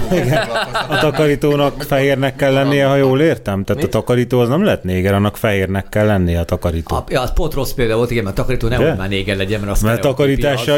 A 0.89 0.97
takarítónak 0.99 1.83
fehérnek 1.83 2.35
kell 2.35 2.53
lennie, 2.53 2.85
ha 2.85 2.95
jól 2.95 3.21
értem? 3.21 3.63
Tehát 3.63 3.83
a 3.83 3.87
takarító 3.87 4.39
az 4.39 4.49
nem 4.49 4.63
lehet 4.63 4.83
néger, 4.83 5.13
annak 5.13 5.37
fehérnek 5.37 5.89
kell 5.89 6.05
lennie 6.05 6.39
a 6.39 6.43
takarító. 6.43 6.95
A, 6.95 7.03
ja, 7.09 7.21
az 7.21 7.33
pont 7.33 7.53
rossz 7.53 7.71
példa 7.71 7.95
volt, 7.95 8.11
igen, 8.11 8.23
mert 8.23 8.37
a 8.37 8.41
takarító 8.41 8.67
nem 8.67 8.95
már 8.97 9.09
néger 9.09 9.37
legyen, 9.37 9.59
mert 9.59 9.71
az 9.71 9.81
Mert 9.81 10.01
csak 10.01 10.19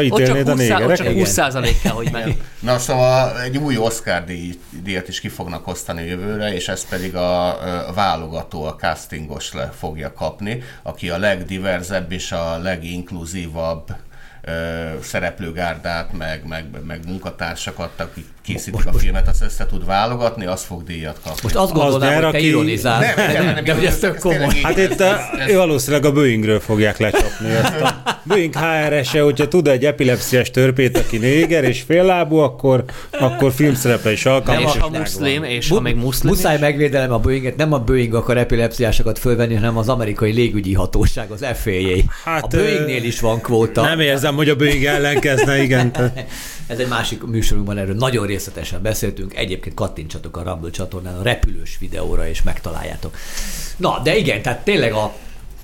ítélnéd 0.00 0.48
a 0.48 0.50
20, 0.50 0.50
ott 0.50 0.56
négereket? 0.56 0.96
csak 0.96 1.06
Igen. 1.06 1.18
20 1.18 1.28
százalék 1.30 1.80
kell, 1.80 1.92
hogy 1.92 2.08
menni. 2.12 2.36
Na 2.60 2.78
szóval 2.78 3.40
egy 3.40 3.56
új 3.56 3.76
Oscar 3.76 4.24
díj, 4.24 4.58
díjat 4.84 5.08
is 5.08 5.20
ki 5.20 5.28
fognak 5.28 5.61
osztani 5.66 6.04
jövőre, 6.04 6.54
és 6.54 6.68
ezt 6.68 6.88
pedig 6.88 7.16
a, 7.16 7.58
válogató, 7.94 8.64
a 8.64 8.76
castingos 8.76 9.52
le 9.52 9.66
fogja 9.66 10.12
kapni, 10.12 10.62
aki 10.82 11.10
a 11.10 11.18
legdiverzebb 11.18 12.12
és 12.12 12.32
a 12.32 12.58
leginkluzívabb 12.58 13.94
szereplőgárdát, 15.02 16.12
meg, 16.12 16.46
meg, 16.46 16.84
meg 16.86 17.06
munkatársakat, 17.06 18.00
akik 18.00 18.26
készítik 18.42 18.86
a 18.86 18.92
filmet, 18.92 19.28
azt 19.28 19.42
össze 19.42 19.66
tud 19.66 19.86
válogatni, 19.86 20.46
az 20.46 20.62
fog 20.62 20.82
díjat 20.84 21.14
kapni. 21.24 21.40
Most 21.42 21.54
azt 21.54 21.70
Az 21.72 21.78
gondolnám, 21.78 22.08
nyer, 22.12 22.22
hogy 22.22 22.32
te 22.32 22.38
aki- 22.38 22.46
ironizál. 22.46 23.00
Nem, 23.00 23.32
nem, 23.32 23.44
nem, 23.54 23.64
de 23.64 23.74
hogy 23.74 23.84
ez 23.84 23.98
tök 23.98 24.18
komoly. 24.18 24.54
Hát 24.62 24.78
itt 24.78 25.00
a, 25.00 25.20
valószínűleg 25.54 26.04
a 26.04 26.12
Boeingről 26.12 26.60
fogják 26.60 26.98
lecsapni 26.98 27.48
ezt 27.50 27.80
a 27.80 28.20
Boeing 28.24 28.54
HR-ese, 28.54 29.20
hogyha 29.20 29.48
tud 29.48 29.68
egy 29.68 29.84
epilepsziás 29.84 30.50
törpét, 30.50 30.96
aki 30.98 31.18
néger 31.18 31.64
és 31.64 31.82
féllábú, 31.86 32.36
akkor, 32.36 32.84
akkor 33.10 33.52
filmszerepe 33.52 34.12
is 34.12 34.22
Nem, 34.22 34.32
alkalmas. 34.34 34.76
ha 34.76 34.88
és 34.92 34.98
muszlim, 34.98 35.44
és 35.44 35.68
ha 35.68 35.80
még 35.80 35.96
muszlim 35.96 36.32
Muszáj 36.32 36.58
megvédelem 36.58 37.12
a 37.12 37.18
Boeinget, 37.18 37.56
nem 37.56 37.72
a 37.72 37.78
Boeing 37.78 38.14
akar 38.14 38.36
epilepsziásokat 38.38 39.18
fölvenni, 39.18 39.54
hanem 39.54 39.76
az 39.76 39.88
amerikai 39.88 40.32
légügyi 40.32 40.74
hatóság, 40.74 41.30
az 41.30 41.46
FAA. 41.62 41.96
Hát, 42.24 42.42
a 42.42 42.46
Boeingnél 42.46 43.04
is 43.04 43.20
van 43.20 43.40
kvóta. 43.40 43.82
Nem 43.82 44.00
érzem, 44.00 44.34
hogy 44.34 44.48
a 44.48 44.56
Boeing 44.56 44.84
ellenkezne, 44.84 45.62
igen. 45.62 45.90
Ez 46.72 46.78
egy 46.78 46.88
másik 46.88 47.22
műsorunkban 47.22 47.78
erről 47.78 47.94
nagyon 47.94 48.26
részletesen 48.26 48.82
beszéltünk. 48.82 49.36
Egyébként 49.36 49.74
kattintsatok 49.74 50.36
a 50.36 50.42
Rumble 50.42 50.70
csatornán 50.70 51.14
a 51.18 51.22
repülős 51.22 51.76
videóra, 51.80 52.28
és 52.28 52.42
megtaláljátok. 52.42 53.16
Na, 53.76 54.00
de 54.04 54.16
igen, 54.16 54.42
tehát 54.42 54.64
tényleg 54.64 54.92
a, 54.92 55.14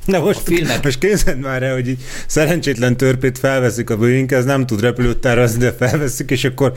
De 0.06 0.18
most, 0.18 0.38
A 0.38 0.42
filmek- 0.44 0.84
most 0.84 0.98
képzeld 0.98 1.38
már 1.38 1.62
el, 1.62 1.74
hogy 1.74 1.88
így 1.88 2.00
szerencsétlen 2.26 2.96
törpét 2.96 3.38
felveszik 3.38 3.90
a 3.90 3.96
Boeing, 3.96 4.32
ez 4.32 4.44
nem 4.44 4.66
tud 4.66 4.80
repülőt 4.80 5.18
tározni, 5.18 5.58
de 5.58 5.72
felveszik, 5.72 6.30
és 6.30 6.44
akkor 6.44 6.72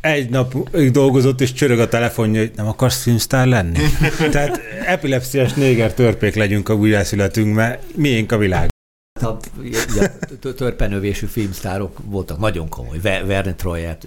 egy 0.00 0.30
napig 0.30 0.90
dolgozott, 0.90 1.40
és 1.40 1.52
csörög 1.52 1.78
a 1.78 1.88
telefonja, 1.88 2.40
hogy 2.40 2.52
nem 2.56 2.66
akarsz 2.66 3.02
filmsztár 3.02 3.46
lenni? 3.46 3.78
Tehát 4.30 4.60
epilepsziás 4.86 5.52
néger 5.52 5.94
törpék 5.94 6.34
legyünk 6.34 6.68
a 6.68 6.74
újjászületünk, 6.74 7.54
mert 7.54 7.82
miénk 7.94 8.32
a 8.32 8.38
világ. 8.38 8.74
A, 9.22 9.36
törpenövésű 10.56 11.26
filmsztárok 11.26 11.96
voltak 12.04 12.38
nagyon 12.38 12.68
komoly. 12.68 12.98
Verne 13.00 13.54
Troyert, 13.54 14.06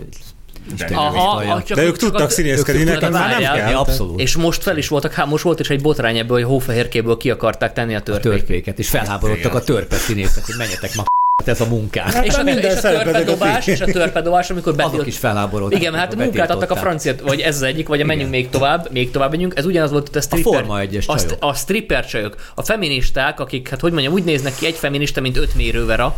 Isten 0.74 0.94
Aha, 0.98 1.42
Isten, 1.42 1.54
ha 1.56 1.64
csak 1.64 1.78
De 1.78 1.84
ők 1.84 1.90
csak 1.98 2.10
tudtak 2.10 2.28
a- 2.28 2.30
színészkedni, 2.32 2.84
nekem 2.84 3.12
már 3.12 3.40
nem 3.42 3.54
kell. 3.54 3.76
abszolút. 3.76 4.20
És 4.20 4.36
most 4.36 4.64
fel 4.64 4.78
is 4.78 4.88
voltak, 4.88 5.14
hát 5.14 5.26
most 5.26 5.44
volt 5.44 5.60
is 5.60 5.70
egy 5.70 5.82
botrány 5.82 6.18
ebből, 6.18 6.38
hogy 6.38 6.46
hófehérkéből 6.46 7.18
ki 7.18 7.30
akarták 7.30 7.74
tenni 7.74 7.94
a 7.96 7.98
a 7.98 8.02
törpét. 8.02 8.32
törpéket, 8.32 8.80
és 8.80 8.90
felháborodtak 8.90 9.54
a 9.54 9.62
törpe 9.62 9.96
színészek, 9.96 10.46
hogy 10.46 10.56
menjetek 10.58 10.96
ma 10.96 11.04
ez 11.48 11.62
a 11.62 11.66
munkát. 11.66 12.26
És 12.26 12.34
a, 12.36 12.44
minden 12.44 12.64
és 12.72 12.84
a 12.84 12.88
a 12.88 13.02
törpedobás, 13.02 13.68
és 13.68 13.82
a 13.82 13.86
törpedobás, 13.86 14.50
amikor 14.50 14.74
Azok 14.78 14.92
betilt, 14.92 15.08
is 15.08 15.18
felháborodtak. 15.18 15.80
igen, 15.80 15.94
hát 15.94 16.14
amikor 16.14 16.24
munkát 16.26 16.50
adtak 16.50 16.72
a 16.72 16.76
francia, 16.76 17.14
vagy 17.24 17.40
ez 17.40 17.56
az 17.56 17.62
egyik, 17.62 17.88
vagy 17.88 18.02
a 18.02 18.06
menjünk 18.06 18.30
még 18.30 18.50
tovább, 18.50 18.88
még 18.92 19.12
tovább 19.12 19.30
menjünk. 19.32 19.54
Ez 19.58 19.66
ugyanaz 19.66 19.92
volt 19.92 20.08
itt 20.08 20.16
a 20.16 20.22
stripper. 20.22 20.54
Forma 20.54 20.80
egyes 20.80 21.08
a, 21.08 21.16
csajok. 21.16 21.36
a 21.40 21.54
stripper 21.54 22.06
csajok. 22.06 22.36
A 22.56 22.62
feministák, 22.64 23.40
akik, 23.40 23.70
hát 23.70 23.80
hogy 23.80 23.92
mondjam, 23.92 24.14
úgy 24.14 24.24
néznek 24.24 24.56
ki 24.56 24.66
egy 24.66 24.76
feminista, 24.76 25.22
mint 25.22 25.38
öt 25.38 25.56
mérővera, 25.56 26.16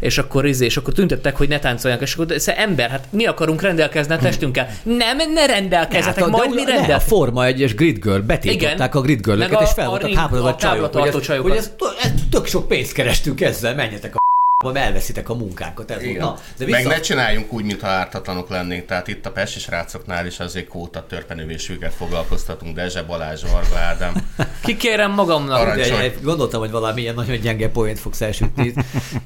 és 0.00 0.18
akkor 0.18 0.46
izé, 0.46 0.64
és 0.64 0.76
akkor 0.76 0.92
tüntettek, 0.94 1.36
hogy 1.36 1.48
ne 1.48 1.58
táncoljanak, 1.58 2.04
és 2.06 2.14
akkor 2.14 2.32
ez 2.32 2.48
ember, 2.48 2.90
hát 2.90 3.04
mi 3.10 3.24
akarunk 3.26 3.62
rendelkezni 3.62 4.14
a 4.14 4.18
testünkkel. 4.18 4.68
Nem, 4.82 5.16
ne 5.34 5.46
rendelkezzetek, 5.46 6.22
Hát, 6.22 6.30
majd 6.32 6.48
de 6.48 6.54
mi 6.54 6.64
rendel. 6.64 6.96
a 6.96 7.00
Forma 7.00 7.44
1-es 7.46 7.72
Grid 7.76 7.98
Girl, 8.02 8.18
betiltották 8.18 8.72
Igen. 8.74 8.88
a 8.92 9.00
Grid 9.00 9.28
a- 9.28 9.62
és 9.62 9.70
fel 9.74 9.86
a 9.86 9.88
voltak 9.88 10.12
háborodva 10.12 10.48
a 10.48 10.52
a 10.52 10.56
csajok, 10.56 10.92
hogy, 10.94 11.08
ez, 11.08 11.20
csajokat. 11.20 11.50
hogy 11.50 11.58
ez, 11.58 11.70
ez, 12.02 12.10
tök 12.30 12.46
sok 12.46 12.68
pénzt 12.68 12.92
kerestünk 12.92 13.40
ezzel, 13.40 13.74
menjetek 13.74 14.14
a 14.14 14.23
vagy 14.64 14.76
elveszitek 14.76 15.28
a 15.28 15.34
munkákat. 15.34 15.90
Ez 15.90 16.02
Igen. 16.02 16.20
Na, 16.22 16.34
de 16.58 16.66
Meg 16.66 16.76
vissza, 16.82 16.88
ne 16.88 17.00
csináljunk 17.00 17.52
úgy, 17.52 17.64
mintha 17.64 17.86
ártatlanok 17.88 18.48
lennénk. 18.48 18.86
Tehát 18.86 19.08
itt 19.08 19.26
a 19.26 19.30
Pesti 19.30 19.58
srácoknál 19.58 20.26
is 20.26 20.40
azért 20.40 20.68
kóta 20.68 21.06
törpenövésűket 21.08 21.94
foglalkoztatunk. 21.94 22.74
Dezse 22.74 23.02
Balázs, 23.02 23.42
Varga 23.52 23.76
Ádám. 23.78 24.12
Kikérem 24.64 25.10
magamnak. 25.12 25.78
Egy- 25.78 26.14
gondoltam, 26.22 26.60
hogy 26.60 26.70
valami 26.70 27.00
ilyen 27.00 27.14
nagyon 27.14 27.40
gyenge 27.40 27.68
poént 27.68 27.98
fogsz 27.98 28.20
elsütni. 28.20 28.74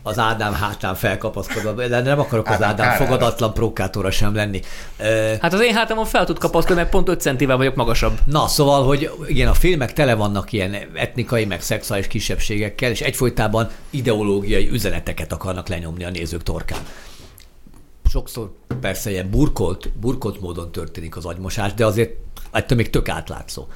Az 0.03 0.19
Ádám 0.19 0.53
hátán 0.55 0.95
felkapaszkodva, 0.95 1.73
de 1.87 2.01
nem 2.01 2.19
akarok 2.21 2.47
az 2.47 2.53
Ádám 2.55 2.69
Ádám 2.69 2.87
kárára. 2.87 3.05
fogadatlan 3.05 3.53
prokátora 3.55 4.11
sem 4.11 4.35
lenni. 4.35 4.61
Hát 5.41 5.53
az 5.53 5.61
én 5.61 5.75
hátamon 5.75 6.05
fel 6.05 6.25
tud 6.25 6.39
kapaszkodni, 6.39 6.81
mert 6.81 6.91
pont 6.93 7.09
5 7.09 7.21
centivel 7.21 7.57
vagyok 7.57 7.75
magasabb. 7.75 8.19
Na, 8.25 8.47
szóval, 8.47 8.85
hogy 8.85 9.11
igen, 9.27 9.49
a 9.49 9.55
filmek 9.55 9.93
tele 9.93 10.15
vannak 10.15 10.53
ilyen 10.53 10.77
etnikai, 10.95 11.45
meg 11.45 11.61
szexuális 11.63 12.07
kisebbségekkel, 12.07 12.91
és 12.91 13.01
egyfolytában 13.01 13.71
ideológiai 13.91 14.69
üzeneteket 14.71 15.28
akarnak 15.33 15.69
lenyomni 15.69 16.05
a 16.05 16.11
nézők 16.11 16.43
torkán. 16.43 16.81
Sokszor 18.11 18.53
persze 18.81 19.11
ilyen 19.11 19.31
burkolt, 19.31 19.91
burkolt 19.93 20.41
módon 20.41 20.73
történik 20.73 21.17
az 21.17 21.25
agymosás, 21.25 21.75
de 21.75 21.87
azért 21.87 22.15
ettől 22.51 22.77
még 22.77 22.91
tök 22.91 23.09
átlátszó. 23.09 23.67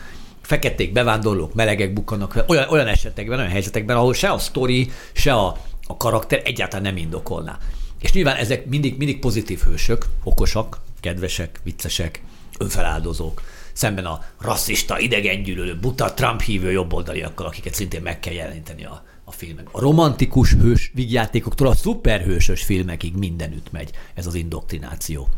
Feketék, 0.40 0.92
bevándorlók, 0.92 1.54
melegek 1.54 1.92
bukkannak 1.92 2.44
olyan, 2.46 2.68
olyan 2.68 2.86
esetekben, 2.86 3.38
olyan 3.38 3.50
helyzetekben, 3.50 3.96
ahol 3.96 4.14
se 4.14 4.30
a 4.30 4.38
sztori, 4.38 4.90
se 5.12 5.32
a, 5.32 5.56
a 5.86 5.96
karakter 5.96 6.42
egyáltalán 6.44 6.82
nem 6.82 6.96
indokolná. 6.96 7.58
És 8.00 8.12
nyilván 8.12 8.36
ezek 8.36 8.66
mindig, 8.66 8.96
mindig 8.96 9.18
pozitív 9.18 9.60
hősök, 9.60 10.06
okosak, 10.24 10.80
kedvesek, 11.00 11.60
viccesek, 11.62 12.22
önfeláldozók, 12.58 13.42
szemben 13.72 14.06
a 14.06 14.24
rasszista, 14.40 14.98
idegengyűlölő, 14.98 15.78
buta, 15.78 16.14
Trump 16.14 16.40
hívő 16.40 16.70
jobboldaliakkal, 16.70 17.46
akiket 17.46 17.74
szintén 17.74 18.02
meg 18.02 18.20
kell 18.20 18.32
jeleníteni 18.32 18.84
a, 18.84 19.02
a 19.24 19.30
filmek. 19.32 19.68
A 19.70 19.80
romantikus 19.80 20.52
hős 20.52 20.90
vígjátékoktól 20.94 21.66
a 21.66 21.74
szuperhősös 21.74 22.62
filmekig 22.62 23.14
mindenütt 23.14 23.70
megy 23.70 23.90
ez 24.14 24.26
az 24.26 24.34
indoktrináció. 24.34 25.28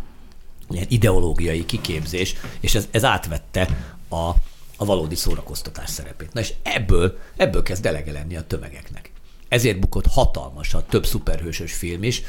Ilyen 0.70 0.87
ideológiai 0.88 1.64
kiképzés, 1.64 2.35
és 2.61 2.75
ez, 2.75 2.88
ez 2.90 3.05
átvette 3.05 3.68
a, 4.09 4.31
a 4.77 4.85
valódi 4.85 5.14
szórakoztatás 5.14 5.90
szerepét. 5.90 6.33
Na 6.33 6.40
és 6.40 6.55
ebből, 6.62 7.18
ebből 7.37 7.62
kezd 7.62 7.87
elege 7.87 8.12
lenni 8.12 8.37
a 8.37 8.47
tömegeknek. 8.47 9.11
Ezért 9.49 9.81
bukott 9.81 10.07
hatalmasat 10.07 10.88
több 10.88 11.07
szuperhősös 11.07 11.73
film 11.73 12.03
is, 12.03 12.23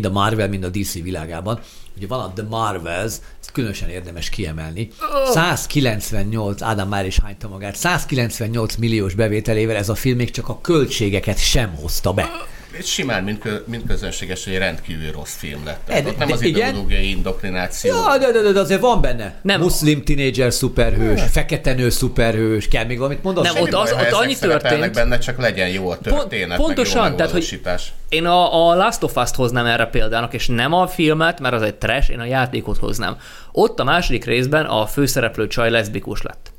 mind 0.00 0.16
a 0.16 0.20
Marvel, 0.20 0.48
mind 0.48 0.64
a 0.64 0.68
DC 0.68 0.92
világában. 0.92 1.60
Ugye 1.96 2.06
van 2.06 2.20
a 2.20 2.32
The 2.32 2.44
Marvels, 2.48 3.12
ezt 3.40 3.52
különösen 3.52 3.88
érdemes 3.88 4.28
kiemelni. 4.28 4.90
198, 5.32 6.62
Ádám 6.62 6.88
már 6.88 7.06
is 7.06 7.18
hányta 7.18 7.48
magát, 7.48 7.76
198 7.76 8.74
milliós 8.74 9.14
bevételével 9.14 9.76
ez 9.76 9.88
a 9.88 9.94
film 9.94 10.16
még 10.16 10.30
csak 10.30 10.48
a 10.48 10.60
költségeket 10.60 11.38
sem 11.38 11.74
hozta 11.74 12.12
be. 12.12 12.30
És 12.78 12.86
simán, 12.92 13.24
mint, 13.24 13.38
kö, 13.38 13.56
mint 13.66 13.86
közönséges, 13.86 14.46
egy 14.46 14.58
rendkívül 14.58 15.10
rossz 15.12 15.34
film 15.34 15.64
lett. 15.64 15.80
Tehát 15.86 16.02
De- 16.02 16.08
ott 16.08 16.18
nem 16.18 16.28
de 16.28 16.34
az 16.34 16.42
igen? 16.42 16.68
ideológiai 16.68 17.10
indoktrináció. 17.10 17.94
Ja, 17.94 18.18
de, 18.18 18.32
de, 18.32 18.40
de, 18.40 18.52
de 18.52 18.60
azért 18.60 18.80
van 18.80 19.00
benne. 19.00 19.22
Nem. 19.24 19.40
Nem. 19.42 19.60
Muszlim 19.60 20.04
tinédzser 20.04 20.52
szuperhős, 20.52 21.20
fekete 21.30 21.72
nő 21.72 21.90
szuperhős, 21.90 22.68
kell 22.68 22.84
még 22.84 22.98
valamit 22.98 23.22
mondani? 23.22 23.48
Nem, 23.52 23.62
ott 23.62 23.72
az- 23.72 23.92
Baj, 23.92 24.00
ott 24.06 24.12
annyi 24.12 24.36
történt- 24.36 24.92
benne, 24.94 25.18
csak 25.18 25.38
legyen 25.38 25.68
jó 25.68 25.90
a 25.90 25.98
történet, 25.98 26.58
pontosan, 26.58 27.02
meg 27.02 27.10
jó 27.10 27.16
tehát, 27.16 27.32
hogy-. 27.32 27.60
Én 28.08 28.26
a, 28.26 28.68
a 28.70 28.74
Last 28.74 29.02
of 29.02 29.16
Us-t 29.16 29.34
hoznám 29.34 29.66
erre 29.66 29.86
példának, 29.86 30.34
és 30.34 30.46
nem 30.46 30.72
a 30.72 30.86
filmet, 30.86 31.40
mert 31.40 31.54
az 31.54 31.62
egy 31.62 31.74
trash, 31.74 32.10
én 32.10 32.18
a 32.20 32.24
játékot 32.24 32.78
hoznám. 32.78 33.16
Ott 33.52 33.80
a 33.80 33.84
második 33.84 34.24
részben 34.24 34.64
a 34.64 34.86
főszereplő 34.86 35.46
csaj 35.46 35.70
leszbikus 35.70 36.22
lett. 36.22 36.52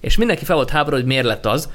És 0.00 0.16
mindenki 0.16 0.44
fel 0.44 0.56
volt 0.56 0.70
háború, 0.70 0.96
hogy 0.96 1.04
miért 1.04 1.24
lett 1.24 1.46
az. 1.46 1.68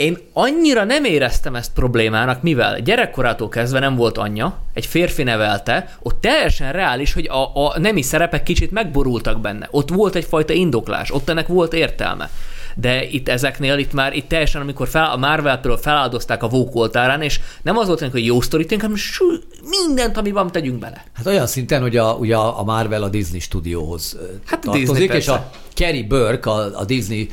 Én 0.00 0.18
annyira 0.32 0.84
nem 0.84 1.04
éreztem 1.04 1.54
ezt 1.54 1.72
problémának, 1.72 2.42
mivel 2.42 2.80
gyerekkorától 2.80 3.48
kezdve 3.48 3.78
nem 3.78 3.96
volt 3.96 4.18
anyja, 4.18 4.58
egy 4.74 4.86
férfi 4.86 5.22
nevelte, 5.22 5.94
ott 6.02 6.20
teljesen 6.20 6.72
reális, 6.72 7.12
hogy 7.12 7.26
a, 7.26 7.66
a 7.66 7.78
nemi 7.78 8.02
szerepek 8.02 8.42
kicsit 8.42 8.70
megborultak 8.70 9.40
benne. 9.40 9.68
Ott 9.70 9.88
volt 9.88 10.14
egyfajta 10.14 10.52
indoklás, 10.52 11.12
ott 11.12 11.28
ennek 11.28 11.46
volt 11.46 11.72
értelme. 11.72 12.30
De 12.74 13.04
itt 13.04 13.28
ezeknél, 13.28 13.78
itt 13.78 13.92
már 13.92 14.12
itt 14.12 14.28
teljesen, 14.28 14.60
amikor 14.60 14.88
fel, 14.88 15.10
a 15.10 15.16
Marvel 15.16 15.58
például 15.58 15.82
feláldozták 15.82 16.42
a 16.42 16.48
vókoltárán, 16.48 17.22
és 17.22 17.40
nem 17.62 17.76
az 17.76 17.86
volt, 17.86 18.00
hogy 18.00 18.24
jó 18.24 18.40
sztorit, 18.40 18.70
hanem 18.70 18.96
sü- 18.96 19.46
mindent, 19.68 20.16
ami 20.16 20.30
van, 20.30 20.52
tegyünk 20.52 20.78
bele. 20.78 21.04
Hát 21.12 21.26
olyan 21.26 21.46
szinten, 21.46 21.80
hogy 21.80 21.96
a, 21.96 22.12
ugye 22.12 22.36
a 22.36 22.62
Marvel 22.62 23.02
a 23.02 23.08
Disney 23.08 23.40
stúdióhoz 23.40 24.18
Hát 24.44 24.60
tartozik, 24.60 24.88
Disney, 24.88 25.04
és 25.04 25.10
persze. 25.10 25.32
a 25.32 25.50
Kerry 25.74 26.02
Burke, 26.02 26.50
a, 26.50 26.78
a 26.78 26.84
Disney 26.84 27.28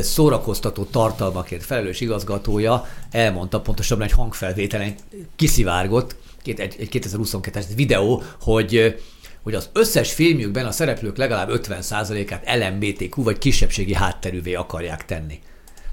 szórakoztató 0.00 0.84
tartalmakért 0.84 1.64
felelős 1.64 2.00
igazgatója 2.00 2.86
elmondta 3.10 3.60
pontosabban 3.60 4.06
egy 4.06 4.12
hangfelvételen 4.12 4.94
kiszivárgott, 5.36 6.16
egy, 6.44 6.76
egy 6.78 6.88
2022-es 6.92 7.64
videó, 7.76 8.22
hogy 8.40 8.96
hogy 9.42 9.54
az 9.54 9.70
összes 9.72 10.12
filmjükben 10.12 10.66
a 10.66 10.72
szereplők 10.72 11.16
legalább 11.16 11.50
50%-át 11.52 12.56
LMBTQ 12.56 13.22
vagy 13.22 13.38
kisebbségi 13.38 13.94
hátterűvé 13.94 14.54
akarják 14.54 15.04
tenni. 15.04 15.40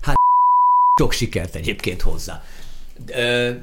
Hát 0.02 0.16
sok 1.00 1.12
sikert 1.12 1.56
egyébként 1.56 2.02
hozzá. 2.02 2.44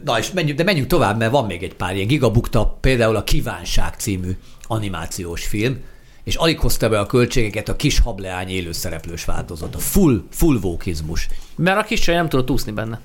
Na 0.05 0.19
és 0.19 0.31
menjünk, 0.31 0.59
de 0.59 0.65
menjünk 0.65 0.89
tovább, 0.89 1.19
mert 1.19 1.31
van 1.31 1.47
még 1.47 1.63
egy 1.63 1.75
pár 1.75 1.95
ilyen 1.95 2.07
gigabukta, 2.07 2.79
például 2.81 3.17
a 3.17 3.25
Kívánság 3.25 3.95
című 3.95 4.37
animációs 4.63 5.47
film, 5.47 5.81
és 6.25 6.35
alig 6.35 6.59
hozta 6.59 6.89
be 6.89 6.99
a 6.99 7.07
költségeket 7.07 7.69
a 7.69 7.77
kis 7.77 7.99
hableány 7.99 8.49
élőszereplős 8.49 9.25
változat, 9.25 9.75
a 9.75 9.79
full, 9.79 10.25
full 10.31 10.59
vókizmus. 10.61 11.29
Mert 11.57 11.79
a 11.79 11.85
kis 11.85 12.05
nem 12.05 12.29
tudott 12.29 12.51
úszni 12.51 12.73
benne. 12.73 13.01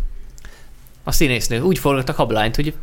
A 1.04 1.12
színésznő. 1.12 1.62
Úgy 1.62 1.80
forgattak 1.80 2.16
hablányt, 2.16 2.56
hogy 2.56 2.74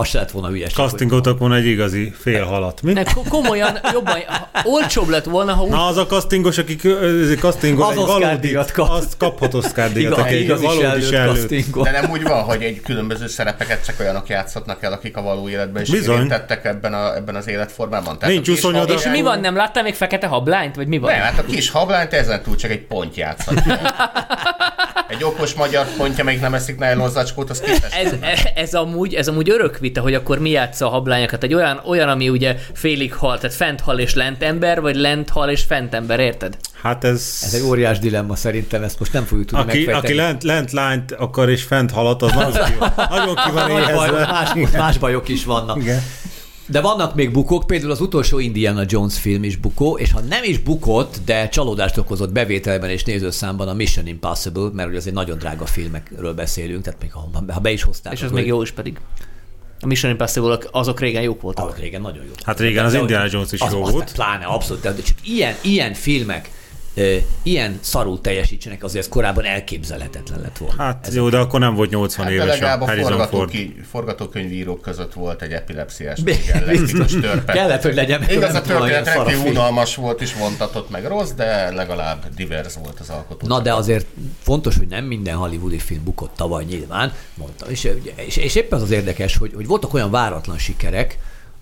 Az 0.00 0.08
se 0.08 0.18
lett 0.18 0.30
volna 0.30 0.48
hülyeség. 0.48 0.76
Castingoltak 0.76 1.38
volna 1.38 1.54
egy 1.54 1.66
igazi 1.66 2.12
fél 2.20 2.44
halat. 2.44 2.82
Mi? 2.82 2.92
ne, 2.92 3.02
ko- 3.02 3.28
komolyan 3.28 3.78
jobban, 3.92 4.18
olcsóbb 4.64 5.08
lett 5.08 5.24
volna, 5.24 5.52
ha 5.54 5.62
úgy 5.62 5.70
Na, 5.70 5.86
az 5.86 5.96
a 5.96 6.06
castingos, 6.06 6.58
aki 6.58 6.76
castingol 7.40 7.84
Az 7.86 7.96
egy 7.96 8.04
valódi, 8.06 8.56
kap. 8.72 8.88
azt 8.90 9.16
kaphat 9.16 9.54
Oscar 9.54 9.92
díjat, 9.92 10.12
Igaz, 10.12 10.24
aki 10.24 10.34
egy 10.34 10.40
igazi 10.42 10.64
valódi 10.64 11.00
castingol. 11.00 11.84
De 11.84 11.90
nem 11.90 12.10
úgy 12.10 12.22
van, 12.22 12.42
hogy 12.42 12.62
egy 12.62 12.80
különböző 12.80 13.26
szerepeket 13.26 13.84
csak 13.84 14.00
olyanok 14.00 14.28
játszhatnak 14.28 14.82
el, 14.82 14.92
akik 14.92 15.16
a 15.16 15.22
való 15.22 15.48
életben 15.48 15.82
is 15.82 15.90
Bizony. 15.90 16.14
érintettek 16.16 16.64
ebben, 16.64 16.94
a, 16.94 17.14
ebben 17.16 17.34
az 17.34 17.48
életformában. 17.48 18.18
Tehát 18.18 18.34
Nincs 18.34 18.48
a 18.48 18.52
kis 18.52 18.60
28 18.62 18.88
hablány- 18.90 19.12
És 19.14 19.18
mi 19.20 19.22
van, 19.24 19.40
nem 19.40 19.56
láttál 19.56 19.82
még 19.82 19.94
fekete 19.94 20.26
hablányt, 20.26 20.76
vagy 20.76 20.86
mi 20.86 20.98
van? 20.98 21.10
Nem, 21.12 21.20
hát 21.20 21.38
a 21.38 21.44
kis 21.44 21.70
hablányt 21.70 22.12
ezen 22.12 22.42
túl 22.42 22.56
csak 22.56 22.70
egy 22.70 22.86
pont 22.86 23.16
játszhat. 23.16 23.62
Egy 25.10 25.24
okos 25.24 25.54
magyar 25.54 25.86
pontja 25.96 26.24
még 26.24 26.40
nem 26.40 26.54
eszik 26.54 26.78
nylon 26.78 27.10
zacskót, 27.10 27.50
az 27.50 27.60
képes. 27.60 27.92
Ez, 27.92 28.14
ez, 28.54 28.74
amúgy, 28.74 29.14
ez 29.14 29.28
amúgy 29.28 29.50
örök 29.50 29.78
vita, 29.78 30.00
hogy 30.00 30.14
akkor 30.14 30.38
mi 30.38 30.50
játsza 30.50 30.86
a 30.86 30.88
hablányokat. 30.88 31.42
Egy 31.42 31.54
olyan, 31.54 31.80
olyan, 31.86 32.08
ami 32.08 32.28
ugye 32.28 32.56
félig 32.72 33.14
hal, 33.14 33.38
tehát 33.38 33.56
fent 33.56 33.80
hal 33.80 33.98
és 33.98 34.14
lent 34.14 34.42
ember, 34.42 34.80
vagy 34.80 34.96
lent 34.96 35.30
hal 35.30 35.48
és 35.50 35.62
fent 35.62 35.94
ember, 35.94 36.20
érted? 36.20 36.56
Hát 36.82 37.04
ez... 37.04 37.40
Ez 37.42 37.54
egy 37.54 37.62
óriás 37.62 37.98
dilemma 37.98 38.36
szerintem, 38.36 38.82
ezt 38.82 38.98
most 38.98 39.12
nem 39.12 39.24
fogjuk 39.24 39.46
tudni 39.46 39.64
Aki, 39.64 39.76
megfejteni. 39.76 40.06
aki 40.06 40.14
lent, 40.14 40.42
lent 40.42 40.72
lányt 40.72 41.12
akar 41.12 41.48
és 41.50 41.62
fent 41.62 41.90
halat, 41.90 42.22
az 42.22 42.32
nagyon 42.32 42.52
ki 42.52 42.72
van, 42.78 42.92
nagyon 43.08 43.34
ki 43.34 43.50
van 43.50 43.70
éhezve. 43.70 44.26
más, 44.26 44.52
más 44.72 44.98
bajok 44.98 45.28
is 45.28 45.44
vannak. 45.44 45.76
Igen. 45.76 46.02
De 46.70 46.80
vannak 46.80 47.14
még 47.14 47.30
bukók, 47.30 47.66
például 47.66 47.90
az 47.90 48.00
utolsó 48.00 48.38
Indiana 48.38 48.82
Jones 48.86 49.18
film 49.18 49.44
is 49.44 49.56
bukó, 49.56 49.98
és 49.98 50.12
ha 50.12 50.20
nem 50.20 50.44
is 50.44 50.58
bukott, 50.58 51.20
de 51.24 51.48
csalódást 51.48 51.96
okozott 51.96 52.32
bevételben 52.32 52.90
és 52.90 53.04
nézőszámban 53.04 53.68
a 53.68 53.74
Mission 53.74 54.06
Impossible, 54.06 54.70
mert 54.72 54.88
ugye 54.88 54.98
azért 54.98 55.14
nagyon 55.14 55.38
drága 55.38 55.66
filmekről 55.66 56.34
beszélünk, 56.34 56.82
tehát 56.84 57.00
még 57.00 57.12
ha, 57.12 57.30
ha 57.48 57.60
be 57.60 57.70
is 57.70 57.82
hozták. 57.82 58.12
És 58.12 58.22
az 58.22 58.30
még 58.30 58.46
jó 58.46 58.62
is 58.62 58.70
pedig. 58.70 59.00
A 59.80 59.86
Mission 59.86 60.10
Impossible 60.10 60.58
azok 60.70 61.00
régen 61.00 61.22
jók 61.22 61.40
voltak. 61.40 61.64
Azok 61.64 61.78
régen 61.78 62.00
nagyon 62.00 62.24
jó. 62.24 62.32
Hát 62.44 62.60
régen 62.60 62.84
az 62.84 62.92
De- 62.92 62.98
Indiana 62.98 63.26
Jones 63.30 63.52
is 63.52 63.60
az, 63.60 63.72
jó 63.72 63.84
az 63.84 63.92
volt. 63.92 64.12
Pláne, 64.12 64.44
abszolút. 64.44 64.82
De 64.82 64.94
csak 64.94 65.16
ilyen, 65.24 65.54
ilyen 65.62 65.94
filmek, 65.94 66.50
ilyen 67.42 67.78
szarul 67.80 68.20
teljesítsenek, 68.20 68.84
azért 68.84 69.04
ez 69.04 69.10
korábban 69.10 69.44
elképzelhetetlen 69.44 70.40
lett 70.40 70.58
volna. 70.58 70.82
Hát 70.82 71.08
jó, 71.12 71.28
de 71.28 71.38
akkor 71.38 71.60
nem 71.60 71.74
volt 71.74 71.90
80 71.90 72.24
Hát 72.24 72.34
éves 72.34 72.46
a 72.46 72.50
legalább 72.50 72.80
a 72.80 72.84
Harrison 72.84 73.12
Ford. 73.12 73.28
forgatóki, 73.28 73.76
forgatókönyvírók 73.90 74.80
között 74.80 75.12
volt 75.12 75.42
egy 75.42 75.52
epilepsziás, 75.52 76.18
elektrikus 76.52 77.12
törpe. 77.20 77.52
Kellett, 77.52 77.82
hogy 77.82 77.94
legyen. 77.94 78.30
Igaz, 78.30 78.54
a 78.54 78.62
történet 78.62 79.14
rendkívül 79.14 79.50
unalmas 79.50 79.94
volt 79.94 80.20
és 80.20 80.34
vontatott 80.34 80.90
meg 80.90 81.06
rossz, 81.06 81.30
de 81.30 81.70
legalább 81.70 82.34
divers 82.34 82.74
volt 82.82 83.00
az 83.00 83.08
alkotó. 83.08 83.46
Na 83.46 83.60
de 83.60 83.74
azért 83.74 84.06
fontos, 84.42 84.76
hogy 84.76 84.88
nem 84.88 85.04
minden 85.04 85.36
hollywoodi 85.36 85.78
film 85.78 86.04
bukott 86.04 86.36
tavaly 86.36 86.64
nyilván, 86.64 87.12
mondta. 87.34 87.66
És, 87.66 87.88
és, 88.14 88.36
és 88.36 88.54
éppen 88.54 88.78
az 88.78 88.84
az 88.84 88.90
érdekes, 88.90 89.36
hogy, 89.36 89.52
hogy 89.54 89.66
voltak 89.66 89.94
olyan 89.94 90.10
váratlan 90.10 90.58
sikerek, 90.58 91.18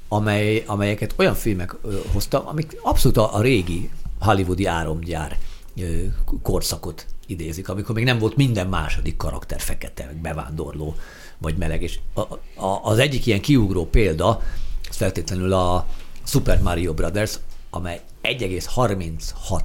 amely, 0.08 0.62
amelyeket 0.66 1.14
olyan 1.16 1.34
filmek 1.34 1.74
ö, 1.84 1.94
hoztak, 2.12 2.48
amik 2.48 2.76
abszolút 2.82 3.16
a, 3.16 3.34
a 3.34 3.40
régi 3.40 3.90
hollywoodi 4.20 4.64
áramgyár 4.64 5.38
ö, 5.76 6.04
korszakot 6.42 7.06
idézik, 7.26 7.68
amikor 7.68 7.94
még 7.94 8.04
nem 8.04 8.18
volt 8.18 8.36
minden 8.36 8.66
második 8.66 9.16
karakter 9.16 9.60
fekete, 9.60 10.14
bevándorló, 10.22 10.94
vagy 11.38 11.56
meleg. 11.56 11.82
És 11.82 11.98
a, 12.14 12.20
a, 12.64 12.80
az 12.82 12.98
egyik 12.98 13.26
ilyen 13.26 13.40
kiugró 13.40 13.86
példa, 13.86 14.42
az 14.88 14.96
feltétlenül 14.96 15.52
a 15.52 15.86
Super 16.24 16.62
Mario 16.62 16.94
Brothers, 16.94 17.38
amely 17.70 18.00
1,36 18.22 19.60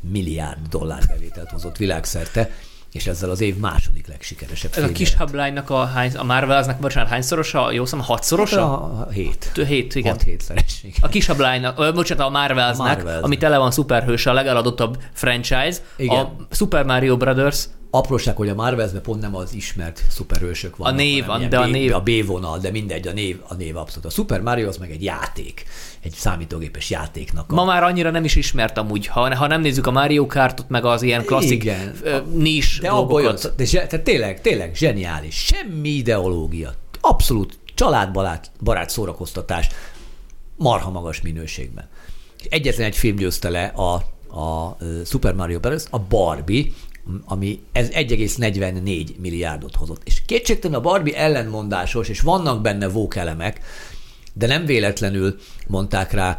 milliárd 0.00 0.68
dollár 0.68 1.06
bevételt 1.06 1.50
hozott 1.50 1.76
világszerte, 1.76 2.50
és 2.94 3.06
ezzel 3.06 3.30
az 3.30 3.40
év 3.40 3.56
második 3.56 4.06
legsikeresebb 4.06 4.72
Ez 4.76 4.82
a 4.82 4.92
kis 4.92 5.14
hablánynak 5.14 5.70
a, 5.70 5.84
hány, 5.84 6.16
a 6.16 6.24
Marvelaznak, 6.24 6.78
bocsánat, 6.78 7.10
hányszorosa? 7.10 7.72
Jó 7.72 7.84
szem, 7.84 8.00
hatszorosa? 8.00 8.82
A, 8.82 9.06
a 9.08 9.10
hét. 9.10 9.50
Tő- 9.52 9.64
Hét, 9.64 9.94
igen. 9.94 10.12
Hat 10.12 10.22
hétszeresség. 10.22 10.94
A 11.00 11.08
kis 11.08 11.26
hablánynak, 11.26 11.94
bocsánat, 11.94 12.26
a 12.26 12.30
Marvelznek, 12.30 12.86
Marvelznek. 12.96 13.24
ami 13.24 13.36
tele 13.36 13.58
van 13.58 13.70
szuperhős, 13.70 14.26
a 14.26 14.32
legeladottabb 14.32 14.98
franchise. 15.12 15.78
Igen. 15.96 16.18
A 16.18 16.32
Super 16.50 16.84
Mario 16.84 17.16
Brothers, 17.16 17.64
Apróság, 17.96 18.36
hogy 18.36 18.48
a 18.48 18.54
Marvelben 18.54 19.02
pont 19.02 19.20
nem 19.20 19.36
az 19.36 19.54
ismert 19.54 20.02
szuperhősök 20.10 20.76
vannak. 20.76 20.92
A 20.94 20.96
név, 20.96 21.24
ilyen 21.38 21.48
de 21.48 21.58
a 21.58 21.66
B- 21.66 21.70
név- 21.70 21.92
A 21.92 22.00
B-vonal, 22.00 22.58
de 22.58 22.70
mindegy, 22.70 23.08
a 23.08 23.12
név, 23.12 23.40
a 23.48 23.54
név 23.54 23.76
abszolút. 23.76 24.04
A 24.04 24.10
Super 24.10 24.40
Mario 24.40 24.68
az 24.68 24.76
meg 24.76 24.90
egy 24.90 25.02
játék, 25.02 25.64
egy 26.02 26.12
számítógépes 26.12 26.90
játéknak. 26.90 27.52
A... 27.52 27.54
ma 27.54 27.64
már 27.64 27.82
annyira 27.82 28.10
nem 28.10 28.24
is 28.24 28.36
ismert 28.36 28.78
amúgy, 28.78 29.06
ha, 29.06 29.36
ha 29.36 29.46
nem 29.46 29.60
nézzük 29.60 29.86
a 29.86 29.90
Mario 29.90 30.26
Kartot, 30.26 30.68
meg 30.68 30.84
az 30.84 31.02
ilyen 31.02 31.24
klasszik 31.24 31.62
Igen. 31.64 31.94
nis 32.32 32.78
De 32.78 32.88
abban 32.88 33.12
olyan, 33.14 33.32
dolgokat. 33.32 33.56
de 33.56 33.64
zse, 33.64 33.86
tehát 33.86 34.04
tényleg, 34.04 34.40
tényleg 34.40 34.74
zseniális. 34.74 35.34
Semmi 35.34 35.88
ideológia. 35.88 36.74
Abszolút 37.00 37.58
családbarát 37.74 38.50
barát 38.60 38.90
szórakoztatás 38.90 39.68
marha 40.56 40.90
magas 40.90 41.20
minőségben. 41.20 41.88
Egyetlen 42.48 42.86
egy 42.86 42.96
film 42.96 43.16
győzte 43.16 43.48
le 43.48 43.64
a, 43.64 43.94
a 44.40 44.76
Super 45.04 45.34
Mario 45.34 45.58
Bros. 45.58 45.82
a 45.90 45.98
Barbie, 45.98 46.72
ami 47.24 47.60
ez 47.72 47.88
1,44 47.88 49.16
milliárdot 49.16 49.76
hozott. 49.76 50.02
És 50.04 50.22
kétségtelen 50.26 50.78
a 50.78 50.82
Barbie 50.82 51.16
ellenmondásos, 51.16 52.08
és 52.08 52.20
vannak 52.20 52.62
benne 52.62 52.88
vókelemek, 52.88 53.60
de 54.32 54.46
nem 54.46 54.64
véletlenül 54.64 55.36
mondták 55.66 56.12
rá 56.12 56.38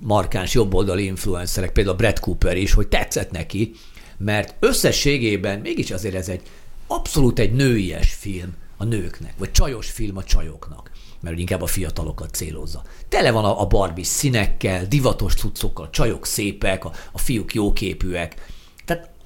markáns 0.00 0.54
jobboldali 0.54 1.04
influencerek, 1.04 1.72
például 1.72 1.96
Brad 1.96 2.18
Cooper 2.18 2.56
is, 2.56 2.72
hogy 2.72 2.88
tetszett 2.88 3.30
neki, 3.30 3.72
mert 4.16 4.54
összességében 4.60 5.58
mégis 5.58 5.90
azért 5.90 6.14
ez 6.14 6.28
egy 6.28 6.42
abszolút 6.86 7.38
egy 7.38 7.52
nőies 7.52 8.12
film 8.12 8.54
a 8.76 8.84
nőknek, 8.84 9.34
vagy 9.38 9.52
csajos 9.52 9.90
film 9.90 10.16
a 10.16 10.24
csajoknak, 10.24 10.90
mert 11.20 11.38
inkább 11.38 11.62
a 11.62 11.66
fiatalokat 11.66 12.34
célozza. 12.34 12.82
Tele 13.08 13.30
van 13.30 13.44
a, 13.44 13.60
a 13.60 13.66
Barbie 13.66 14.04
színekkel, 14.04 14.86
divatos 14.86 15.34
cuccokkal, 15.34 15.90
csajok 15.90 16.26
szépek, 16.26 16.84
a, 16.84 16.92
a 17.12 17.18
fiúk 17.18 17.54
jóképűek. 17.54 18.50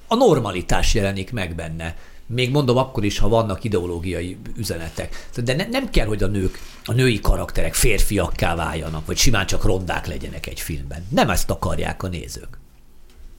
A 0.07 0.15
normalitás 0.15 0.93
jelenik 0.93 1.31
meg 1.31 1.55
benne. 1.55 1.95
Még 2.25 2.51
mondom 2.51 2.77
akkor 2.77 3.05
is, 3.05 3.19
ha 3.19 3.27
vannak 3.27 3.63
ideológiai 3.63 4.37
üzenetek. 4.55 5.29
De 5.43 5.53
ne, 5.53 5.65
nem 5.65 5.89
kell, 5.89 6.07
hogy 6.07 6.23
a 6.23 6.27
nők, 6.27 6.59
a 6.85 6.93
női 6.93 7.19
karakterek 7.19 7.73
férfiakká 7.73 8.55
váljanak, 8.55 9.05
vagy 9.05 9.17
simán 9.17 9.45
csak 9.45 9.63
rondák 9.63 10.07
legyenek 10.07 10.47
egy 10.47 10.59
filmben. 10.59 11.05
Nem 11.09 11.29
ezt 11.29 11.49
akarják 11.49 12.03
a 12.03 12.07
nézők. 12.07 12.59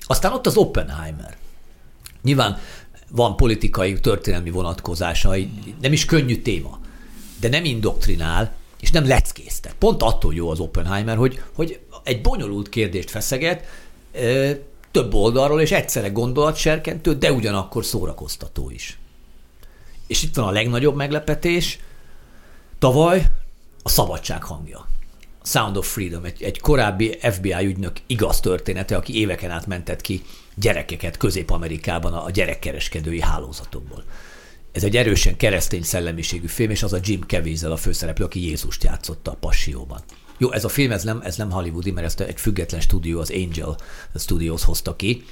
Aztán 0.00 0.32
ott 0.32 0.46
az 0.46 0.56
Oppenheimer. 0.56 1.36
Nyilván 2.22 2.58
van 3.10 3.36
politikai, 3.36 4.00
történelmi 4.00 4.50
vonatkozása, 4.50 5.34
nem 5.80 5.92
is 5.92 6.04
könnyű 6.04 6.42
téma, 6.42 6.78
de 7.40 7.48
nem 7.48 7.64
indoktrinál, 7.64 8.54
és 8.80 8.90
nem 8.90 9.06
leckésztet. 9.06 9.74
Pont 9.78 10.02
attól 10.02 10.34
jó 10.34 10.50
az 10.50 10.60
Oppenheimer, 10.60 11.16
hogy, 11.16 11.42
hogy 11.54 11.80
egy 12.04 12.20
bonyolult 12.20 12.68
kérdést 12.68 13.10
feszeget, 13.10 13.64
több 14.98 15.14
oldalról, 15.14 15.60
és 15.60 15.72
egyszerre 15.72 16.08
gondolatserkentő, 16.08 17.14
de 17.14 17.32
ugyanakkor 17.32 17.84
szórakoztató 17.84 18.70
is. 18.70 18.98
És 20.06 20.22
itt 20.22 20.34
van 20.34 20.46
a 20.46 20.50
legnagyobb 20.50 20.96
meglepetés, 20.96 21.78
tavaly 22.78 23.26
a 23.82 23.88
szabadság 23.88 24.42
hangja. 24.42 24.86
Sound 25.42 25.76
of 25.76 25.92
Freedom, 25.92 26.24
egy, 26.24 26.42
egy 26.42 26.60
korábbi 26.60 27.18
FBI 27.20 27.64
ügynök 27.64 27.96
igaz 28.06 28.40
története, 28.40 28.96
aki 28.96 29.18
éveken 29.18 29.50
át 29.50 29.66
mentett 29.66 30.00
ki 30.00 30.22
gyerekeket 30.54 31.16
Közép-Amerikában 31.16 32.12
a 32.12 32.30
gyerekkereskedői 32.30 33.20
hálózatokból. 33.20 34.04
Ez 34.72 34.84
egy 34.84 34.96
erősen 34.96 35.36
keresztény 35.36 35.82
szellemiségű 35.82 36.46
film, 36.46 36.70
és 36.70 36.82
az 36.82 36.92
a 36.92 36.98
Jim 37.02 37.22
Caviezel 37.26 37.72
a 37.72 37.76
főszereplő, 37.76 38.24
aki 38.24 38.46
Jézust 38.46 38.84
játszotta 38.84 39.30
a 39.30 39.36
Passióban. 39.40 40.00
Jó, 40.38 40.52
ez 40.52 40.64
a 40.64 40.68
film, 40.68 40.90
ez 40.90 41.04
nem, 41.04 41.20
ez 41.22 41.36
nem 41.36 41.50
hollywoodi, 41.50 41.90
mert 41.90 42.06
ezt 42.06 42.20
egy 42.20 42.40
független 42.40 42.80
stúdió, 42.80 43.20
az 43.20 43.30
Angel 43.30 43.76
Studios 44.14 44.64
hozta 44.64 44.96
ki. 44.96 45.24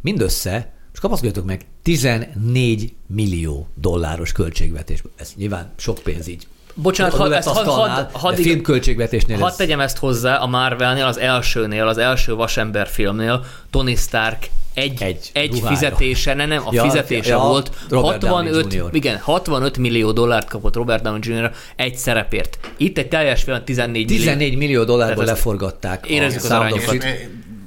Mindössze 0.00 0.72
És 0.92 0.98
kapaszkodjatok 0.98 1.44
meg, 1.44 1.66
14 1.82 2.94
millió 3.06 3.68
dolláros 3.74 4.32
költségvetés. 4.32 5.02
Ez 5.16 5.32
nyilván 5.36 5.72
sok 5.76 5.98
pénz 5.98 6.26
így. 6.26 6.46
Bocsánat, 6.82 7.14
A 7.14 7.16
had, 7.16 7.26
had, 7.26 7.36
ezt, 7.36 7.48
had, 7.48 7.66
had, 7.66 8.10
had, 8.12 8.34
de 8.34 8.42
filmköltségvetésnél 8.42 9.38
Hadd 9.38 9.48
ez 9.50 9.56
tegyem 9.56 9.80
ezt 9.80 9.98
hozzá, 9.98 10.36
a 10.36 10.46
Marvelnél, 10.46 11.04
az 11.04 11.18
elsőnél, 11.18 11.86
az 11.86 11.98
első 11.98 12.34
Vasember 12.34 12.88
filmnél 12.88 13.44
Tony 13.70 13.96
Stark 13.96 14.48
egy, 14.74 15.02
Egy 15.02 15.30
egy, 15.32 15.62
fizetése, 15.66 16.34
ne, 16.34 16.46
nem, 16.46 16.62
a 16.66 16.70
Ja, 16.72 16.82
fizetése 16.82 17.28
ja, 17.30 17.38
volt. 17.38 17.70
Robert 17.88 18.18
Downey 18.18 18.52
65, 18.52 18.74
Jr. 18.74 18.88
igen, 18.92 19.18
65 19.18 19.78
millió 19.78 20.12
dollárt 20.12 20.48
kapott 20.48 20.74
Robert 20.74 21.02
Downey 21.02 21.20
Jr. 21.22 21.50
egy 21.76 21.96
szerepért. 21.96 22.58
Itt 22.76 22.98
egy 22.98 23.08
teljes 23.08 23.42
film 23.42 23.64
14 23.64 24.06
millió. 24.06 24.18
14 24.24 24.56
millió 24.56 24.84
dollárból 24.84 25.24
leforgatták. 25.24 26.06
érezzük 26.06 26.42
a 26.42 26.44
az 26.44 26.50
arányokat. 26.50 27.06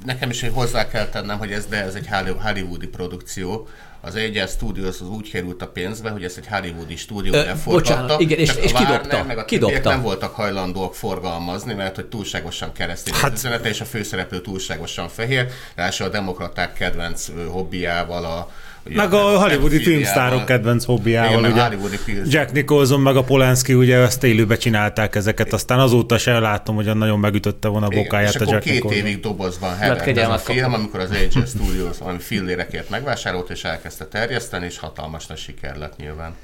nekem 0.04 0.30
is 0.30 0.44
hozzá 0.52 0.88
kell 0.88 1.06
tennem, 1.06 1.38
hogy 1.38 1.50
ez, 1.50 1.66
de 1.66 1.84
ez 1.84 1.94
egy 1.94 2.06
Holly- 2.10 2.36
hollywoodi 2.42 2.86
produkció. 2.86 3.68
Az 4.04 4.14
Egyel 4.14 4.46
Studios 4.46 5.00
az 5.00 5.08
úgy 5.08 5.30
került 5.30 5.62
a 5.62 5.68
pénzbe, 5.68 6.10
hogy 6.10 6.24
ezt 6.24 6.36
egy 6.38 6.46
hollywoodi 6.46 6.96
stúdió 6.96 7.34
bocsánat, 7.64 8.20
igen, 8.20 8.38
és- 8.38 8.54
és 8.54 8.72
kidobta, 8.72 9.24
Meg 9.24 9.38
a 9.38 9.44
kidobta. 9.44 9.88
nem 9.90 10.02
voltak 10.02 10.34
hajlandóak 10.34 10.94
forgalmazni, 10.94 11.74
mert 11.74 11.94
hogy 11.94 12.06
túlságosan 12.06 12.72
keresztény 12.72 13.14
hát, 13.14 13.32
az 13.32 13.38
üzenete, 13.38 13.68
és 13.68 13.80
a 13.80 13.84
főszereplő 13.84 14.40
túlságosan 14.40 15.08
fehér. 15.08 15.46
Ráadásul 15.74 16.06
a 16.06 16.10
demokraták 16.10 16.72
kedvenc 16.72 17.26
hobbiával 17.50 18.24
a 18.24 18.50
Meg 18.88 19.12
a 19.12 19.18
hollywoodi 19.18 19.48
pedofíliával. 19.50 19.92
filmsztárok 19.92 20.44
kedvenc 20.44 20.82
Igen, 20.82 20.96
hobbiával, 20.96 21.44
ugye. 21.44 22.22
Jack 22.24 22.52
Nicholson 22.52 23.00
meg 23.00 23.16
a 23.16 23.22
Polanski 23.22 23.74
ugye 23.74 23.96
ezt 23.96 24.24
élőbe 24.24 24.56
csinálták 24.56 25.14
ezeket, 25.14 25.52
aztán 25.52 25.78
azóta 25.78 26.18
se 26.18 26.38
látom, 26.38 26.74
hogy 26.74 26.96
nagyon 26.96 27.18
megütötte 27.18 27.68
volna 27.68 27.86
a 27.86 27.88
Igen, 27.92 28.02
bokáját 28.02 28.34
és 28.34 28.40
a 28.40 28.42
akkor 28.42 28.52
Jack 28.52 28.64
két 28.64 28.74
Nicholson. 28.74 28.98
évig 29.06 29.20
dobozban 29.20 29.76
hevert 29.76 30.18
ez 30.18 30.28
a 30.28 30.38
film, 30.38 30.72
amikor 30.72 31.00
az 31.00 31.10
AJ 31.10 31.46
Studios 31.46 31.98
valami 31.98 32.18
fillérekért 32.18 32.90
megvásárolt, 32.90 33.50
és 33.50 33.64
elkezdte 33.64 34.06
terjeszteni, 34.06 34.66
és 34.66 34.78
hatalmas 34.78 35.26
nagy 35.26 35.38
siker 35.38 35.76
lett 35.76 35.96
nyilván. 35.96 36.34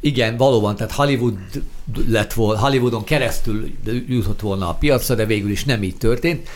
Igen, 0.00 0.36
valóban, 0.36 0.76
tehát 0.76 0.92
Hollywood 0.92 1.38
lett 2.08 2.32
volna, 2.32 2.60
Hollywoodon 2.60 3.04
keresztül 3.04 3.70
jutott 4.08 4.40
volna 4.40 4.68
a 4.68 4.74
piacra, 4.74 5.14
de 5.14 5.24
végül 5.26 5.50
is 5.50 5.64
nem 5.64 5.82
így 5.82 5.96
történt. 5.96 6.48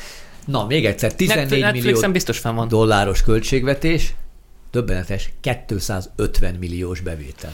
Na, 0.46 0.66
még 0.66 0.86
egyszer, 0.86 1.14
14 1.14 1.50
millió 1.50 1.64
Netflixen 1.64 2.12
biztos 2.12 2.38
fenn 2.38 2.54
van. 2.54 2.68
dolláros 2.68 3.22
költségvetés, 3.22 4.14
döbbenetes, 4.74 5.30
250 5.40 6.54
milliós 6.54 7.00
bevétel. 7.00 7.52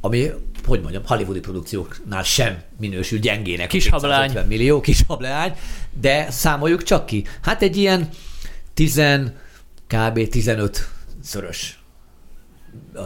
Ami, 0.00 0.30
hogy 0.66 0.80
mondjam, 0.80 1.02
hollywoodi 1.06 1.40
produkcióknál 1.40 2.22
sem 2.22 2.62
minősül 2.78 3.18
gyengének. 3.18 3.68
Kis 3.68 3.84
250 3.84 4.20
hableány. 4.20 4.46
millió, 4.46 4.80
kis 4.80 5.02
hableány, 5.06 5.56
de 6.00 6.30
számoljuk 6.30 6.82
csak 6.82 7.06
ki. 7.06 7.24
Hát 7.42 7.62
egy 7.62 7.76
ilyen 7.76 8.08
10, 8.74 9.02
kb. 9.86 10.28
15 10.28 10.88
szörös 11.22 11.78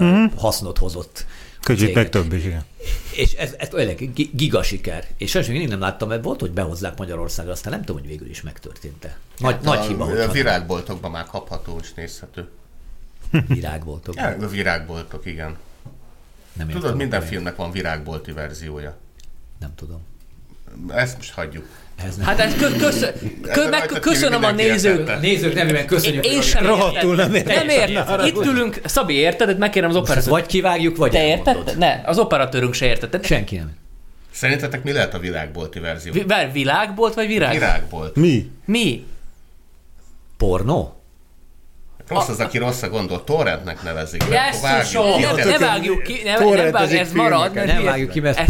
mm-hmm. 0.03 0.25
hasznot 0.37 0.79
hozott. 0.79 1.27
Kicsit 1.61 1.95
meg 1.95 2.09
több 2.09 2.33
is, 2.33 2.45
igen. 2.45 2.65
És 3.13 3.33
ez, 3.33 3.55
ez 3.59 3.69
tényleg 3.69 4.13
gi- 4.15 4.31
giga 4.33 4.63
siker. 4.63 5.07
És 5.17 5.31
sajnos 5.31 5.51
még 5.51 5.69
nem 5.69 5.81
láttam, 5.81 6.09
mert 6.09 6.25
volt, 6.25 6.41
hogy 6.41 6.51
behozzák 6.51 6.99
Magyarországra, 6.99 7.53
aztán 7.53 7.73
nem 7.73 7.85
tudom, 7.85 8.01
hogy 8.01 8.11
végül 8.11 8.29
is 8.29 8.43
megtörtént-e. 8.43 9.19
Nagy, 9.39 9.57
nagy 9.63 9.77
Hát 9.77 9.85
a, 9.85 9.89
hiba, 9.89 10.05
A 10.05 10.07
hogy 10.07 10.33
virágboltokban 10.33 11.11
már 11.11 11.27
kapható 11.27 11.79
és 11.83 11.95
nézhető. 11.95 12.49
Virág 13.49 13.85
voltok. 13.85 14.15
Ja, 14.15 14.37
a 14.41 14.47
virágboltok, 14.47 15.27
igen. 15.27 15.57
Nem 16.53 16.69
értem, 16.69 16.81
Tudod, 16.83 16.97
minden 16.97 17.23
filmnek 17.23 17.57
van 17.57 17.71
virágbolti 17.71 18.33
verziója. 18.33 18.97
Nem 19.61 19.71
tudom. 19.77 20.01
Ezt 20.95 21.17
most 21.17 21.33
hagyjuk. 21.33 21.67
Ez 22.05 22.17
nem. 22.17 22.27
Hát 22.27 22.39
ez 22.41 22.55
kö, 22.55 22.77
köszön, 22.77 23.13
kö, 23.43 23.69
meg, 23.69 23.87
köszönöm 24.01 24.45
a 24.45 24.51
nézők. 24.51 24.99
értette. 24.99 25.21
Nézők 25.21 25.55
nevében 25.55 25.87
köszönjük. 25.87 26.25
Én, 26.27 26.43
sem 26.43 26.67
Rohadtul 26.67 27.15
nem 27.15 27.35
értem. 27.35 27.55
Nem 27.57 27.69
értem. 27.69 28.25
Itt 28.27 28.45
ülünk, 28.45 28.81
Szabi, 28.85 29.15
érted? 29.15 29.49
De 29.51 29.59
megkérem 29.59 29.89
az 29.91 29.97
Ezt 29.97 30.05
operatőrt. 30.05 30.31
vagy 30.31 30.47
kivágjuk, 30.47 30.97
vagy 30.97 31.11
Te 31.11 31.27
érted? 31.27 31.79
Ne, 31.79 32.01
az 32.05 32.19
operatőrünk 32.19 32.75
se 32.75 32.87
értette. 32.87 33.23
Senki 33.23 33.57
nem. 33.57 33.73
Szerintetek 34.31 34.83
mi 34.85 34.93
lehet 34.93 35.15
a 35.15 35.19
virágbolti 35.19 35.79
verzió? 35.79 36.13
Vi- 36.13 36.27
világbolt 36.53 37.15
vagy 37.15 37.27
virág? 37.27 37.53
Virágbolt. 37.53 38.17
Mi? 38.17 38.51
Mi? 38.65 39.05
Pornó? 40.37 41.03
Rossz 42.09 42.29
az, 42.29 42.41
aki 42.41 42.59
rosszra 42.59 42.89
gondol, 42.89 43.25
torrentnek 43.25 43.83
nevezik. 43.83 44.29
ne, 45.37 45.45
ne 45.45 45.59
vágjuk 45.59 46.03
ki, 46.03 46.21
ne, 46.25 46.39
nem 46.63 46.73
vágjuk, 46.73 47.01
ez 47.01 47.13
marad. 47.13 47.55
Nem 47.55 47.85
vágjuk 47.85 48.11
ki, 48.11 48.21
mert- 48.21 48.39
Ez, 48.39 48.47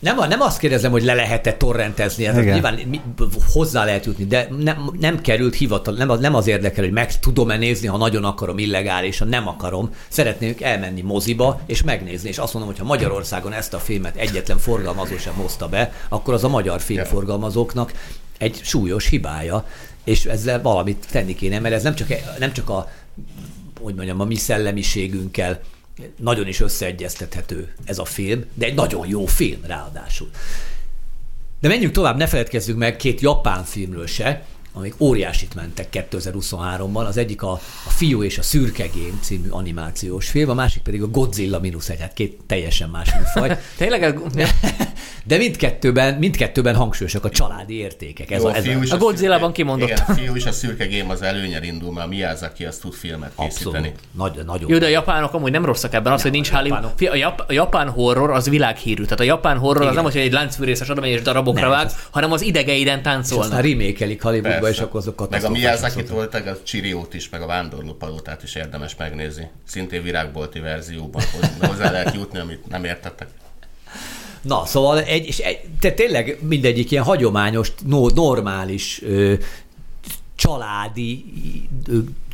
Nem, 0.00 0.16
nem 0.28 0.40
azt 0.40 0.58
kérdezem, 0.58 0.90
hogy 0.90 1.02
le 1.04 1.14
lehet-e 1.14 1.52
torrentezni, 1.52 2.26
ez 2.26 2.34
nyilván 2.52 2.74
mi- 2.88 3.00
hozzá 3.52 3.84
lehet 3.84 4.04
jutni, 4.06 4.24
de 4.24 4.48
nem, 4.58 4.90
nem 5.00 5.20
került 5.20 5.54
hivatal, 5.54 5.94
nem 5.94 6.10
az, 6.10 6.20
nem 6.20 6.34
az 6.34 6.46
érdekel, 6.46 6.84
hogy 6.84 6.92
meg 6.92 7.18
tudom-e 7.18 7.56
nézni, 7.56 7.86
ha 7.86 7.96
nagyon 7.96 8.24
akarom 8.24 8.58
illegálisan, 8.58 9.28
nem 9.28 9.48
akarom. 9.48 9.90
Szeretnék 10.08 10.62
elmenni 10.62 11.00
moziba 11.00 11.60
és 11.66 11.82
megnézni, 11.82 12.28
és 12.28 12.38
azt 12.38 12.52
mondom, 12.52 12.70
hogy 12.70 12.80
ha 12.80 12.86
Magyarországon 12.86 13.52
ezt 13.52 13.74
a 13.74 13.78
filmet 13.78 14.16
egyetlen 14.16 14.58
forgalmazó 14.58 15.16
sem 15.16 15.34
hozta 15.34 15.68
be, 15.68 15.92
akkor 16.08 16.34
az 16.34 16.44
a 16.44 16.48
magyar 16.48 16.80
filmforgalmazóknak 16.80 17.92
egy 18.38 18.60
súlyos 18.62 19.06
hibája, 19.08 19.66
és 20.04 20.24
ezzel 20.24 20.62
valamit 20.62 21.06
tenni 21.10 21.34
kéne, 21.34 21.58
mert 21.58 21.74
ez 21.74 21.82
nem 21.82 21.94
csak, 21.94 22.08
nem 22.38 22.52
csak 22.52 22.68
a 22.68 22.90
hogy 23.82 23.94
mondjam, 23.94 24.20
a 24.20 24.24
mi 24.24 24.34
szellemiségünkkel 24.34 25.60
nagyon 26.16 26.46
is 26.46 26.60
összeegyeztethető 26.60 27.74
ez 27.84 27.98
a 27.98 28.04
film, 28.04 28.44
de 28.54 28.66
egy 28.66 28.74
nagyon 28.74 29.08
jó 29.08 29.26
film 29.26 29.60
ráadásul. 29.66 30.30
De 31.60 31.68
menjünk 31.68 31.92
tovább, 31.92 32.16
ne 32.16 32.26
feledkezzünk 32.26 32.78
meg 32.78 32.96
két 32.96 33.20
japán 33.20 33.64
filmről 33.64 34.06
se, 34.06 34.44
amik 34.72 34.94
óriásit 34.98 35.54
mentek 35.54 36.06
2023-ban. 36.10 37.06
Az 37.06 37.16
egyik 37.16 37.42
a, 37.42 37.50
a 37.86 37.90
Fiú 37.90 38.22
és 38.22 38.38
a 38.38 38.42
Szürke 38.42 38.86
Gém 38.86 39.18
című 39.22 39.48
animációs 39.48 40.28
film, 40.28 40.50
a 40.50 40.54
másik 40.54 40.82
pedig 40.82 41.02
a 41.02 41.06
Godzilla 41.06 41.60
minusz 41.60 41.88
egy, 41.88 42.00
hát 42.00 42.12
két 42.12 42.38
teljesen 42.46 42.88
más 42.88 43.14
műfaj. 43.14 43.58
tényleg 43.76 44.18
De 45.24 45.36
mindkettőben, 45.36 46.14
mindkettőben 46.14 46.74
hangsúlyosak 46.74 47.24
a 47.24 47.30
családi 47.30 47.78
értékek. 47.78 48.30
Ez 48.30 48.42
Jó, 48.42 48.48
a, 48.48 48.54
ez 48.54 48.64
fiú 48.64 48.78
a, 48.78 48.82
is 48.82 48.90
A 48.90 48.96
Godzilla-ban 48.96 49.52
kimondott. 49.52 49.88
Igen, 49.88 50.04
a 50.06 50.12
fiú 50.12 50.34
és 50.36 50.44
a 50.46 50.52
szürke 50.52 50.86
gém 50.86 51.10
az 51.10 51.22
előnyel 51.22 51.62
indul, 51.62 51.92
mert 51.92 52.06
a 52.06 52.08
Miyazaki 52.08 52.64
az 52.64 52.76
tud 52.76 52.92
filmet 52.92 53.32
készíteni. 53.38 53.76
abszolút. 53.76 54.00
Nagy, 54.34 54.44
nagyon. 54.46 54.70
Jó, 54.70 54.78
de 54.78 54.86
a 54.86 54.88
japánok 54.88 55.34
amúgy 55.34 55.50
nem 55.52 55.64
rosszak 55.64 55.94
ebben, 55.94 56.12
az, 56.12 56.22
hogy 56.22 56.30
nincs 56.30 56.50
a 56.50 56.56
Hollywood. 56.58 56.84
A, 56.84 57.14
jap, 57.16 57.44
a 57.48 57.52
japán 57.52 57.88
horror 57.88 58.30
az 58.30 58.48
világhírű. 58.48 59.02
Tehát 59.02 59.20
a 59.20 59.22
japán 59.22 59.58
horror 59.58 59.76
az 59.76 59.82
Igen. 59.92 59.94
nem, 59.94 60.04
hogy 60.12 60.16
egy 60.16 60.32
láncfűrészes 60.32 60.88
megy 60.88 61.10
és 61.10 61.22
darabokra 61.22 61.60
Nem, 61.60 61.70
vág, 61.70 61.86
ez- 61.86 61.96
hanem 62.10 62.32
az 62.32 62.42
idegeiden 62.42 62.98
és 62.98 63.04
aztán 63.04 63.20
táncolnak. 63.20 63.60
remékelik 63.60 64.22
Hollywoodba, 64.22 64.61
Persze. 64.62 64.82
és 64.82 64.88
akkor 64.88 65.00
azokat 65.00 65.30
Meg 65.30 65.44
a 65.44 65.50
Miyazaki-tól 65.50 66.28
a 66.32 66.62
Csiriót 66.62 67.14
is, 67.14 67.28
meg 67.28 67.42
a 67.42 67.46
Vándorló 67.46 67.92
Palotát 67.92 68.42
is 68.42 68.54
érdemes 68.54 68.96
megnézni. 68.96 69.50
Szintén 69.64 70.02
virágbolti 70.02 70.58
verzióban 70.58 71.22
hoz- 71.32 71.52
hozzá 71.70 71.90
lehet 71.90 72.14
jutni, 72.14 72.38
amit 72.38 72.66
nem 72.66 72.84
értettek. 72.84 73.28
Na, 74.42 74.66
szóval 74.66 75.02
egy, 75.02 75.26
és 75.26 75.38
egy, 75.38 75.60
te 75.80 75.92
tényleg 75.92 76.38
mindegyik 76.40 76.90
ilyen 76.90 77.04
hagyományos, 77.04 77.72
no, 77.86 78.08
normális 78.08 79.02
ö, 79.02 79.34
családi 80.34 81.24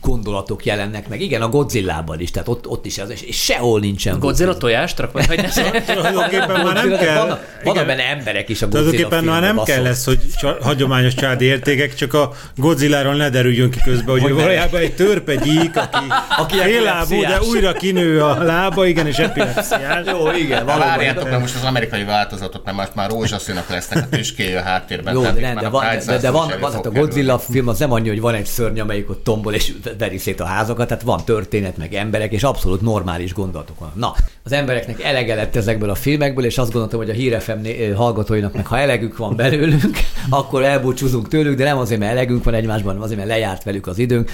gondolatok 0.00 0.64
jelennek 0.64 1.08
meg. 1.08 1.20
Igen, 1.20 1.42
a 1.42 1.48
Godzillában 1.48 2.20
is, 2.20 2.30
tehát 2.30 2.48
ott, 2.48 2.66
ott 2.66 2.86
is 2.86 2.98
ez, 2.98 3.10
és, 3.10 3.22
és 3.22 3.42
sehol 3.42 3.80
nincsen 3.80 4.18
Godzilla 4.18 4.56
tojást 4.56 4.98
rak, 4.98 5.12
vagy 5.12 5.36
ne? 5.36 5.48
Tulajdonképpen 5.94 6.60
már 6.64 6.74
nem 6.74 6.98
kell. 6.98 7.26
Vannak 7.26 7.40
igen. 7.62 7.86
benne 7.86 8.02
emberek 8.02 8.48
is 8.48 8.62
a 8.62 8.68
Godzilla 8.68 8.90
Tulajdonképpen 8.90 9.24
már 9.24 9.42
nem 9.42 9.64
kell 9.64 9.82
lesz, 9.82 10.04
hogy 10.04 10.18
csa- 10.40 10.62
hagyományos 10.62 11.14
családi 11.14 11.44
értékek, 11.44 11.94
csak 11.94 12.14
a 12.14 12.32
Godzilláról 12.56 13.14
ne 13.14 13.30
derüljön 13.30 13.70
ki 13.70 13.78
közben, 13.84 14.08
hogy, 14.08 14.22
Hogy 14.22 14.32
valójában 14.32 14.80
egy 14.80 14.94
törpegyík, 14.94 15.76
aki, 15.76 16.06
Aki 16.38 16.58
aki 16.58 16.70
féllábú, 16.70 17.20
de 17.20 17.40
újra 17.40 17.72
kinő 17.72 18.22
a 18.22 18.42
lába, 18.42 18.86
igen, 18.86 19.06
és 19.06 19.18
epilepsziás. 19.18 20.06
Jó, 20.06 20.30
igen, 20.30 20.64
valóban. 20.64 20.88
várjátok, 20.88 21.28
mert 21.28 21.40
most 21.40 21.54
az 21.54 21.64
amerikai 21.64 22.04
változatot 22.04 22.64
nem, 22.64 22.74
most 22.74 22.94
már 22.94 23.10
rózsaszínak 23.10 23.68
lesznek 23.68 24.04
a 24.04 24.16
tüskéje 24.16 24.58
a 24.58 24.62
háttérben. 24.62 25.14
Jó, 25.14 25.22
de, 25.22 25.32
nem, 25.40 25.56
de, 25.56 25.66
a 25.66 25.70
van, 25.70 25.84
de, 26.06 26.18
de, 26.18 26.30
van, 26.30 26.52
van 26.60 26.74
a. 26.74 26.90
Godzilla 26.90 27.38
film 27.38 27.68
az 27.68 27.78
nem 27.78 27.92
annyi, 27.92 28.08
hogy 28.08 28.20
van 28.20 28.34
egy 28.34 28.46
szörny, 28.46 28.80
amelyik 28.80 29.10
ott 29.10 29.24
tombol 29.24 29.54
és 29.54 29.72
veri 29.98 30.18
szét 30.18 30.40
a 30.40 30.44
házakat, 30.44 30.88
tehát 30.88 31.02
van 31.02 31.24
történet, 31.24 31.76
meg 31.76 31.94
emberek, 31.94 32.32
és 32.32 32.42
abszolút 32.42 32.80
normális 32.80 33.34
gondolatok 33.34 33.78
van. 33.78 33.92
Na, 33.94 34.14
az 34.42 34.52
embereknek 34.52 35.02
elege 35.02 35.34
lett 35.34 35.56
ezekből 35.56 35.90
a 35.90 35.94
filmekből, 35.94 36.44
és 36.44 36.58
azt 36.58 36.70
gondoltam, 36.70 36.98
hogy 36.98 37.10
a 37.10 37.12
Hír 37.12 37.40
FM 37.40 37.60
né- 37.62 37.94
hallgatóinak 37.94 38.54
meg 38.54 38.66
ha 38.66 38.78
elegük 38.78 39.16
van 39.16 39.36
belőlünk, 39.36 39.98
akkor 40.28 40.62
elbúcsúzunk 40.62 41.28
tőlük, 41.28 41.56
de 41.56 41.64
nem 41.64 41.78
azért, 41.78 42.00
mert 42.00 42.12
elegünk 42.12 42.44
van 42.44 42.54
egymásban, 42.54 42.86
hanem 42.86 43.02
azért, 43.02 43.18
mert 43.18 43.30
lejárt 43.30 43.64
velük 43.64 43.86
az 43.86 43.98
időnk. 43.98 44.30